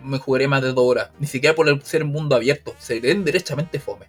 [0.05, 1.11] me jugaré más de dos horas.
[1.19, 2.75] Ni siquiera por el- ser mundo abierto.
[2.79, 4.07] Se ven derechamente fome.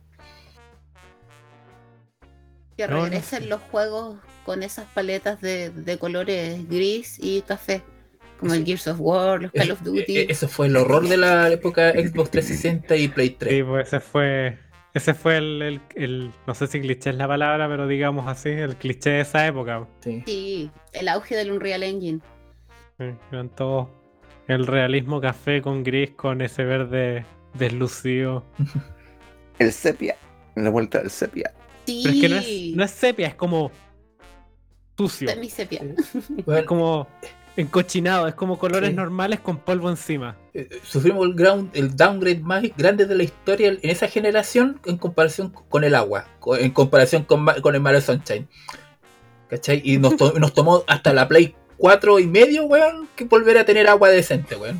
[2.77, 7.83] Que No, no regresen los juegos con esas paletas de, de colores gris y café.
[8.39, 10.17] Como el Gears of War, los Call of Duty.
[10.17, 13.53] eh, eso fue el horror de la época Xbox 360 y Play 3.
[13.53, 14.57] sí, pues ese fue.
[14.93, 18.49] Ese fue el, el- el- No sé si cliché es la palabra, pero digamos así,
[18.49, 19.87] el cliché de esa época.
[20.01, 20.23] Sí.
[20.25, 22.19] Sí, el auge del Unreal Engine.
[22.99, 23.87] Sí, eran todos
[24.47, 28.43] el realismo café con gris, con ese verde deslucido.
[29.59, 30.15] El sepia.
[30.55, 31.53] En la vuelta del sepia.
[31.85, 33.71] Sí, Pero es que no es, no es sepia, es como
[34.97, 35.29] sucio.
[35.29, 35.81] semisepia.
[36.45, 37.07] Bueno, Es como
[37.57, 38.95] encochinado, es como colores Sí.
[38.95, 40.37] normales con polvo encima.
[40.53, 44.97] eh, sufrimos el, ground, el downgrade más grande de la historia en esa generación en
[44.97, 46.25] comparación con el agua,
[46.59, 48.47] en comparación con, el Mario Sunshine.
[49.49, 49.81] ¿Cachai?
[49.83, 53.65] Y nos, to- nos tomó hasta la Play 4 y medio, weón, que volver a
[53.65, 54.79] tener agua decente, weón.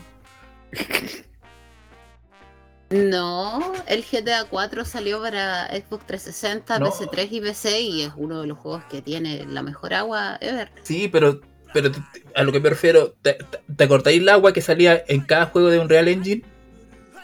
[2.90, 6.88] No, el GTA 4 salió para Xbox 360, No.
[6.92, 10.70] PC3 y PC y es uno de los juegos que tiene la mejor agua ever.
[10.84, 11.40] Sí, pero,
[11.74, 11.92] pero
[12.36, 13.38] a lo que me refiero, ¿te,
[13.76, 16.44] te- acordáis el agua que salía en cada juego de Unreal Engine?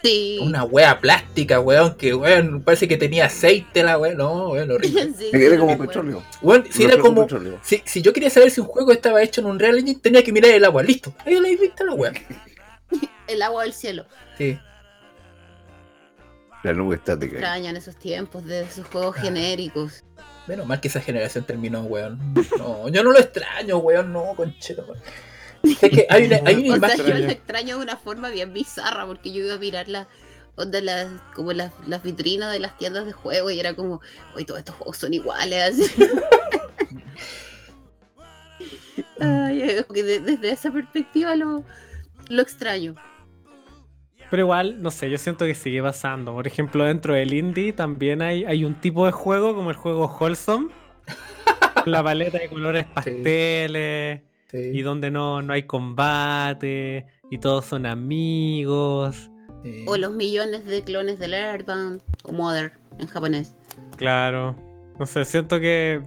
[0.02, 0.38] Sí.
[0.40, 5.12] Una wea plástica, weón, que weón, parece que tenía aceite la wea, no, weón, horrible.
[5.18, 6.22] Sí, Era como petróleo.
[6.40, 7.26] Weón, si era como.
[7.62, 10.22] Si, si yo quería saber si un juego estaba hecho en un Real Engine, tenía
[10.22, 10.82] que mirar el agua.
[10.82, 11.12] Listo.
[11.26, 12.12] Ahí la visto la weá.
[13.26, 14.06] El agua del cielo.
[14.38, 14.58] Sí.
[16.62, 17.32] La nube estática.
[17.34, 20.02] Extrañan esos tiempos de esos juegos genéricos.
[20.48, 22.18] Menos mal que esa generación terminó, weón.
[22.58, 24.12] No, yo no lo extraño, weón.
[24.12, 24.86] No, conchero.
[25.62, 27.06] Es que hay una, hay una O sea, imagen.
[27.06, 30.06] yo lo extraño de una forma bien bizarra porque yo iba a mirar las
[30.56, 34.00] onda las, como las, las vitrinas de las tiendas de juego y era como,
[34.34, 35.76] hoy todos estos juegos son iguales.
[39.20, 41.64] Ay, desde esa perspectiva lo,
[42.28, 42.94] lo extraño.
[44.30, 46.32] Pero igual, no sé, yo siento que sigue pasando.
[46.32, 50.06] Por ejemplo, dentro del indie también hay, hay un tipo de juego como el juego
[50.20, 50.68] Wholesome.
[51.82, 54.20] con la paleta de colores pasteles.
[54.50, 57.06] Sí, Y donde no, no hay combate.
[57.30, 59.30] Y todos son amigos.
[59.62, 59.84] sí.
[59.86, 63.54] O los millones de clones del Earthbound o Mother en japonés.
[63.96, 64.54] Claro.
[64.98, 66.02] No sé, siento que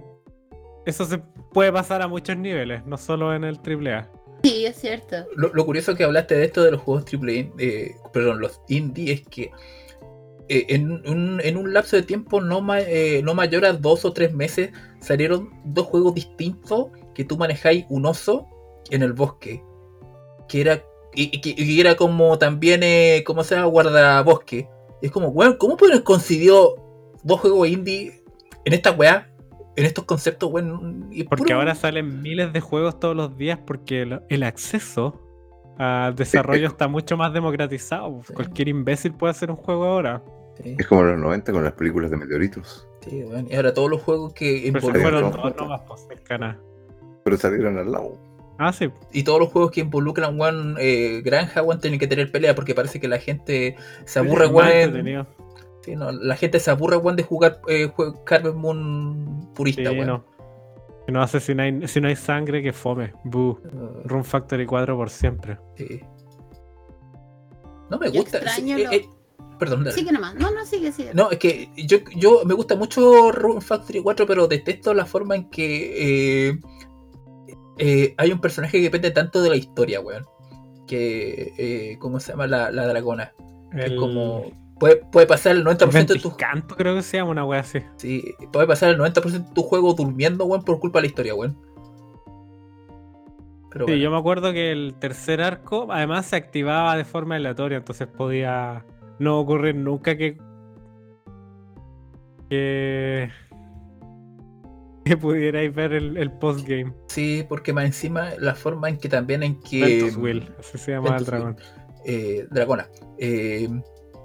[0.86, 1.18] eso se
[1.52, 4.08] puede pasar a muchos niveles, no solo en el AAA.
[4.42, 5.16] Sí, es cierto.
[5.36, 9.22] Lo, curioso que hablaste de esto de los juegos AAA, eh, perdón, los indie, es
[9.28, 9.50] que
[10.48, 12.40] eh, en, un, lapso de tiempo
[12.76, 14.70] eh, no mayor a dos o tres meses
[15.00, 18.48] salieron dos juegos distintos que tú manejáis un oso
[18.90, 19.62] en el bosque.
[20.48, 23.68] Que era, y, que- era como también, eh, ¿cómo se llama?
[23.68, 24.68] Guardabosque.
[25.00, 26.52] Es como, weón, ¿cómo pueden coincidir
[27.22, 28.22] dos juegos indie
[28.64, 29.31] en esta weá?
[29.76, 31.08] En estos conceptos, weón.
[31.10, 35.20] y Porque puro- ahora salen miles de juegos todos los días porque el, el acceso
[35.78, 38.20] al desarrollo está mucho más democratizado.
[38.26, 38.34] Sí.
[38.34, 40.22] Cualquier imbécil puede hacer un juego ahora.
[40.62, 42.86] Sí, Es como en los 90 con las películas de meteoritos.
[43.00, 43.46] sí, weón.
[43.50, 45.86] Y ahora todos los juegos que Pero involucran.
[45.86, 46.58] por cercana.
[47.24, 48.18] Pero salieron al lado.
[48.58, 48.90] Ah, sí.
[49.12, 52.74] Y todos los juegos que involucran weón, eh, granja, weón, tienen que tener pelea porque
[52.74, 55.26] parece que la gente se aburre, Es entretenido.
[55.80, 57.90] Sí, no, la gente se aburre, weón, de jugar eh,
[58.24, 60.06] Carbon Moon purista, Sí, weón.
[60.06, 60.24] no.
[61.08, 63.12] No, hace, si, no hay, si no hay sangre, que fome.
[63.24, 63.58] Boo.
[63.72, 65.58] Uh, Run Factory 4 por siempre.
[65.76, 66.00] sí.
[67.90, 68.38] No me Yo gusta.
[68.38, 69.08] extraño sí, lo- eh, eh,
[69.58, 69.94] perdón, dale.
[69.96, 70.34] Sigue nomás.
[70.36, 71.12] No, no, sigue, sigue.
[71.12, 75.36] No, es que yo, yo me gusta mucho Rune Factory 4, pero detesto la forma
[75.36, 76.60] en que eh,
[77.78, 80.24] eh, hay un personaje que depende tanto de la historia, weón.
[80.86, 82.46] Que, eh, ¿cómo se llama?
[82.46, 83.34] La, la dragona.
[83.72, 84.44] Que es como...
[84.82, 87.78] Puede, puede pasar el 90% de tu canto creo que se llama una wea así.
[87.98, 91.34] sí, puede pasar el 90% de tu juego durmiendo, weón, por culpa de la historia,
[91.36, 91.56] weón.
[93.70, 97.36] Pero Sí, bueno, yo me acuerdo que el tercer arco además se activaba de forma
[97.36, 98.84] aleatoria, entonces podía
[99.20, 100.36] no ocurrir nunca que
[102.50, 103.30] que,
[105.04, 106.92] que pudierais ver el, el postgame.
[107.06, 109.80] sí, porque más encima la forma en que también en que...
[109.80, 111.56] Ventus Will, así se llama el Ventus dragón.
[112.04, 112.88] eh, dragona.
[113.18, 113.68] Eh,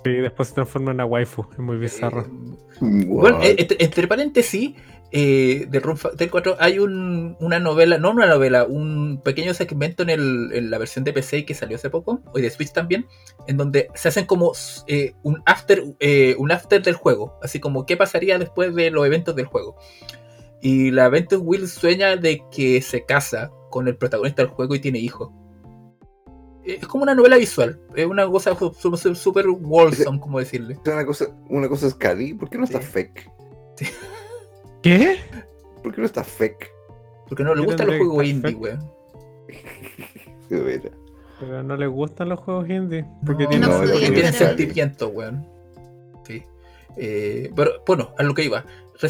[0.07, 2.21] Sí, después se transforma en una waifu, es muy bizarro.
[2.21, 4.73] eh, Bueno, eh, entre, entre paréntesis,
[5.11, 10.09] eh, de Factory 4 hay un- una novela, no una novela, un pequeño segmento en,
[10.11, 13.07] el- en la versión de PC que salió hace poco, y de Switch también,
[13.47, 14.51] en donde se hacen como
[14.87, 19.05] eh, un, after, eh, un after del juego, así como qué pasaría después de los
[19.05, 19.75] eventos del juego.
[20.61, 24.79] Y la Ventus Will sueña de que se casa con el protagonista del juego y
[24.79, 25.29] tiene hijos.
[26.67, 30.77] Es como una novela visual, es una cosa súper super wholesome, como decirle.
[30.85, 32.87] Una cosa, una cosa es Cali, ¿por qué no está Sí.
[32.87, 33.31] fake?
[34.83, 35.17] ¿Qué?
[35.81, 36.71] ¿Por qué no está fake?
[37.29, 38.91] Porque no le ¿Qué gustan los juegos indie, weón.
[41.39, 43.05] Pero no le gustan los juegos indie.
[43.25, 44.47] Porque No, tienen no, porque podía tienen ser.
[44.49, 45.45] sentimiento, weón.
[46.25, 46.43] Sí.
[46.97, 48.65] Eh, pero bueno, a lo que iba.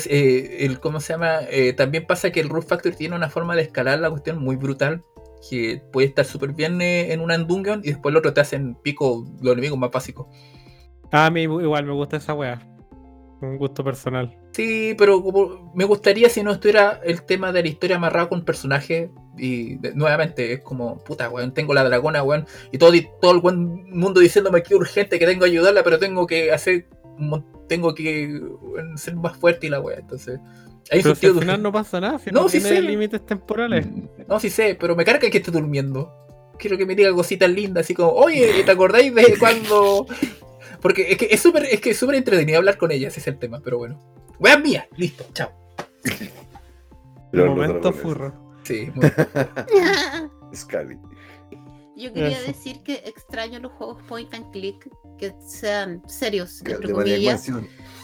[0.09, 1.39] Eh, el, ¿Cómo se llama?
[1.49, 4.57] Eh, también pasa que el Root Factory tiene una forma de escalar la cuestión muy
[4.57, 5.03] brutal.
[5.49, 8.75] Que puede estar súper bien eh, en una dungeon y después el otro te hacen
[8.75, 10.27] pico los enemigos más básicos.
[11.11, 12.61] Ah, a mí igual me gusta esa wea.
[13.39, 14.35] Un gusto personal.
[14.51, 18.43] Sí, pero como- me gustaría si no estuviera el tema de la historia amarrado con
[18.43, 19.09] personajes.
[19.37, 22.45] Y de- nuevamente es como, puta, weón, tengo la dragona, weón.
[22.71, 22.91] Y todo,
[23.21, 26.87] todo el buen mundo diciéndome que urgente, que tengo que ayudarla, pero tengo que hacer.
[27.67, 28.41] Tengo que
[28.95, 29.99] ser más fuerte y la weá.
[29.99, 30.39] Entonces,
[30.91, 32.81] hay Pero si al final no pasa nada, si No, no, sí tiene sé.
[32.81, 33.85] límites temporales.
[34.27, 36.13] No, sí sé, pero me carga que esté durmiendo.
[36.59, 40.05] Quiero que me diga cositas lindas, así como, oye, ¿te acordáis de cuando.?
[40.81, 43.27] Porque es que es súper es que es súper entretenido hablar con ella, ese es
[43.27, 43.99] el tema, pero bueno.
[44.39, 45.51] Weas mía, listo, chao.
[47.33, 48.33] Momento furro.
[48.63, 49.05] Sí, muy-
[50.51, 50.97] Es Cali.
[51.95, 52.47] Yo quería Eso.
[52.47, 54.87] decir que extraño los juegos point and click
[55.17, 57.49] que sean serios, entre comillas,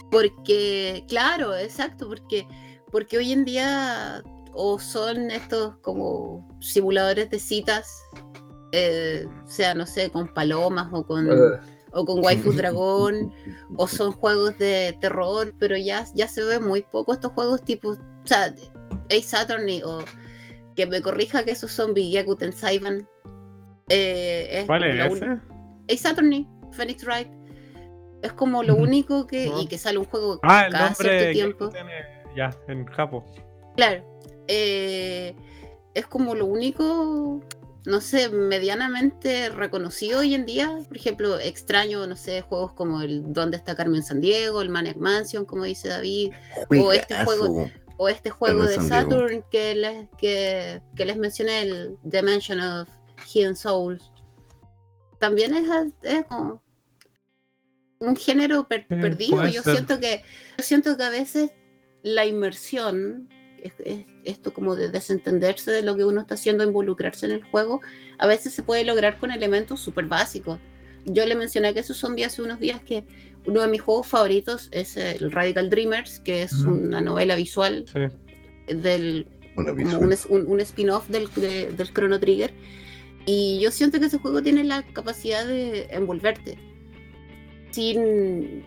[0.10, 2.47] porque, claro, exacto, porque,
[2.93, 8.03] porque hoy en día o son estos como simuladores de citas,
[8.71, 11.59] eh, sea, no sé, con palomas o con, Eh,
[11.91, 13.33] o con waifu dragón,
[13.77, 17.89] o son juegos de terror, pero ya, ya se ve muy poco estos juegos tipo,
[17.89, 18.53] o sea,
[19.09, 20.03] Ace Attorney o
[20.75, 23.09] que me corrija que esos son Bigyaku Tensaiban.
[23.89, 25.39] Eh, es ¿Cuál es ese?
[25.91, 27.27] Ace Attorney, Phoenix Wright.
[28.21, 29.47] Es como lo único que.
[29.49, 29.61] No.
[29.61, 31.69] Y que sale un juego Ah, el cada cierto que tiempo.
[31.69, 33.23] tiene ya, en Japo.
[33.76, 34.03] Claro.
[34.47, 35.35] eh,
[35.93, 37.41] es como lo único,
[37.85, 40.77] no sé, medianamente reconocido hoy en día.
[40.88, 44.61] Por ejemplo, extraño, no sé, juegos como el ¿Dónde está Carmen Sandiego?
[44.61, 46.31] El Maniac Mansion, como dice David.
[46.69, 48.88] O este juego- O este juego Carmen de.
[48.89, 52.89] Saturn que les, que, que les mencioné, el Dimension of
[53.31, 54.11] Hidden Souls.
[55.19, 55.68] También es,
[56.01, 56.61] es como
[57.99, 59.47] un género per- Sí, perdido.
[59.47, 60.23] Yo siento que
[60.57, 61.51] yo siento que a veces
[62.03, 63.27] la inmersión,
[63.61, 67.43] es- es- esto como de desentenderse de lo que uno está haciendo, involucrarse en el
[67.43, 67.81] juego,
[68.17, 70.59] a veces se puede lograr con elementos súper básicos.
[71.05, 73.03] Yo le mencioné que esos zombies hace unos días que
[73.45, 78.73] uno de mis juegos favoritos es el Radical Dreamers, que es una novela visual Sí.
[78.73, 82.53] del un, es- un- un spin-off del, de- del Chrono Trigger.
[83.25, 86.57] Y yo siento que ese juego tiene la capacidad de envolverte
[87.71, 88.63] sin,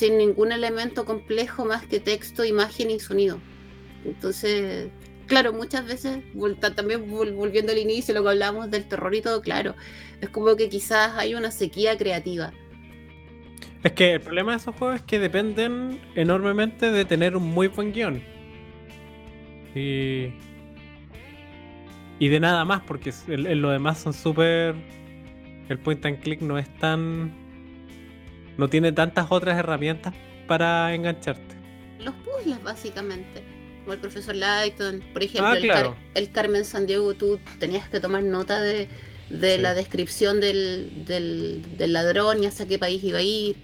[0.00, 3.38] sin ningún elemento complejo más que texto, imagen y sonido.
[4.06, 4.88] Entonces,
[5.26, 6.20] claro, muchas veces,
[6.74, 9.74] también vol- volviendo al inicio, lo que hablábamos del terror y todo, claro,
[10.22, 12.50] es como que quizás hay una sequía creativa.
[13.84, 17.68] Es que el problema de esos juegos es que dependen enormemente de tener un muy
[17.68, 18.22] buen guion.
[19.74, 20.32] Y.
[22.18, 24.74] y de nada más, porque el- lo demás son súper.
[25.68, 27.32] El point and click no es tan.
[28.56, 30.14] No tiene tantas otras herramientas
[30.46, 31.54] para engancharte.
[32.00, 33.42] Los puzzles, básicamente.
[33.80, 35.02] Como el profesor Lighton.
[35.12, 35.90] Por ejemplo, Ah, el, claro.
[35.94, 38.88] Car- el Carmen San Diego, tú tenías que tomar nota de,
[39.30, 39.60] de Sí.
[39.62, 43.56] la descripción del, del, del ladrón y hacia qué país iba a ir.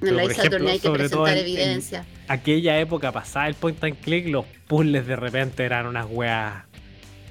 [0.00, 2.04] En la por Isla hay que sobre todo presentar en- en- evidencia.
[2.28, 6.62] Aquella época pasada el point and click, los puzzles de repente eran unas weas.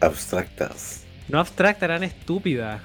[0.01, 1.05] Abstractas.
[1.29, 2.81] No abstractas, eran estúpidas.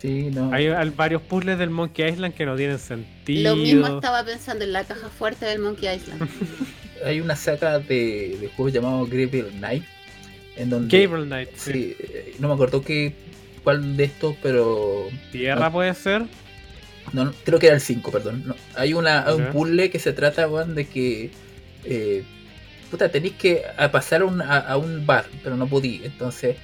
[0.00, 0.52] Sí, no.
[0.52, 3.50] Hay, hay varios puzzles del Monkey Island que no tienen sentido.
[3.50, 6.28] Lo mismo estaba pensando en la caja fuerte del Monkey Island.
[7.04, 9.84] Hay una saga de, de juegos llamado Gabriel Knight.
[10.56, 11.00] En donde.
[11.00, 11.72] Gabriel Knight, sí.
[11.72, 13.14] Sí, eh, no me acuerdo qué,
[13.62, 15.06] cuál de estos, pero.
[15.32, 15.72] Tierra No.
[15.72, 16.22] puede ser.
[17.12, 18.42] No, no, creo que era el 5, perdón.
[18.46, 21.30] No, hay una, hay un puzzle que se trata, de que.
[21.84, 22.22] eh,
[22.90, 26.02] puta, tenéis que a pasar a un, a, a un bar, pero no podí.
[26.04, 26.56] Entonces,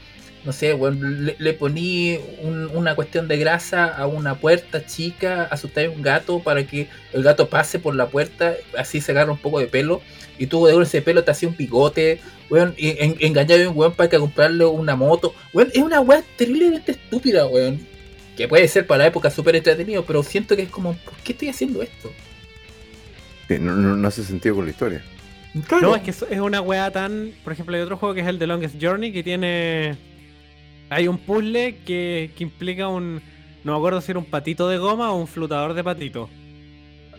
[0.45, 5.45] no sé, weón, le, le poní un- una cuestión de grasa a una puerta chica,
[5.45, 9.33] asustáis a un gato para que el gato pase por la puerta, así se agarra
[9.33, 10.03] un poco de pelo.
[10.39, 13.93] Y tú de ese pelo te hacía un bigote, weón, y en, a un weón
[13.95, 15.35] para que comprarle una moto.
[15.53, 17.81] Weón, es una weá terriblemente estúpida, weón.
[18.37, 21.33] Que puede ser para la época súper entretenido, pero siento que es como, ¿por qué
[21.33, 22.11] estoy haciendo esto?
[23.49, 25.03] Sí, no, no- no hace sentido con la historia.
[25.69, 25.91] Claro.
[25.91, 27.33] No, es que es una wea tan.
[27.45, 29.97] Por ejemplo, hay otro juego que es el The Longest Journey que tiene.
[30.95, 33.21] Hay un puzzle que, que implica un.
[33.65, 36.29] No me acuerdo si era un patito de goma o un flotador de patito.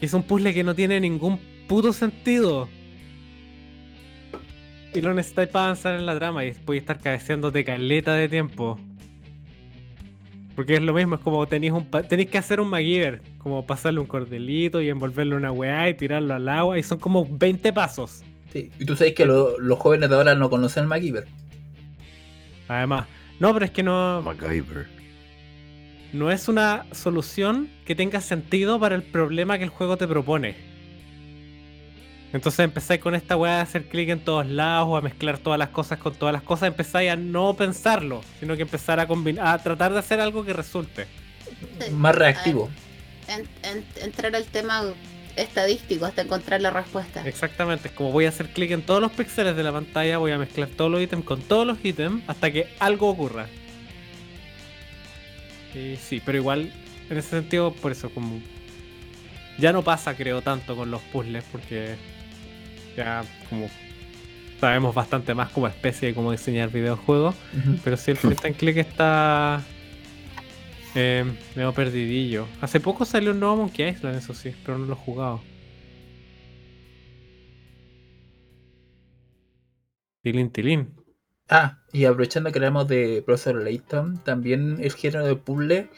[0.01, 2.69] Es un puzzle que no tiene ningún puto sentido.
[4.93, 8.79] Y lo necesitáis para avanzar en la trama y puedes estar cabeceándote caleta de tiempo.
[10.55, 13.99] Porque es lo mismo, es como tenéis un tenéis que hacer un MacGyver, como pasarle
[13.99, 18.23] un cordelito y envolverle una weá y tirarlo al agua, y son como 20 pasos.
[18.53, 21.25] Sí, Y tú sabes que lo- los jóvenes de ahora no conocen el MacGyver.
[22.69, 23.05] Además,
[23.39, 24.87] no, pero es que no, MacGyver.
[26.13, 30.55] no es una solución que tenga sentido para el problema que el juego te propone.
[32.33, 35.57] Entonces empezáis con esta weá de hacer clic en todos lados o a mezclar todas
[35.57, 39.47] las cosas con todas las cosas, empezáis a no pensarlo, sino que empezar a combinar,
[39.47, 41.07] a tratar de hacer algo que resulte.
[41.93, 42.69] Más reactivo.
[43.27, 44.83] En- en- entrar al tema
[45.35, 47.27] estadístico hasta encontrar la respuesta.
[47.27, 50.31] Exactamente, es como voy a hacer clic en todos los píxeles de la pantalla, voy
[50.31, 53.47] a mezclar todos los ítems con todos los ítems hasta que algo ocurra.
[55.73, 56.71] Y sí, pero igual,
[57.09, 58.41] en ese sentido, por eso como...
[59.57, 61.95] Ya no pasa, creo, tanto con los puzzles, porque
[62.97, 63.69] ya como
[64.59, 67.35] sabemos bastante más como especie de cómo diseñar videojuegos,
[67.83, 69.63] pero sí el point and click está
[70.95, 72.47] eh, medio perdidillo.
[72.61, 75.41] Hace poco salió un nuevo Monkey Island, eso sí, pero no lo he jugado.
[80.21, 80.95] Tilín, tilín.
[81.47, 85.89] Ah, y aprovechando que hablamos de Professor Layton, también el género de puzzle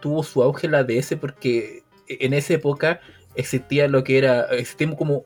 [0.00, 3.00] tuvo su auge en la DS porque en esa época
[3.36, 5.24] existía lo que era, existía como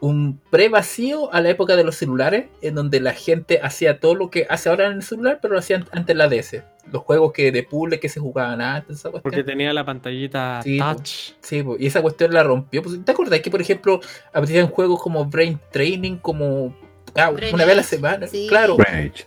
[0.00, 4.30] un pre-vacío a la época de los celulares, en donde la gente hacía todo lo
[4.30, 6.62] que hace ahora en el celular, pero lo hacían antes en la DS.
[6.92, 9.46] Los juegos que de puzzle que se jugaban antes, esa Porque cuestión.
[9.46, 10.84] tenía la pantallita Sí, po.
[10.94, 11.10] touch.
[11.40, 12.82] Sí, po, y esa cuestión la rompió.
[12.82, 16.76] Pues, ¿Te acuerdas que, por ejemplo, aparecían juegos como Brain Training, como
[17.16, 18.26] ah, Brain una vez a la semana?
[18.28, 18.46] sí.
[18.48, 18.76] Claro,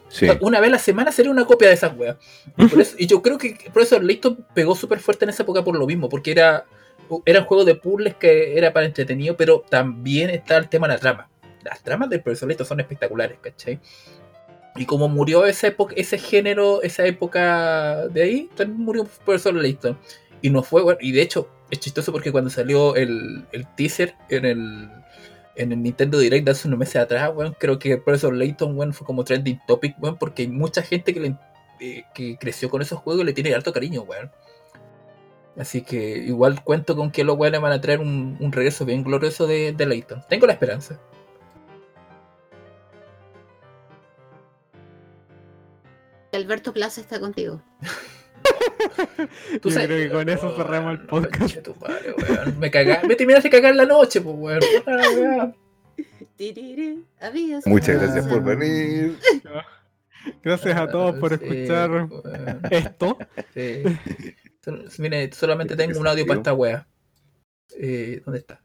[0.08, 0.28] sí.
[0.42, 2.16] una vez a la semana sería una copia de esas weas.
[2.58, 5.64] Y, por eso- y yo creo que Professor Layton pegó súper fuerte en esa época
[5.64, 6.66] por lo mismo, porque era
[7.26, 11.00] eran juegos de puzzles que era para entretenido, pero también está el tema de la
[11.00, 11.30] trama.
[11.64, 13.80] Las tramas del Profesor Layton son espectaculares, ¿cachai?
[14.76, 19.98] Y como murió esa época, ese género, esa época de ahí, también murió Profesor Layton.
[20.42, 24.16] Y no fue, bueno, y de hecho, es chistoso porque cuando salió el, el teaser
[24.30, 24.90] en el,
[25.56, 29.06] en el Nintendo Direct hace unos meses atrás, weón, creo que Professor Layton, weón, fue
[29.06, 31.36] como trending topic, weón, porque hay mucha gente que, le-
[31.82, 34.32] eh, que creció con esos juegos y le tiene harto cariño, weón.
[35.58, 39.04] Así que igual cuento con que los weones van a traer un, un regreso bien
[39.04, 40.24] glorioso de, de Layton.
[40.30, 40.98] Tengo la esperanza.
[46.34, 47.62] Alberto Plaza está contigo.
[49.62, 51.62] Tú Yo sabes- creo que con eso cerramos el podcast.
[51.62, 52.60] Tu weón.
[52.60, 54.60] Me, caga- me terminaste de cagar la noche, pues, weón.
[54.86, 55.56] Ah, weón.
[57.66, 59.18] Muchas gracias por venir.
[60.44, 62.12] Gracias a todos por Sí, escuchar weón.
[62.72, 63.18] esto.
[63.54, 63.84] Sí.
[65.00, 66.88] Mire, solamente tengo un audio para esta wea.
[67.78, 68.62] Eh, ¿Dónde está?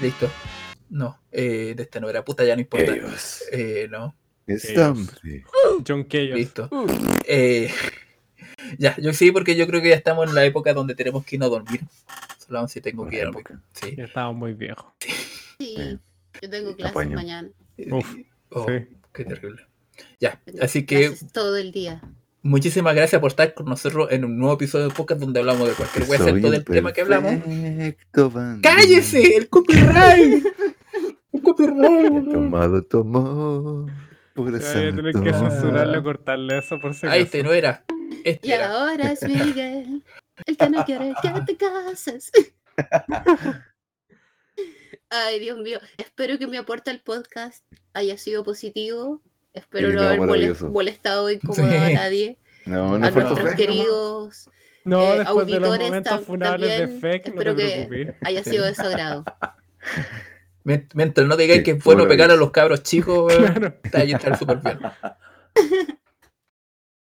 [0.00, 0.30] Listo.
[0.90, 2.92] No, eh, de esta no era puta, ya no importa.
[2.94, 3.44] Ellos.
[3.52, 4.14] Eh, no,
[4.54, 5.44] Estambre.
[5.86, 6.30] John Chaos.
[6.34, 6.68] listo.
[7.26, 7.70] Eh,
[8.78, 11.36] ya, yo sí, porque yo creo que ya estamos en la época donde tenemos que
[11.36, 11.80] irnos a dormir.
[12.38, 13.60] Solo si tengo que ir época.
[13.74, 13.94] Sí.
[13.96, 14.86] Ya estamos muy viejos.
[15.00, 15.12] Sí,
[15.76, 15.98] Sí.
[16.42, 17.16] yo tengo clases Apaño.
[17.16, 17.48] mañana.
[17.90, 18.14] Uf,
[18.50, 18.86] Oh, sí.
[19.12, 19.62] qué terrible.
[20.20, 22.00] Ya, así que todo el día.
[22.42, 25.74] muchísimas gracias por estar con nosotros en un nuevo episodio de podcast donde hablamos de
[25.74, 27.34] cualquier wea, excepto del tema que hablamos.
[27.44, 28.60] Bandido.
[28.62, 29.36] ¡Cállese!
[29.36, 30.44] ¡El copyright!
[31.32, 32.32] ¡El copyright!
[32.32, 33.04] Tomado tu
[34.38, 37.84] Por Voy a tener que censurarle o cortarle eso por si Ahí este no era.
[38.24, 38.70] Este Y era.
[38.70, 40.04] ahora es Miguel,
[40.46, 42.30] el que no quiere que te cases.
[45.10, 45.80] Ay, Dios mío.
[45.96, 49.20] Espero que mi aporte al podcast haya sido positivo.
[49.54, 50.20] Espero Sí, no haber
[50.70, 51.94] molestado o incomodado Sí.
[51.94, 52.38] a nadie.
[52.64, 54.50] No, a no fue nuestros queridos
[54.84, 58.14] No, eh, después de los auditores tam- funables de también, fake, no te espero que-
[58.20, 59.24] haya sido de su agrado.
[60.68, 63.74] Mient- Mientras no digáis Sí, que es bueno pegar a los cabros chicos, Claro.
[63.82, 64.78] está ahí está súper bien.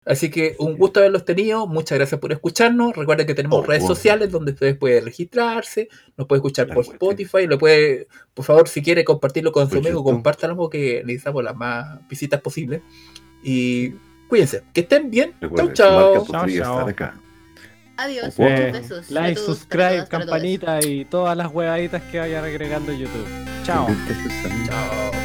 [0.05, 1.65] Así que un gusto haberlos tenido.
[1.65, 2.93] Muchas gracias por escucharnos.
[2.93, 5.87] Recuerden que tenemos Oh, redes sociales donde ustedes pueden registrarse.
[6.17, 7.11] Nos puede escuchar La por cuestión.
[7.11, 7.47] Spotify.
[7.47, 11.55] Lo puede, por favor, si quiere compartirlo con su Por amigo, compártalo porque necesitamos las
[11.55, 12.81] más visitas posibles.
[13.43, 13.91] Y
[14.27, 14.63] cuídense.
[14.73, 15.35] Que estén bien.
[15.39, 16.41] Recuerden, chau, su marca chau.
[16.41, 17.22] podría Chao, chao.
[18.03, 18.35] Adiós.
[18.37, 19.11] Eh, muchos besos.
[19.11, 20.31] like, subscribe, para todas, para todos.
[20.31, 23.27] campanita y todas las huevaditas que vayan agregando YouTube.
[23.63, 23.87] Chao.
[24.67, 25.22] Chao.